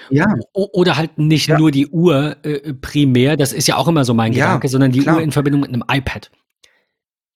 ja. 0.10 0.34
Oder 0.52 0.96
halt 0.96 1.18
nicht 1.18 1.48
ja. 1.48 1.58
nur 1.58 1.70
die 1.70 1.88
Uhr 1.88 2.36
äh, 2.44 2.74
primär, 2.74 3.36
das 3.36 3.52
ist 3.52 3.68
ja 3.68 3.76
auch 3.76 3.88
immer 3.88 4.04
so 4.04 4.14
mein 4.14 4.32
ja, 4.32 4.46
Gedanke, 4.46 4.68
sondern 4.68 4.92
die 4.92 5.00
klar. 5.00 5.16
Uhr 5.16 5.22
in 5.22 5.32
Verbindung 5.32 5.62
mit 5.62 5.70
einem 5.70 5.84
iPad. 5.88 6.30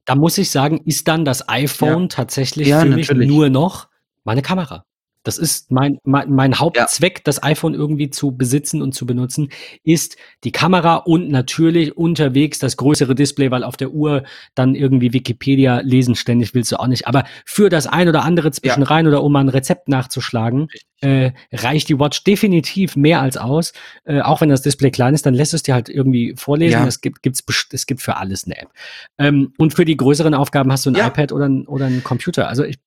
Da 0.05 0.15
muss 0.15 0.39
ich 0.39 0.51
sagen, 0.51 0.81
ist 0.87 1.07
dann 1.07 1.27
das 1.27 1.51
iPhone 1.51 2.03
ja. 2.03 2.09
tatsächlich 2.09 2.69
für 2.69 2.87
mich 2.87 3.09
natürlich. 3.09 3.29
nur 3.29 3.51
noch 3.51 3.89
meine 4.25 4.43
Kamera. 4.43 4.85
Das 5.29 5.37
ist 5.37 5.71
mein, 5.71 5.99
mein, 6.05 6.31
mein 6.31 6.59
Hauptzweck, 6.59 7.19
ja. 7.19 7.23
das 7.25 7.43
iPhone 7.43 7.75
irgendwie 7.75 8.09
zu 8.09 8.33
besitzen 8.33 8.81
und 8.81 8.95
zu 8.95 9.05
benutzen, 9.05 9.51
ist 9.85 10.17
die 10.43 10.53
Kamera 10.53 10.95
und 10.97 11.29
natürlich 11.29 11.97
unterwegs 11.97 12.59
das 12.59 12.79
größere 12.79 13.15
Display, 13.15 13.51
weil 13.51 13.65
auf 13.65 13.77
der 13.77 13.91
Uhr 13.91 14.23
dann 14.55 14.75
irgendwie 14.75 15.13
Wikipedia 15.13 15.81
lesen 15.81 16.15
ständig 16.15 16.55
willst 16.55 16.73
du 16.73 16.77
auch 16.81 16.87
nicht. 16.87 17.07
Aber 17.07 17.25
für 17.45 17.69
das 17.69 17.87
ein 17.87 18.09
oder 18.09 18.25
andere 18.25 18.53
zwischen 18.53 18.81
ja. 18.81 18.87
rein 18.87 19.07
oder 19.07 19.23
um 19.23 19.33
mal 19.33 19.41
ein 19.41 19.51
Rezept 19.51 19.89
nachzuschlagen, 19.89 20.69
äh, 21.01 21.33
reicht 21.53 21.91
die 21.91 21.99
Watch 21.99 22.25
definitiv 22.25 22.97
mehr 22.97 23.21
als 23.21 23.37
aus. 23.37 23.73
Äh, 24.05 24.21
auch 24.21 24.41
wenn 24.41 24.49
das 24.49 24.63
Display 24.63 24.91
klein 24.91 25.13
ist, 25.15 25.27
dann 25.27 25.35
lässt 25.35 25.53
es 25.53 25.63
dir 25.63 25.75
halt 25.75 25.89
irgendwie 25.89 26.35
vorlesen. 26.39 26.81
Ja. 26.81 26.87
Es 26.87 27.03
gibt, 27.03 27.23
gibt's, 27.23 27.45
es 27.73 27.87
gibt 27.87 28.01
für 28.01 28.17
alles 28.17 28.45
eine 28.45 28.57
App. 28.57 28.71
Ähm, 29.19 29.53
und 29.59 29.75
für 29.75 29.85
die 29.85 29.97
größeren 29.97 30.33
Aufgaben 30.33 30.73
hast 30.73 30.87
du 30.87 30.91
ein 30.91 30.97
iPad 30.97 31.33
oder 31.33 31.49
ein, 31.49 31.67
oder 31.67 31.87
ein 31.87 32.03
Computer. 32.03 32.49
Also 32.49 32.65
ich 32.65 32.79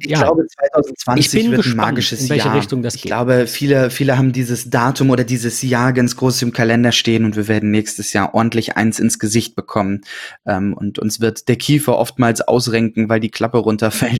ich 0.00 0.10
ja. 0.10 0.22
glaube, 0.22 0.46
2020 0.46 1.50
wird 1.50 1.56
gespannt, 1.56 1.74
ein 1.74 1.76
magisches 1.76 2.22
in 2.22 2.28
welche 2.30 2.46
Jahr. 2.46 2.56
Richtung 2.56 2.82
das 2.82 2.94
geht. 2.94 3.04
Ich 3.04 3.08
glaube, 3.08 3.46
viele, 3.46 3.90
viele 3.90 4.16
haben 4.16 4.32
dieses 4.32 4.70
Datum 4.70 5.10
oder 5.10 5.24
dieses 5.24 5.62
Jahr 5.62 5.92
ganz 5.92 6.16
groß 6.16 6.42
im 6.42 6.52
Kalender 6.52 6.92
stehen 6.92 7.24
und 7.24 7.36
wir 7.36 7.48
werden 7.48 7.70
nächstes 7.70 8.12
Jahr 8.12 8.34
ordentlich 8.34 8.76
eins 8.76 9.00
ins 9.00 9.18
Gesicht 9.18 9.56
bekommen. 9.56 10.02
Ähm, 10.46 10.74
und 10.74 10.98
uns 10.98 11.20
wird 11.20 11.48
der 11.48 11.56
Kiefer 11.56 11.98
oftmals 11.98 12.40
ausrenken, 12.40 13.08
weil 13.08 13.20
die 13.20 13.30
Klappe 13.30 13.58
runterfällt. 13.58 14.18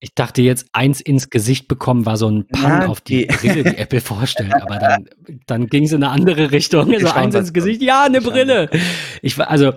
Ich 0.00 0.14
dachte 0.14 0.42
jetzt, 0.42 0.66
eins 0.72 1.00
ins 1.00 1.30
Gesicht 1.30 1.68
bekommen 1.68 2.06
war 2.06 2.16
so 2.16 2.30
ein 2.30 2.46
ja, 2.54 2.86
auf 2.86 3.00
die 3.00 3.26
Brille, 3.26 3.64
die 3.64 3.76
Apple 3.78 4.00
vorstellt, 4.02 4.54
aber 4.54 4.78
dann, 4.78 5.08
dann 5.46 5.66
ging 5.66 5.84
es 5.84 5.92
in 5.92 6.02
eine 6.02 6.12
andere 6.12 6.52
Richtung. 6.52 6.92
Also 6.92 7.08
eins 7.08 7.34
ins 7.34 7.52
Gesicht, 7.52 7.82
ja, 7.82 8.04
eine 8.04 8.20
Brille. 8.20 8.70
Ich 9.22 9.38
war, 9.38 9.50
also, 9.50 9.72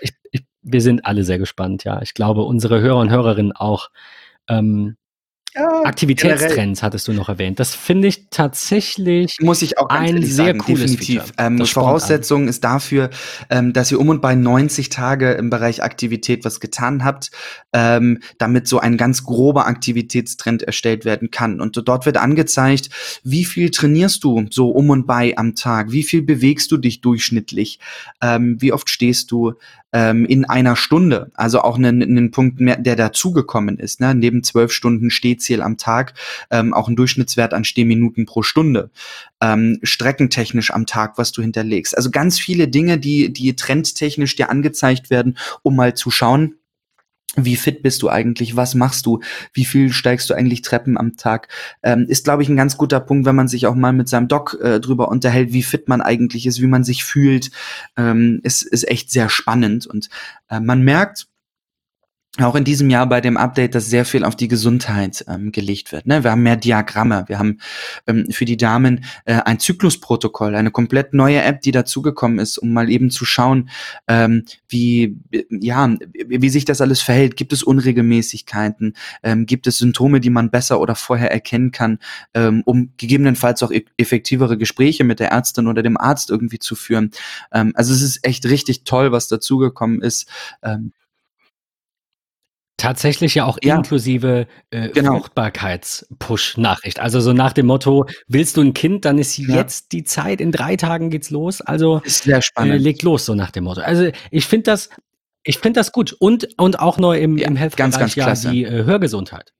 ich, 0.00 0.12
ich 0.32 0.42
wir 0.62 0.80
sind 0.80 1.04
alle 1.04 1.24
sehr 1.24 1.38
gespannt, 1.38 1.84
ja. 1.84 2.00
Ich 2.02 2.14
glaube, 2.14 2.42
unsere 2.42 2.80
Hörer 2.80 3.00
und 3.00 3.10
Hörerinnen 3.10 3.52
auch. 3.52 3.90
Ähm, 4.48 4.96
ja, 5.54 5.82
Aktivitätstrends 5.84 6.56
generell. 6.56 6.76
hattest 6.80 7.08
du 7.08 7.12
noch 7.12 7.28
erwähnt. 7.28 7.60
Das 7.60 7.74
finde 7.74 8.08
ich 8.08 8.30
tatsächlich 8.30 9.36
muss 9.40 9.60
ich 9.60 9.76
auch 9.76 9.90
ein 9.90 10.22
sehr 10.22 10.46
sagen, 10.46 10.58
cooles 10.60 10.92
definitiv. 10.92 11.32
Ähm, 11.36 11.66
Voraussetzung 11.66 12.48
ist 12.48 12.64
dafür, 12.64 13.10
ähm, 13.50 13.74
dass 13.74 13.92
ihr 13.92 14.00
um 14.00 14.08
und 14.08 14.22
bei 14.22 14.34
90 14.34 14.88
Tage 14.88 15.32
im 15.32 15.50
Bereich 15.50 15.82
Aktivität 15.82 16.46
was 16.46 16.58
getan 16.58 17.04
habt, 17.04 17.32
ähm, 17.74 18.20
damit 18.38 18.66
so 18.66 18.78
ein 18.78 18.96
ganz 18.96 19.24
grober 19.24 19.66
Aktivitätstrend 19.66 20.62
erstellt 20.62 21.04
werden 21.04 21.30
kann. 21.30 21.60
Und 21.60 21.76
dort 21.86 22.06
wird 22.06 22.16
angezeigt, 22.16 22.88
wie 23.22 23.44
viel 23.44 23.70
trainierst 23.70 24.24
du 24.24 24.46
so 24.48 24.70
um 24.70 24.88
und 24.88 25.06
bei 25.06 25.36
am 25.36 25.54
Tag, 25.54 25.92
wie 25.92 26.02
viel 26.02 26.22
bewegst 26.22 26.72
du 26.72 26.78
dich 26.78 27.02
durchschnittlich, 27.02 27.78
ähm, 28.22 28.56
wie 28.60 28.72
oft 28.72 28.88
stehst 28.88 29.30
du, 29.30 29.52
ähm, 29.92 30.24
in 30.24 30.44
einer 30.44 30.76
Stunde. 30.76 31.30
Also 31.34 31.60
auch 31.60 31.76
einen, 31.76 32.02
einen 32.02 32.30
Punkt 32.30 32.60
mehr, 32.60 32.76
der 32.76 32.96
dazugekommen 32.96 33.78
ist. 33.78 34.00
Ne? 34.00 34.14
Neben 34.14 34.42
zwölf 34.42 34.72
Stunden 34.72 35.10
Stehziel 35.10 35.62
am 35.62 35.76
Tag 35.76 36.14
ähm, 36.50 36.74
auch 36.74 36.88
ein 36.88 36.96
Durchschnittswert 36.96 37.54
an 37.54 37.64
Stehminuten 37.64 38.26
pro 38.26 38.42
Stunde. 38.42 38.90
Ähm, 39.40 39.78
streckentechnisch 39.82 40.72
am 40.72 40.86
Tag, 40.86 41.18
was 41.18 41.32
du 41.32 41.42
hinterlegst. 41.42 41.96
Also 41.96 42.10
ganz 42.10 42.38
viele 42.38 42.68
Dinge, 42.68 42.98
die, 42.98 43.32
die 43.32 43.54
trendtechnisch 43.56 44.36
dir 44.36 44.50
angezeigt 44.50 45.10
werden, 45.10 45.36
um 45.62 45.76
mal 45.76 45.94
zu 45.94 46.10
schauen, 46.10 46.54
wie 47.36 47.56
fit 47.56 47.82
bist 47.82 48.02
du 48.02 48.10
eigentlich? 48.10 48.56
Was 48.56 48.74
machst 48.74 49.06
du? 49.06 49.20
Wie 49.52 49.64
viel 49.64 49.92
steigst 49.92 50.28
du 50.28 50.34
eigentlich 50.34 50.62
Treppen 50.62 50.98
am 50.98 51.16
Tag? 51.16 51.48
Ähm, 51.82 52.06
ist, 52.08 52.24
glaube 52.24 52.42
ich, 52.42 52.48
ein 52.48 52.56
ganz 52.56 52.76
guter 52.76 53.00
Punkt, 53.00 53.24
wenn 53.24 53.36
man 53.36 53.48
sich 53.48 53.66
auch 53.66 53.74
mal 53.74 53.92
mit 53.92 54.08
seinem 54.08 54.28
Doc 54.28 54.58
äh, 54.60 54.80
drüber 54.80 55.08
unterhält, 55.08 55.52
wie 55.52 55.62
fit 55.62 55.88
man 55.88 56.02
eigentlich 56.02 56.46
ist, 56.46 56.60
wie 56.60 56.66
man 56.66 56.84
sich 56.84 57.04
fühlt. 57.04 57.50
Ähm, 57.96 58.40
ist, 58.42 58.62
ist 58.62 58.88
echt 58.88 59.10
sehr 59.10 59.28
spannend 59.28 59.86
und 59.86 60.10
äh, 60.50 60.60
man 60.60 60.82
merkt, 60.82 61.26
auch 62.38 62.54
in 62.54 62.64
diesem 62.64 62.88
Jahr 62.88 63.06
bei 63.06 63.20
dem 63.20 63.36
Update, 63.36 63.74
dass 63.74 63.90
sehr 63.90 64.06
viel 64.06 64.24
auf 64.24 64.34
die 64.34 64.48
Gesundheit 64.48 65.22
ähm, 65.28 65.52
gelegt 65.52 65.92
wird. 65.92 66.06
Ne? 66.06 66.24
Wir 66.24 66.30
haben 66.30 66.42
mehr 66.42 66.56
Diagramme, 66.56 67.24
wir 67.26 67.38
haben 67.38 67.58
ähm, 68.06 68.26
für 68.30 68.46
die 68.46 68.56
Damen 68.56 69.04
äh, 69.26 69.34
ein 69.34 69.58
Zyklusprotokoll, 69.58 70.54
eine 70.54 70.70
komplett 70.70 71.12
neue 71.12 71.42
App, 71.42 71.60
die 71.60 71.72
dazugekommen 71.72 72.38
ist, 72.38 72.56
um 72.56 72.72
mal 72.72 72.88
eben 72.88 73.10
zu 73.10 73.26
schauen, 73.26 73.68
ähm, 74.08 74.46
wie 74.70 75.18
ja, 75.50 75.94
wie 76.26 76.48
sich 76.48 76.64
das 76.64 76.80
alles 76.80 77.02
verhält. 77.02 77.36
Gibt 77.36 77.52
es 77.52 77.62
Unregelmäßigkeiten? 77.62 78.94
Ähm, 79.22 79.44
gibt 79.44 79.66
es 79.66 79.76
Symptome, 79.76 80.20
die 80.20 80.30
man 80.30 80.50
besser 80.50 80.80
oder 80.80 80.94
vorher 80.94 81.30
erkennen 81.30 81.70
kann, 81.70 81.98
ähm, 82.32 82.62
um 82.64 82.92
gegebenenfalls 82.96 83.62
auch 83.62 83.70
e 83.70 83.84
effektivere 83.98 84.56
Gespräche 84.56 85.04
mit 85.04 85.20
der 85.20 85.32
Ärztin 85.32 85.66
oder 85.66 85.82
dem 85.82 85.98
Arzt 85.98 86.30
irgendwie 86.30 86.58
zu 86.58 86.76
führen? 86.76 87.10
Ähm, 87.52 87.72
also 87.74 87.92
es 87.92 88.00
ist 88.00 88.26
echt 88.26 88.46
richtig 88.46 88.84
toll, 88.84 89.12
was 89.12 89.28
dazugekommen 89.28 90.00
ist. 90.00 90.26
Tatsächlich 92.82 93.34
ja 93.34 93.44
auch 93.44 93.58
ja. 93.62 93.76
inklusive 93.76 94.46
äh, 94.70 94.88
genau. 94.88 95.18
Fruchtbarkeits-Push-Nachricht. 95.18 96.98
Also 97.00 97.20
so 97.20 97.32
nach 97.32 97.52
dem 97.52 97.66
Motto, 97.66 98.06
willst 98.26 98.56
du 98.56 98.60
ein 98.60 98.74
Kind, 98.74 99.04
dann 99.04 99.18
ist 99.18 99.38
ja. 99.38 99.54
jetzt 99.54 99.92
die 99.92 100.02
Zeit, 100.02 100.40
in 100.40 100.50
drei 100.50 100.76
Tagen 100.76 101.08
geht's 101.08 101.30
los. 101.30 101.60
Also 101.60 102.00
ist 102.04 102.24
sehr 102.24 102.42
spannend. 102.42 102.74
Äh, 102.74 102.78
legt 102.78 103.02
los, 103.02 103.24
so 103.24 103.34
nach 103.34 103.52
dem 103.52 103.64
Motto. 103.64 103.82
Also 103.82 104.10
ich 104.30 104.46
finde 104.46 104.64
das, 104.64 104.88
Ich 105.44 105.58
finde 105.58 105.80
das 105.80 105.92
gut. 105.92 106.12
Und, 106.12 106.48
und 106.56 106.80
auch 106.80 106.98
neu 106.98 107.18
im, 107.18 107.38
ja, 107.38 107.48
im 107.48 107.56
Health-Bereich 107.56 108.16
ja 108.16 108.34
die 108.34 108.64
äh, 108.64 108.84
Hörgesundheit. 108.84 109.52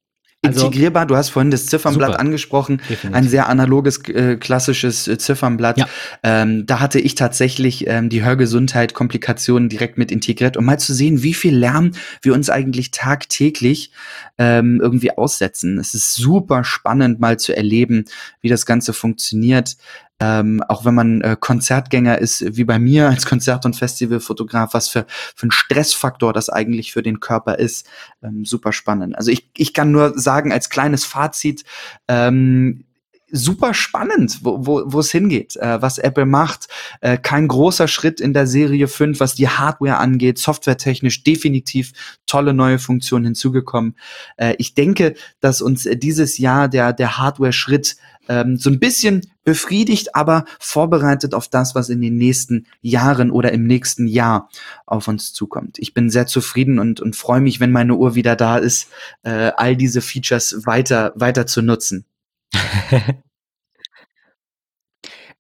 Also, 0.45 0.67
integrierbar. 0.67 1.07
Du 1.07 1.17
hast 1.17 1.29
vorhin 1.29 1.53
das 1.53 1.67
Ziffernblatt 1.67 2.13
super. 2.13 2.21
angesprochen, 2.21 2.79
Definitiv. 2.89 3.15
ein 3.15 3.29
sehr 3.29 3.49
analoges, 3.49 3.99
äh, 4.09 4.37
klassisches 4.37 5.07
äh, 5.07 5.17
Ziffernblatt. 5.17 5.79
Ja. 5.79 5.89
Ähm, 6.25 6.67
da 6.67 6.81
hatte 6.81 6.99
ich 6.99 7.15
tatsächlich 7.15 7.87
ähm, 7.87 8.09
die 8.09 8.25
Hörgesundheit, 8.25 8.93
Komplikationen 8.93 9.69
direkt 9.69 9.99
mit 9.99 10.11
integriert, 10.11 10.57
um 10.57 10.65
mal 10.65 10.81
zu 10.81 10.95
sehen, 10.95 11.23
wie 11.23 11.35
viel 11.35 11.57
Lärm 11.57 11.93
wir 12.23 12.35
uns 12.35 12.51
eigentlich 12.51 12.91
tagtäglich 12.91 13.93
ähm, 14.37 14.81
irgendwie 14.83 15.17
aussetzen. 15.17 15.79
Es 15.79 15.95
ist 15.95 16.17
super 16.17 16.65
spannend, 16.65 17.21
mal 17.21 17.39
zu 17.39 17.57
erleben, 17.57 18.07
wie 18.41 18.49
das 18.49 18.67
Ganze 18.67 18.93
funktioniert. 18.93 19.77
Ähm, 20.23 20.63
auch 20.69 20.85
wenn 20.85 20.95
man 20.95 21.21
äh, 21.21 21.37
Konzertgänger 21.39 22.19
ist, 22.19 22.57
wie 22.57 22.63
bei 22.63 22.79
mir 22.79 23.09
als 23.09 23.27
Konzert- 23.27 23.67
und 23.67 23.75
Festivalfotograf, 23.75 24.73
was 24.73 24.89
für, 24.89 25.05
für 25.09 25.49
ein 25.49 25.51
Stressfaktor 25.51 26.33
das 26.33 26.49
eigentlich 26.49 26.93
für 26.93 27.03
den 27.03 27.19
Körper 27.19 27.59
ist, 27.59 27.89
ähm, 28.23 28.45
super 28.45 28.73
spannend. 28.73 29.19
Also 29.19 29.33
ich, 29.33 29.51
ich 29.57 29.75
kann 29.75 29.91
nur 29.91 30.17
sagen, 30.17 30.53
als 30.53 30.71
kleines 30.71 31.05
Fazit, 31.05 31.65
ähm, 32.07 32.85
super 33.33 33.75
spannend, 33.75 34.41
wo, 34.43 34.65
wo, 34.65 34.83
wo 34.87 35.01
es 35.01 35.11
hingeht, 35.11 35.57
äh, 35.57 35.83
was 35.83 35.99
Apple 35.99 36.27
macht. 36.27 36.69
Äh, 37.01 37.17
kein 37.17 37.49
großer 37.49 37.89
Schritt 37.89 38.21
in 38.21 38.35
der 38.35 38.47
Serie 38.47 38.87
5, 38.87 39.19
was 39.19 39.35
die 39.35 39.49
Hardware 39.49 39.97
angeht, 39.97 40.39
softwaretechnisch 40.39 41.25
definitiv 41.25 41.93
tolle 42.27 42.55
neue 42.55 42.79
Funktionen 42.79 43.25
hinzugekommen. 43.25 43.97
Äh, 44.37 44.55
ich 44.59 44.75
denke, 44.75 45.15
dass 45.41 45.63
uns 45.63 45.89
dieses 45.95 46.39
Jahr 46.39 46.69
der, 46.69 46.93
der 46.93 47.19
Hardware-Schritt 47.19 47.97
ähm, 48.29 48.57
so 48.57 48.71
ein 48.71 48.79
bisschen 48.79 49.23
befriedigt, 49.45 50.15
aber 50.15 50.45
vorbereitet 50.59 51.35
auf 51.35 51.49
das, 51.49 51.75
was 51.75 51.89
in 51.89 52.01
den 52.01 52.17
nächsten 52.17 52.67
Jahren 52.81 53.31
oder 53.31 53.53
im 53.53 53.67
nächsten 53.67 54.07
Jahr 54.07 54.49
auf 54.87 55.09
uns 55.09 55.33
zukommt. 55.33 55.79
Ich 55.79 55.95
bin 55.95 56.11
sehr 56.11 56.27
zufrieden 56.27 56.79
und, 56.79 57.01
und 57.01 57.17
freue 57.17 57.41
mich, 57.41 57.59
wenn 57.61 57.73
meine 57.73 57.97
Uhr 57.97 58.15
wieder 58.15 58.37
da 58.37 58.59
ist, 58.59 58.89
äh, 59.23 59.51
all 59.57 59.77
diese 59.77 60.01
Features 60.01 60.65
weiter, 60.67 61.13
weiter 61.17 61.47
zu 61.47 61.63
nutzen. 61.63 62.05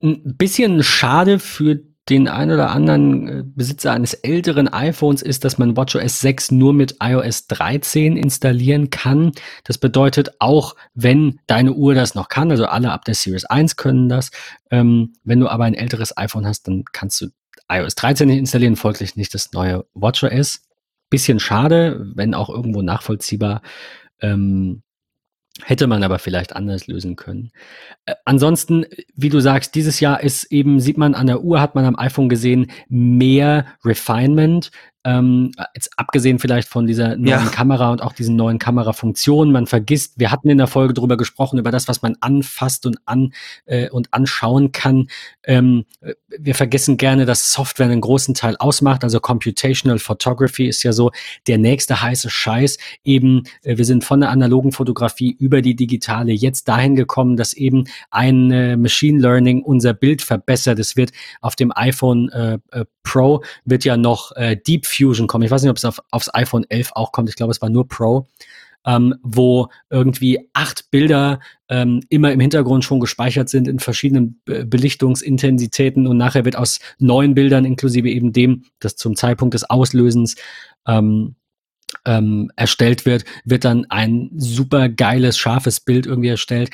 Ein 0.02 0.36
bisschen 0.36 0.82
schade 0.82 1.38
für 1.38 1.80
den 2.08 2.26
ein 2.26 2.50
oder 2.50 2.70
anderen 2.70 3.28
äh, 3.28 3.42
Besitzer 3.44 3.92
eines 3.92 4.14
älteren 4.14 4.68
iPhones 4.68 5.22
ist, 5.22 5.44
dass 5.44 5.58
man 5.58 5.76
WatchOS 5.76 6.20
6 6.20 6.50
nur 6.50 6.72
mit 6.72 6.96
iOS 7.00 7.46
13 7.46 8.16
installieren 8.16 8.90
kann. 8.90 9.32
Das 9.64 9.78
bedeutet, 9.78 10.32
auch 10.40 10.74
wenn 10.94 11.38
deine 11.46 11.72
Uhr 11.72 11.94
das 11.94 12.14
noch 12.14 12.28
kann, 12.28 12.50
also 12.50 12.66
alle 12.66 12.90
ab 12.90 13.04
der 13.04 13.14
Series 13.14 13.44
1 13.44 13.76
können 13.76 14.08
das, 14.08 14.30
ähm, 14.70 15.14
wenn 15.22 15.40
du 15.40 15.48
aber 15.48 15.64
ein 15.64 15.74
älteres 15.74 16.16
iPhone 16.16 16.46
hast, 16.46 16.66
dann 16.66 16.84
kannst 16.92 17.20
du 17.20 17.28
iOS 17.70 17.94
13 17.94 18.26
nicht 18.26 18.38
installieren, 18.38 18.76
folglich 18.76 19.16
nicht 19.16 19.32
das 19.34 19.52
neue 19.52 19.84
WatchOS. 19.94 20.62
Bisschen 21.08 21.38
schade, 21.40 22.10
wenn 22.14 22.34
auch 22.34 22.48
irgendwo 22.48 22.82
nachvollziehbar. 22.82 23.62
Ähm, 24.20 24.82
Hätte 25.64 25.86
man 25.86 26.02
aber 26.02 26.18
vielleicht 26.18 26.54
anders 26.56 26.86
lösen 26.86 27.16
können. 27.16 27.52
Äh, 28.06 28.14
ansonsten, 28.24 28.84
wie 29.14 29.28
du 29.28 29.40
sagst, 29.40 29.74
dieses 29.74 30.00
Jahr 30.00 30.20
ist 30.20 30.44
eben, 30.50 30.80
sieht 30.80 30.98
man 30.98 31.14
an 31.14 31.26
der 31.26 31.42
Uhr, 31.42 31.60
hat 31.60 31.74
man 31.74 31.84
am 31.84 31.98
iPhone 31.98 32.28
gesehen, 32.28 32.70
mehr 32.88 33.66
Refinement, 33.84 34.70
ähm, 35.04 35.52
jetzt 35.74 35.90
abgesehen 35.96 36.38
vielleicht 36.38 36.68
von 36.68 36.86
dieser 36.86 37.16
neuen 37.16 37.26
ja. 37.26 37.44
Kamera 37.46 37.90
und 37.90 38.02
auch 38.02 38.12
diesen 38.12 38.36
neuen 38.36 38.58
Kamerafunktionen, 38.58 39.52
man 39.52 39.66
vergisst, 39.66 40.14
wir 40.18 40.30
hatten 40.30 40.48
in 40.48 40.58
der 40.58 40.66
Folge 40.66 40.94
drüber 40.94 41.16
gesprochen, 41.16 41.58
über 41.58 41.70
das, 41.70 41.88
was 41.88 42.02
man 42.02 42.16
anfasst 42.20 42.86
und 42.86 42.98
an 43.04 43.32
äh, 43.66 43.88
und 43.90 44.12
anschauen 44.14 44.72
kann. 44.72 45.08
Ähm, 45.42 45.84
wir 46.38 46.54
vergessen 46.54 46.96
gerne, 46.96 47.26
dass 47.26 47.52
Software 47.52 47.86
einen 47.86 48.00
großen 48.00 48.34
Teil 48.34 48.56
ausmacht. 48.58 49.02
Also 49.02 49.18
Computational 49.18 49.98
Photography 49.98 50.66
ist 50.66 50.82
ja 50.82 50.92
so 50.92 51.10
der 51.46 51.58
nächste 51.58 52.00
heiße 52.00 52.30
Scheiß. 52.30 52.78
Eben, 53.04 53.42
äh, 53.62 53.76
wir 53.76 53.84
sind 53.84 54.04
von 54.04 54.20
der 54.20 54.30
analogen 54.30 54.72
Fotografie 54.72 55.36
über 55.38 55.62
die 55.62 55.74
digitale 55.74 56.32
jetzt 56.32 56.68
dahin 56.68 56.94
gekommen, 56.94 57.36
dass 57.36 57.54
eben 57.54 57.84
ein 58.10 58.50
äh, 58.50 58.76
Machine 58.76 59.20
Learning 59.20 59.62
unser 59.62 59.94
Bild 59.94 60.22
verbessert. 60.22 60.78
Es 60.78 60.96
wird 60.96 61.10
auf 61.40 61.56
dem 61.56 61.72
iPhone 61.74 62.28
äh, 62.30 62.58
äh 62.70 62.84
Pro 63.02 63.42
wird 63.64 63.84
ja 63.84 63.96
noch 63.96 64.32
äh, 64.36 64.56
Deep 64.56 64.86
Fusion 64.94 65.26
kommen. 65.26 65.44
Ich 65.44 65.50
weiß 65.50 65.62
nicht, 65.62 65.70
ob 65.70 65.76
es 65.76 65.84
auf, 65.84 66.00
aufs 66.10 66.32
iPhone 66.34 66.64
11 66.68 66.92
auch 66.94 67.12
kommt. 67.12 67.28
Ich 67.28 67.36
glaube, 67.36 67.52
es 67.52 67.62
war 67.62 67.70
nur 67.70 67.88
Pro. 67.88 68.28
Ähm, 68.84 69.14
wo 69.22 69.68
irgendwie 69.90 70.50
acht 70.54 70.90
Bilder 70.90 71.38
ähm, 71.68 72.00
immer 72.08 72.32
im 72.32 72.40
Hintergrund 72.40 72.84
schon 72.84 72.98
gespeichert 72.98 73.48
sind 73.48 73.68
in 73.68 73.78
verschiedenen 73.78 74.40
Be 74.44 74.66
Belichtungsintensitäten 74.66 76.08
und 76.08 76.16
nachher 76.16 76.44
wird 76.44 76.56
aus 76.56 76.80
neun 76.98 77.36
Bildern 77.36 77.64
inklusive 77.64 78.10
eben 78.10 78.32
dem, 78.32 78.64
das 78.80 78.96
zum 78.96 79.14
Zeitpunkt 79.14 79.54
des 79.54 79.70
Auslösens 79.70 80.34
ähm, 80.88 81.36
ähm, 82.04 82.50
erstellt 82.56 83.06
wird, 83.06 83.24
wird 83.44 83.64
dann 83.64 83.86
ein 83.90 84.30
super 84.34 84.88
geiles, 84.88 85.38
scharfes 85.38 85.80
Bild 85.80 86.06
irgendwie 86.06 86.28
erstellt. 86.28 86.70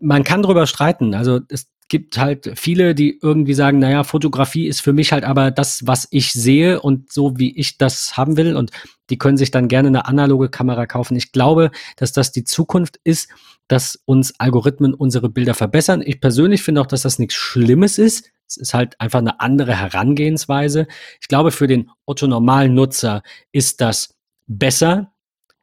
Man 0.00 0.24
kann 0.24 0.42
drüber 0.42 0.66
streiten. 0.66 1.14
Also 1.14 1.40
es 1.48 1.68
gibt 1.88 2.18
halt 2.18 2.52
viele, 2.54 2.94
die 2.94 3.18
irgendwie 3.20 3.54
sagen, 3.54 3.78
naja, 3.78 4.04
Fotografie 4.04 4.66
ist 4.66 4.80
für 4.80 4.92
mich 4.92 5.12
halt 5.12 5.24
aber 5.24 5.50
das, 5.50 5.86
was 5.86 6.06
ich 6.10 6.32
sehe 6.32 6.80
und 6.80 7.10
so, 7.12 7.38
wie 7.38 7.58
ich 7.58 7.78
das 7.78 8.16
haben 8.16 8.36
will. 8.36 8.56
Und 8.56 8.70
die 9.10 9.18
können 9.18 9.38
sich 9.38 9.50
dann 9.50 9.68
gerne 9.68 9.88
eine 9.88 10.06
analoge 10.06 10.50
Kamera 10.50 10.86
kaufen. 10.86 11.16
Ich 11.16 11.32
glaube, 11.32 11.70
dass 11.96 12.12
das 12.12 12.30
die 12.30 12.44
Zukunft 12.44 13.00
ist, 13.04 13.30
dass 13.68 13.98
uns 14.04 14.38
Algorithmen 14.38 14.94
unsere 14.94 15.28
Bilder 15.28 15.54
verbessern. 15.54 16.02
Ich 16.04 16.20
persönlich 16.20 16.62
finde 16.62 16.80
auch, 16.80 16.86
dass 16.86 17.02
das 17.02 17.18
nichts 17.18 17.34
Schlimmes 17.34 17.98
ist. 17.98 18.30
Es 18.46 18.56
ist 18.56 18.74
halt 18.74 18.98
einfach 19.00 19.18
eine 19.18 19.40
andere 19.40 19.74
Herangehensweise. 19.74 20.86
Ich 21.20 21.28
glaube, 21.28 21.50
für 21.50 21.66
den 21.66 21.90
Otto-normalen 22.06 22.74
Nutzer 22.74 23.22
ist 23.52 23.80
das 23.80 24.16
besser. 24.46 25.12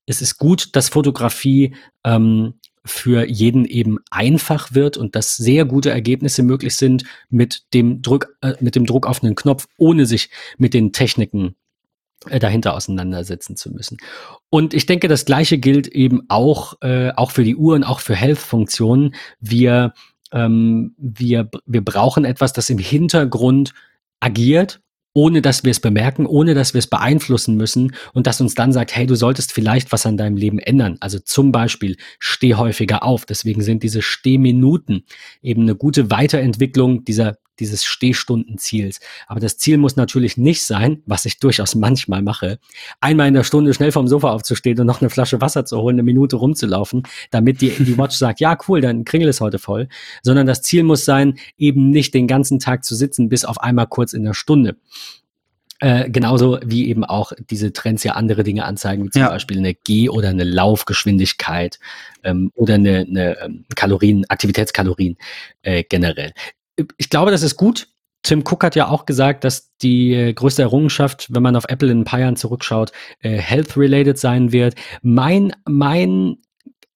Es 0.06 0.22
ist 0.22 0.38
gut, 0.38 0.76
dass 0.76 0.90
Fotografie 0.90 1.76
ähm, 2.04 2.56
für 2.86 3.28
jeden 3.28 3.66
eben 3.66 3.98
einfach 4.12 4.74
wird 4.74 4.96
und 4.96 5.16
dass 5.16 5.36
sehr 5.36 5.66
gute 5.66 5.90
Ergebnisse 5.90 6.44
möglich 6.44 6.76
sind 6.76 7.04
mit 7.30 7.64
dem 7.74 8.02
Druck, 8.02 8.36
äh, 8.42 8.54
mit 8.60 8.76
dem 8.76 8.86
Druck 8.86 9.08
auf 9.08 9.24
einen 9.24 9.36
Knopf, 9.36 9.68
ohne 9.78 10.06
sich 10.06 10.30
mit 10.58 10.74
den 10.74 10.94
Techniken 10.94 11.56
äh, 12.30 12.40
dahinter 12.40 12.76
auseinandersetzen 12.76 13.56
zu 13.56 13.72
müssen. 13.72 13.98
Und 14.50 14.74
ich 14.74 14.86
denke, 14.86 15.08
das 15.08 15.26
Gleiche 15.26 15.58
gilt 15.58 15.88
eben 15.88 16.22
auch, 16.30 16.76
äh, 16.82 17.12
auch 17.16 17.32
für 17.32 17.44
die 17.44 17.56
Uhren, 17.56 17.84
auch 17.84 18.00
für 18.00 18.16
Health-Funktionen. 18.16 19.16
Wir, 19.40 19.94
ähm, 20.32 20.94
wir, 20.98 21.50
wir 21.66 21.84
brauchen 21.84 22.24
etwas, 22.24 22.54
das 22.54 22.70
im 22.70 22.78
Hintergrund 22.78 23.74
agiert 24.20 24.82
ohne 25.16 25.42
dass 25.42 25.64
wir 25.64 25.72
es 25.72 25.80
bemerken, 25.80 26.26
ohne 26.26 26.54
dass 26.54 26.74
wir 26.74 26.80
es 26.80 26.88
beeinflussen 26.88 27.56
müssen 27.56 27.96
und 28.14 28.28
das 28.28 28.42
uns 28.42 28.54
dann 28.54 28.74
sagt, 28.74 28.94
hey, 28.96 29.08
du 29.08 29.16
solltest 29.16 29.54
vielleicht 29.54 29.94
was 29.94 30.06
an 30.06 30.18
deinem 30.18 30.36
Leben 30.36 30.60
ändern. 30.60 30.98
Also 31.00 31.20
zum 31.20 31.54
Beispiel, 31.54 31.96
steh 32.20 32.56
häufiger 32.56 33.02
auf. 33.02 33.26
Deswegen 33.26 33.62
sind 33.62 33.82
diese 33.82 34.02
Stehminuten 34.02 35.06
eben 35.42 35.62
eine 35.62 35.76
gute 35.76 36.12
Weiterentwicklung 36.12 37.06
dieser 37.06 37.38
dieses 37.60 37.84
Stehstundenziels. 37.84 39.00
Aber 39.28 39.40
das 39.40 39.58
Ziel 39.58 39.78
muss 39.78 39.96
natürlich 39.96 40.38
nicht 40.38 40.66
sein, 40.66 41.02
was 41.06 41.26
ich 41.26 41.40
durchaus 41.40 41.76
manchmal 41.76 42.22
mache, 42.22 42.60
einmal 43.02 43.28
in 43.28 43.34
der 43.34 43.44
Stunde 43.44 43.74
schnell 43.74 43.92
vom 43.92 44.08
Sofa 44.08 44.32
aufzustehen 44.32 44.80
und 44.80 44.88
noch 44.88 45.02
eine 45.02 45.10
Flasche 45.10 45.42
Wasser 45.42 45.66
zu 45.66 45.80
holen, 45.80 45.96
eine 45.96 46.04
Minute 46.04 46.36
rumzulaufen, 46.36 47.04
damit 47.32 47.62
die, 47.62 47.70
die 47.70 47.98
Watch 47.98 48.16
sagt, 48.16 48.40
ja, 48.40 48.58
cool, 48.68 48.82
dein 48.82 49.06
Kringel 49.06 49.30
ist 49.30 49.42
heute 49.42 49.60
voll. 49.60 49.88
Sondern 50.22 50.48
das 50.48 50.62
Ziel 50.62 50.84
muss 50.84 51.06
sein, 51.06 51.38
eben 51.58 51.90
nicht 51.90 52.14
den 52.14 52.28
ganzen 52.28 52.60
Tag 52.60 52.84
zu 52.84 52.96
sitzen, 52.96 53.30
bis 53.30 53.46
auf 53.46 53.60
einmal 53.60 53.88
kurz 53.88 54.14
in 54.14 54.24
der 54.24 54.34
Stunde. 54.34 54.78
Äh, 55.82 56.10
genauso 56.10 56.58
wie 56.64 56.88
eben 56.88 57.04
auch 57.04 57.34
diese 57.50 57.74
Trends 57.74 58.04
ja 58.04 58.14
andere 58.14 58.44
Dinge 58.44 58.64
anzeigen, 58.64 59.06
wie 59.06 59.10
zum 59.10 59.24
ja. 59.24 59.30
Beispiel 59.30 59.58
eine 59.58 59.74
Geh- 59.74 60.08
oder 60.08 60.30
eine 60.30 60.46
Laufgeschwindigkeit 60.46 61.80
ähm, 62.24 62.50
oder 62.56 62.76
eine, 62.76 63.00
eine 63.00 63.38
ähm, 63.42 63.66
Kalorien, 63.76 64.26
Aktivitätskalorien 64.30 65.18
äh, 65.64 65.84
generell. 65.84 66.32
Ich 66.98 67.10
glaube, 67.10 67.32
das 67.32 67.44
ist 67.44 67.56
gut. 67.56 67.88
Tim 68.24 68.42
Cook 68.42 68.64
hat 68.64 68.76
ja 68.76 68.88
auch 68.88 69.06
gesagt, 69.06 69.44
dass 69.44 69.76
die 69.84 70.14
äh, 70.14 70.34
größte 70.34 70.64
Errungenschaft, 70.64 71.28
wenn 71.30 71.44
man 71.44 71.56
auf 71.56 71.66
Apple 71.68 71.92
in 71.92 72.02
ein 72.02 72.06
paar 72.06 72.20
Jahren 72.20 72.36
zurückschaut, 72.36 72.92
äh, 73.20 73.38
health-related 73.38 74.18
sein 74.18 74.52
wird. 74.52 74.74
Mein, 75.04 75.54
mein 75.68 76.38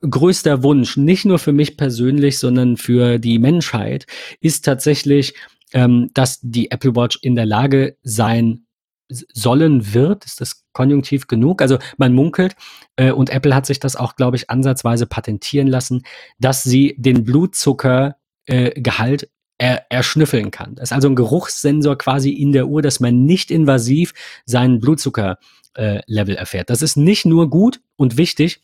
größter 0.01 0.63
Wunsch, 0.63 0.97
nicht 0.97 1.25
nur 1.25 1.37
für 1.37 1.51
mich 1.51 1.77
persönlich, 1.77 2.39
sondern 2.39 2.77
für 2.77 3.19
die 3.19 3.37
Menschheit, 3.37 4.07
ist 4.39 4.65
tatsächlich, 4.65 5.35
ähm, 5.71 6.09
dass 6.13 6.39
die 6.41 6.71
Apple 6.71 6.95
Watch 6.95 7.19
in 7.21 7.35
der 7.35 7.45
Lage 7.45 7.97
sein 8.01 8.65
sollen 9.09 9.93
wird. 9.93 10.25
Ist 10.25 10.41
das 10.41 10.63
konjunktiv 10.73 11.27
genug? 11.27 11.61
Also 11.61 11.77
man 11.97 12.13
munkelt, 12.13 12.55
äh, 12.95 13.11
und 13.11 13.29
Apple 13.29 13.53
hat 13.53 13.65
sich 13.65 13.79
das 13.79 13.95
auch, 13.95 14.15
glaube 14.15 14.37
ich, 14.37 14.49
ansatzweise 14.49 15.05
patentieren 15.05 15.67
lassen, 15.67 16.03
dass 16.39 16.63
sie 16.63 16.95
den 16.97 17.23
Blutzuckergehalt 17.23 18.15
äh, 18.47 19.27
er, 19.59 19.85
erschnüffeln 19.89 20.49
kann. 20.49 20.75
Das 20.75 20.89
ist 20.89 20.93
also 20.93 21.07
ein 21.07 21.15
Geruchssensor 21.15 21.97
quasi 21.97 22.31
in 22.31 22.51
der 22.51 22.67
Uhr, 22.67 22.81
dass 22.81 22.99
man 22.99 23.25
nicht 23.25 23.51
invasiv 23.51 24.13
seinen 24.45 24.79
Blutzuckerlevel 24.79 26.35
äh, 26.35 26.39
erfährt. 26.39 26.71
Das 26.71 26.81
ist 26.81 26.95
nicht 26.95 27.25
nur 27.25 27.49
gut 27.49 27.79
und 27.95 28.17
wichtig, 28.17 28.61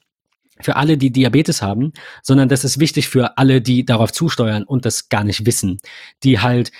für 0.61 0.77
alle, 0.77 0.97
die 0.97 1.11
Diabetes 1.11 1.61
haben, 1.61 1.91
sondern 2.23 2.47
das 2.47 2.63
ist 2.63 2.79
wichtig 2.79 3.09
für 3.09 3.37
alle, 3.37 3.61
die 3.61 3.85
darauf 3.85 4.13
zusteuern 4.13 4.63
und 4.63 4.85
das 4.85 5.09
gar 5.09 5.25
nicht 5.25 5.45
wissen, 5.45 5.79
die 6.23 6.39
halt, 6.39 6.71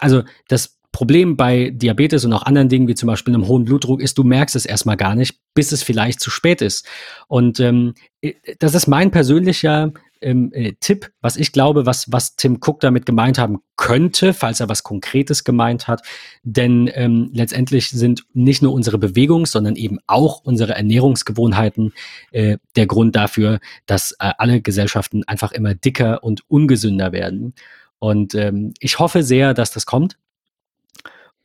also 0.00 0.24
das 0.48 0.78
Problem 0.92 1.36
bei 1.36 1.70
Diabetes 1.70 2.24
und 2.24 2.32
auch 2.32 2.44
anderen 2.44 2.68
Dingen, 2.68 2.86
wie 2.86 2.94
zum 2.94 3.08
Beispiel 3.08 3.34
einem 3.34 3.48
hohen 3.48 3.64
Blutdruck, 3.64 4.00
ist, 4.00 4.16
du 4.16 4.22
merkst 4.22 4.54
es 4.54 4.64
erstmal 4.64 4.96
gar 4.96 5.16
nicht, 5.16 5.40
bis 5.52 5.72
es 5.72 5.82
vielleicht 5.82 6.20
zu 6.20 6.30
spät 6.30 6.62
ist. 6.62 6.86
Und 7.26 7.58
ähm, 7.58 7.94
äh, 8.20 8.34
das 8.60 8.74
ist 8.74 8.86
mein 8.86 9.10
persönlicher 9.10 9.92
ähm, 10.24 10.50
äh, 10.52 10.72
Tipp, 10.80 11.10
was 11.20 11.36
ich 11.36 11.52
glaube, 11.52 11.86
was, 11.86 12.10
was 12.10 12.36
Tim 12.36 12.58
Cook 12.60 12.80
damit 12.80 13.06
gemeint 13.06 13.38
haben 13.38 13.60
könnte, 13.76 14.34
falls 14.34 14.60
er 14.60 14.68
was 14.68 14.82
Konkretes 14.82 15.44
gemeint 15.44 15.86
hat. 15.86 16.02
Denn 16.42 16.90
ähm, 16.94 17.30
letztendlich 17.32 17.90
sind 17.90 18.24
nicht 18.32 18.62
nur 18.62 18.72
unsere 18.72 18.98
Bewegungen, 18.98 19.46
sondern 19.46 19.76
eben 19.76 19.98
auch 20.06 20.40
unsere 20.42 20.74
Ernährungsgewohnheiten 20.74 21.92
äh, 22.32 22.58
der 22.76 22.86
Grund 22.86 23.14
dafür, 23.14 23.60
dass 23.86 24.12
äh, 24.12 24.32
alle 24.38 24.60
Gesellschaften 24.60 25.24
einfach 25.24 25.52
immer 25.52 25.74
dicker 25.74 26.24
und 26.24 26.42
ungesünder 26.48 27.12
werden. 27.12 27.54
Und 27.98 28.34
ähm, 28.34 28.74
ich 28.80 28.98
hoffe 28.98 29.22
sehr, 29.22 29.54
dass 29.54 29.70
das 29.70 29.86
kommt. 29.86 30.18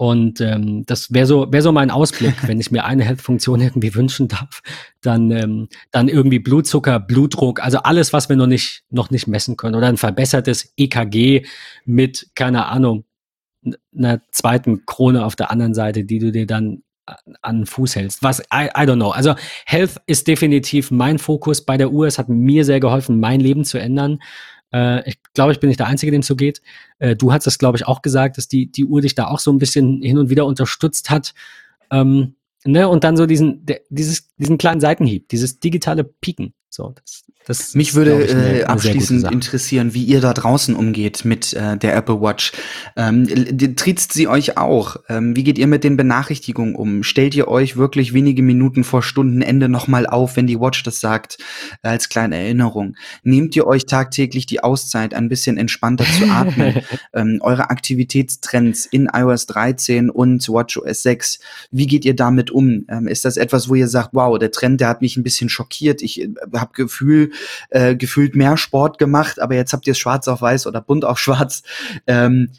Und 0.02 0.40
ähm, 0.40 0.86
das 0.86 1.12
wäre 1.14 1.26
so, 1.26 1.52
wär 1.52 1.62
so 1.62 1.74
mein 1.74 1.92
Ausblick, 1.92 2.36
wenn 2.48 2.62
ich 2.62 2.72
mir 2.72 2.86
eine 2.86 3.04
Health-Funktion 3.04 3.60
irgendwie 3.60 3.94
wünschen 3.96 4.30
darf, 4.30 4.62
dann, 5.02 5.30
ähm, 5.30 5.68
dann 5.92 6.08
irgendwie 6.08 6.40
Blutzucker, 6.40 7.02
Blutdruck, 7.02 7.62
also 7.62 7.80
alles, 7.80 8.14
was 8.14 8.30
wir 8.30 8.38
noch 8.38 8.48
nicht, 8.48 8.84
noch 8.90 9.10
nicht 9.10 9.28
messen 9.28 9.58
können. 9.58 9.76
Oder 9.76 9.88
ein 9.88 9.98
verbessertes 9.98 10.74
EKG 10.78 11.46
mit, 11.84 12.28
keine 12.34 12.68
Ahnung, 12.68 13.04
einer 13.94 14.22
zweiten 14.32 14.86
Krone 14.86 15.26
auf 15.26 15.36
der 15.36 15.52
anderen 15.52 15.74
Seite, 15.74 16.06
die 16.06 16.20
du 16.20 16.32
dir 16.32 16.48
dann 16.48 16.82
an 17.42 17.58
den 17.58 17.66
Fuß 17.66 17.98
hältst. 17.98 18.24
Was, 18.24 18.40
I, 18.54 18.68
I 18.68 18.86
don't 18.86 18.96
know. 18.96 19.10
Also 19.10 19.36
Health 19.66 19.98
ist 20.06 20.30
definitiv 20.30 20.92
mein 20.92 21.20
Fokus 21.20 21.66
bei 21.66 21.76
der 21.76 21.92
Uhr. 21.92 22.08
Es 22.08 22.20
hat 22.20 22.30
mir 22.30 22.64
sehr 22.64 22.80
geholfen, 22.80 23.20
mein 23.20 23.42
Leben 23.42 23.66
zu 23.66 23.78
ändern. 23.78 24.20
Äh, 24.74 25.08
ich 25.10 25.20
glaube, 25.34 25.52
ich 25.52 25.60
bin 25.60 25.68
nicht 25.68 25.80
der 25.80 25.88
Einzige, 25.88 26.12
dem 26.12 26.22
es 26.22 26.28
so 26.28 26.36
geht. 26.36 26.62
Äh, 27.00 27.16
du 27.16 27.32
hast 27.34 27.48
das, 27.48 27.58
glaube 27.58 27.78
ich, 27.78 27.88
auch 27.88 28.02
gesagt, 28.02 28.38
dass 28.38 28.48
die, 28.48 28.72
die 28.72 28.86
Uhr 28.86 29.02
dich 29.02 29.16
da 29.16 29.28
auch 29.28 29.40
so 29.40 29.52
ein 29.52 29.58
bisschen 29.58 30.02
hin 30.02 30.18
und 30.18 30.30
wieder 30.30 30.46
unterstützt 30.46 31.10
hat. 31.10 31.34
Ähm, 31.92 32.36
ne? 32.66 32.88
Und 32.88 33.04
dann 33.04 33.18
so 33.18 33.26
diesen, 33.26 33.66
der, 33.66 33.82
dieses, 33.90 34.29
diesen 34.40 34.58
kleinen 34.58 34.82
Seitenhieb, 34.82 35.30
dieses 35.30 35.60
digitale 35.60 36.04
Pieken. 36.04 36.54
So, 36.72 36.94
das, 37.04 37.24
das 37.46 37.74
Mich 37.74 37.96
würde 37.96 38.24
ich, 38.24 38.32
eine, 38.32 38.60
äh, 38.60 38.64
abschließend 38.66 39.32
interessieren, 39.32 39.96
wie 39.96 40.04
ihr 40.04 40.22
da 40.22 40.36
draußen 40.36 40.76
umgeht 40.76 41.26
mit 41.26 41.52
äh, 41.54 41.78
der 41.78 41.96
Apple 41.96 42.22
Watch. 42.22 42.52
Ähm, 42.96 43.28
triezt 43.76 44.14
sie 44.14 44.28
euch 44.28 44.58
auch? 44.58 44.98
Ähm, 45.10 45.36
wie 45.36 45.44
geht 45.44 45.58
ihr 45.58 45.66
mit 45.66 45.84
den 45.84 45.98
Benachrichtigungen 45.98 46.76
um? 46.76 47.02
Stellt 47.02 47.34
ihr 47.34 47.48
euch 47.48 47.76
wirklich 47.76 48.14
wenige 48.14 48.44
Minuten 48.44 48.84
vor 48.84 49.02
Stundenende 49.02 49.68
nochmal 49.68 50.06
auf, 50.06 50.36
wenn 50.36 50.46
die 50.46 50.60
Watch 50.60 50.84
das 50.84 51.00
sagt, 51.00 51.40
als 51.82 52.08
kleine 52.08 52.38
Erinnerung? 52.38 52.96
Nehmt 53.24 53.56
ihr 53.56 53.66
euch 53.66 53.88
tagtäglich 53.88 54.46
die 54.46 54.64
Auszeit, 54.64 55.16
ein 55.16 55.28
bisschen 55.28 55.58
entspannter 55.58 56.06
zu 56.06 56.26
atmen? 56.30 56.82
ähm, 57.16 57.40
eure 57.42 57.72
Aktivitätstrends 57.72 58.86
in 58.86 59.10
iOS 59.12 59.48
13 59.48 60.12
und 60.12 60.48
WatchOS 60.48 61.02
6, 61.02 61.40
wie 61.72 61.88
geht 61.88 62.06
ihr 62.06 62.16
damit 62.16 62.52
um? 62.52 62.86
Ähm, 62.90 63.08
ist 63.08 63.26
das 63.26 63.38
etwas, 63.38 63.70
wo 63.70 63.74
ihr 63.74 63.88
sagt, 63.88 64.10
wow, 64.14 64.29
der 64.38 64.52
Trend, 64.52 64.82
der 64.82 64.90
hat 64.90 65.02
mich 65.02 65.18
ein 65.18 65.24
bisschen 65.24 65.50
schockiert, 65.50 66.02
ich 66.02 66.22
äh, 66.22 66.30
habe 66.54 66.74
Gefühl, 66.74 67.32
äh, 67.70 67.96
gefühlt 67.96 68.36
mehr 68.36 68.58
Sport 68.58 68.98
gemacht, 68.98 69.40
aber 69.40 69.56
jetzt 69.56 69.74
habt 69.74 69.88
ihr 69.88 69.92
es 69.92 70.00
schwarz 70.00 70.28
auf 70.28 70.42
weiß 70.42 70.68
oder 70.68 70.82
bunt 70.82 71.06
auf 71.06 71.20
schwarz. 71.20 71.64
Ähm, 72.08 72.50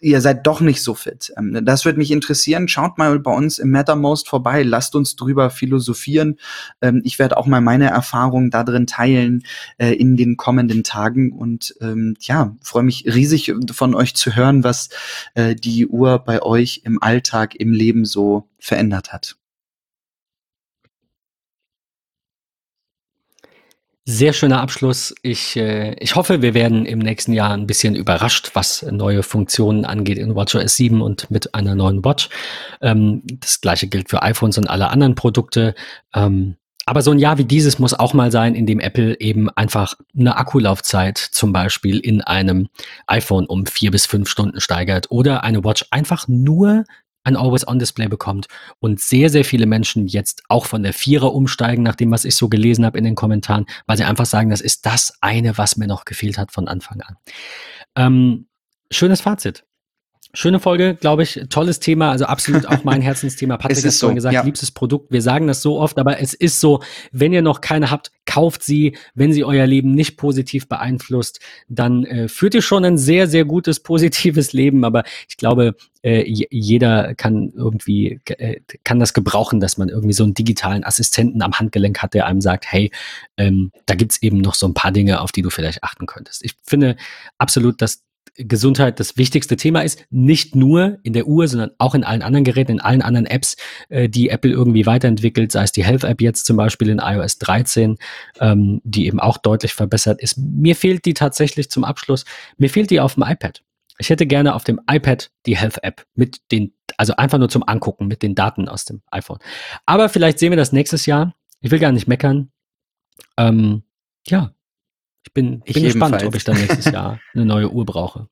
ihr 0.00 0.20
seid 0.20 0.46
doch 0.46 0.60
nicht 0.60 0.82
so 0.82 0.94
fit. 0.94 1.32
Ähm, 1.36 1.64
das 1.64 1.84
würde 1.84 1.98
mich 1.98 2.10
interessieren. 2.10 2.68
Schaut 2.68 2.98
mal 2.98 3.18
bei 3.18 3.32
uns 3.32 3.58
im 3.58 3.70
Mattermost 3.70 4.28
vorbei. 4.28 4.62
Lasst 4.62 4.94
uns 4.94 5.16
drüber 5.16 5.50
philosophieren. 5.50 6.38
Ähm, 6.80 7.02
ich 7.04 7.18
werde 7.18 7.36
auch 7.36 7.46
mal 7.46 7.60
meine 7.60 7.90
Erfahrungen 7.90 8.50
da 8.50 8.64
drin 8.64 8.86
teilen 8.86 9.42
äh, 9.78 9.92
in 9.92 10.16
den 10.16 10.36
kommenden 10.36 10.84
Tagen 10.84 11.32
und 11.32 11.74
ähm, 11.80 12.16
ja, 12.20 12.56
freue 12.62 12.82
mich 12.82 13.04
riesig 13.06 13.52
von 13.72 13.94
euch 13.94 14.14
zu 14.14 14.34
hören, 14.34 14.64
was 14.64 14.88
äh, 15.34 15.54
die 15.54 15.86
Uhr 15.86 16.18
bei 16.18 16.42
euch 16.42 16.82
im 16.84 17.02
Alltag, 17.02 17.54
im 17.54 17.72
Leben 17.72 18.04
so 18.04 18.48
verändert 18.58 19.12
hat. 19.12 19.36
Sehr 24.04 24.32
schöner 24.32 24.60
Abschluss. 24.60 25.14
Ich, 25.22 25.56
äh, 25.56 25.94
ich 26.00 26.16
hoffe, 26.16 26.42
wir 26.42 26.54
werden 26.54 26.86
im 26.86 26.98
nächsten 26.98 27.32
Jahr 27.32 27.52
ein 27.52 27.68
bisschen 27.68 27.94
überrascht, 27.94 28.50
was 28.54 28.82
neue 28.82 29.22
Funktionen 29.22 29.84
angeht 29.84 30.18
in 30.18 30.34
WatchOS 30.34 30.74
7 30.74 31.00
und 31.00 31.30
mit 31.30 31.54
einer 31.54 31.76
neuen 31.76 32.04
Watch. 32.04 32.28
Ähm, 32.80 33.22
das 33.38 33.60
gleiche 33.60 33.86
gilt 33.86 34.10
für 34.10 34.22
iPhones 34.22 34.58
und 34.58 34.68
alle 34.68 34.88
anderen 34.90 35.14
Produkte. 35.14 35.76
Ähm, 36.14 36.56
aber 36.84 37.02
so 37.02 37.12
ein 37.12 37.20
Jahr 37.20 37.38
wie 37.38 37.44
dieses 37.44 37.78
muss 37.78 37.94
auch 37.94 38.12
mal 38.12 38.32
sein, 38.32 38.56
in 38.56 38.66
dem 38.66 38.80
Apple 38.80 39.20
eben 39.20 39.48
einfach 39.50 39.94
eine 40.18 40.36
Akkulaufzeit 40.36 41.16
zum 41.16 41.52
Beispiel 41.52 42.00
in 42.00 42.22
einem 42.22 42.68
iPhone 43.06 43.46
um 43.46 43.66
vier 43.66 43.92
bis 43.92 44.06
fünf 44.06 44.28
Stunden 44.28 44.60
steigert 44.60 45.12
oder 45.12 45.44
eine 45.44 45.62
Watch 45.62 45.86
einfach 45.92 46.26
nur 46.26 46.84
ein 47.24 47.36
Always-On-Display 47.36 48.08
bekommt 48.08 48.46
und 48.80 49.00
sehr, 49.00 49.30
sehr 49.30 49.44
viele 49.44 49.66
Menschen 49.66 50.06
jetzt 50.06 50.42
auch 50.48 50.66
von 50.66 50.82
der 50.82 50.92
Vierer 50.92 51.34
umsteigen, 51.34 51.82
nach 51.82 51.96
dem, 51.96 52.10
was 52.10 52.24
ich 52.24 52.36
so 52.36 52.48
gelesen 52.48 52.84
habe 52.84 52.98
in 52.98 53.04
den 53.04 53.14
Kommentaren, 53.14 53.66
weil 53.86 53.96
sie 53.96 54.04
einfach 54.04 54.26
sagen, 54.26 54.50
das 54.50 54.60
ist 54.60 54.86
das 54.86 55.12
eine, 55.20 55.56
was 55.58 55.76
mir 55.76 55.86
noch 55.86 56.04
gefehlt 56.04 56.38
hat 56.38 56.52
von 56.52 56.68
Anfang 56.68 57.00
an. 57.02 57.16
Ähm, 57.96 58.46
schönes 58.90 59.20
Fazit. 59.20 59.64
Schöne 60.34 60.60
Folge, 60.60 60.96
glaube 60.98 61.24
ich, 61.24 61.40
tolles 61.50 61.78
Thema, 61.78 62.10
also 62.10 62.24
absolut 62.24 62.64
auch 62.66 62.84
mein 62.84 63.02
Herzensthema. 63.02 63.58
Patrick 63.58 63.84
hat 63.84 63.92
vorhin 63.92 63.92
so, 63.92 64.14
gesagt, 64.14 64.32
ja. 64.32 64.42
liebstes 64.42 64.70
Produkt. 64.70 65.12
Wir 65.12 65.20
sagen 65.20 65.46
das 65.46 65.60
so 65.60 65.78
oft, 65.78 65.98
aber 65.98 66.20
es 66.20 66.32
ist 66.32 66.58
so, 66.58 66.80
wenn 67.10 67.34
ihr 67.34 67.42
noch 67.42 67.60
keine 67.60 67.90
habt, 67.90 68.12
kauft 68.24 68.62
sie. 68.62 68.96
Wenn 69.14 69.34
sie 69.34 69.44
euer 69.44 69.66
Leben 69.66 69.92
nicht 69.92 70.16
positiv 70.16 70.68
beeinflusst, 70.68 71.40
dann 71.68 72.04
äh, 72.06 72.28
führt 72.28 72.54
ihr 72.54 72.62
schon 72.62 72.82
ein 72.82 72.96
sehr, 72.96 73.28
sehr 73.28 73.44
gutes, 73.44 73.80
positives 73.80 74.54
Leben. 74.54 74.86
Aber 74.86 75.04
ich 75.28 75.36
glaube, 75.36 75.74
äh, 76.02 76.24
jeder 76.26 77.14
kann 77.14 77.52
irgendwie, 77.54 78.20
äh, 78.24 78.60
kann 78.84 79.00
das 79.00 79.12
gebrauchen, 79.12 79.60
dass 79.60 79.76
man 79.76 79.90
irgendwie 79.90 80.14
so 80.14 80.24
einen 80.24 80.32
digitalen 80.32 80.82
Assistenten 80.82 81.42
am 81.42 81.52
Handgelenk 81.52 81.98
hat, 81.98 82.14
der 82.14 82.24
einem 82.24 82.40
sagt, 82.40 82.72
hey, 82.72 82.90
ähm, 83.36 83.70
da 83.84 83.94
gibt's 83.94 84.22
eben 84.22 84.38
noch 84.38 84.54
so 84.54 84.66
ein 84.66 84.72
paar 84.72 84.92
Dinge, 84.92 85.20
auf 85.20 85.30
die 85.30 85.42
du 85.42 85.50
vielleicht 85.50 85.84
achten 85.84 86.06
könntest. 86.06 86.42
Ich 86.42 86.54
finde 86.64 86.96
absolut, 87.36 87.82
dass 87.82 88.02
Gesundheit 88.36 88.98
das 88.98 89.16
wichtigste 89.16 89.56
Thema 89.56 89.82
ist, 89.82 90.04
nicht 90.10 90.54
nur 90.54 90.98
in 91.02 91.12
der 91.12 91.26
Uhr, 91.26 91.46
sondern 91.48 91.70
auch 91.78 91.94
in 91.94 92.04
allen 92.04 92.22
anderen 92.22 92.44
Geräten, 92.44 92.72
in 92.72 92.80
allen 92.80 93.02
anderen 93.02 93.26
Apps, 93.26 93.56
äh, 93.88 94.08
die 94.08 94.30
Apple 94.30 94.50
irgendwie 94.50 94.86
weiterentwickelt, 94.86 95.52
sei 95.52 95.64
es 95.64 95.72
die 95.72 95.84
Health 95.84 96.04
App 96.04 96.20
jetzt 96.20 96.46
zum 96.46 96.56
Beispiel 96.56 96.88
in 96.88 96.98
iOS 96.98 97.38
13, 97.38 97.98
ähm, 98.40 98.80
die 98.84 99.06
eben 99.06 99.20
auch 99.20 99.36
deutlich 99.36 99.74
verbessert 99.74 100.20
ist. 100.22 100.38
Mir 100.38 100.76
fehlt 100.76 101.04
die 101.04 101.14
tatsächlich 101.14 101.70
zum 101.70 101.84
Abschluss, 101.84 102.24
mir 102.56 102.70
fehlt 102.70 102.90
die 102.90 103.00
auf 103.00 103.14
dem 103.14 103.24
iPad. 103.24 103.62
Ich 103.98 104.08
hätte 104.08 104.26
gerne 104.26 104.54
auf 104.54 104.64
dem 104.64 104.80
iPad 104.90 105.30
die 105.46 105.56
Health 105.56 105.82
App 105.82 106.06
mit 106.14 106.40
den, 106.50 106.72
also 106.96 107.14
einfach 107.16 107.38
nur 107.38 107.50
zum 107.50 107.62
Angucken 107.66 108.06
mit 108.06 108.22
den 108.22 108.34
Daten 108.34 108.68
aus 108.68 108.84
dem 108.84 109.02
iPhone. 109.10 109.38
Aber 109.84 110.08
vielleicht 110.08 110.38
sehen 110.38 110.50
wir 110.50 110.56
das 110.56 110.72
nächstes 110.72 111.06
Jahr. 111.06 111.34
Ich 111.60 111.70
will 111.70 111.78
gar 111.78 111.92
nicht 111.92 112.08
meckern. 112.08 112.50
Ähm, 113.36 113.82
ja, 114.26 114.54
ich 115.24 115.32
bin, 115.32 115.62
ich 115.64 115.74
bin 115.74 115.84
gespannt, 115.84 116.22
ob 116.24 116.34
ich 116.34 116.44
dann 116.44 116.56
nächstes 116.56 116.86
Jahr 116.86 117.20
eine 117.34 117.44
neue 117.44 117.70
Uhr 117.70 117.86
brauche. 117.86 118.28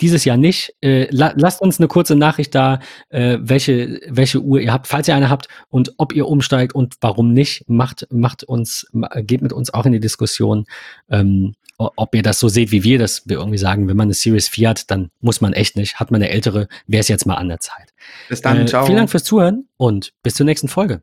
Dieses 0.00 0.24
Jahr 0.24 0.36
nicht. 0.36 0.74
Äh, 0.82 1.08
la 1.10 1.32
lasst 1.36 1.60
uns 1.60 1.78
eine 1.78 1.88
kurze 1.88 2.16
Nachricht 2.16 2.54
da, 2.54 2.80
äh, 3.08 3.38
welche, 3.40 4.00
welche 4.08 4.40
Uhr 4.40 4.60
ihr 4.60 4.72
habt, 4.72 4.86
falls 4.86 5.08
ihr 5.08 5.14
eine 5.14 5.30
habt 5.30 5.48
und 5.68 5.94
ob 5.96 6.14
ihr 6.14 6.26
umsteigt 6.28 6.74
und 6.74 6.94
warum 7.00 7.32
nicht. 7.32 7.68
Macht, 7.68 8.06
macht 8.10 8.44
uns, 8.44 8.86
geht 9.22 9.42
mit 9.42 9.52
uns 9.52 9.72
auch 9.72 9.86
in 9.86 9.92
die 9.92 10.00
Diskussion, 10.00 10.66
ähm, 11.08 11.54
ob 11.78 12.14
ihr 12.14 12.22
das 12.22 12.38
so 12.38 12.48
seht 12.48 12.70
wie 12.70 12.84
wir, 12.84 12.98
dass 12.98 13.26
wir 13.26 13.38
irgendwie 13.38 13.58
sagen, 13.58 13.88
wenn 13.88 13.96
man 13.96 14.06
eine 14.06 14.14
Series 14.14 14.48
4 14.48 14.68
hat, 14.68 14.90
dann 14.90 15.10
muss 15.20 15.40
man 15.40 15.52
echt 15.54 15.76
nicht. 15.76 15.96
Hat 15.96 16.10
man 16.10 16.22
eine 16.22 16.30
ältere, 16.30 16.68
wäre 16.86 17.00
es 17.00 17.08
jetzt 17.08 17.26
mal 17.26 17.34
an 17.34 17.48
der 17.48 17.60
Zeit. 17.60 17.94
Bis 18.28 18.42
dann, 18.42 18.60
äh, 18.60 18.66
ciao. 18.66 18.84
Vielen 18.84 18.98
Dank 18.98 19.10
fürs 19.10 19.24
Zuhören 19.24 19.68
und 19.76 20.12
bis 20.22 20.34
zur 20.34 20.46
nächsten 20.46 20.68
Folge. 20.68 21.02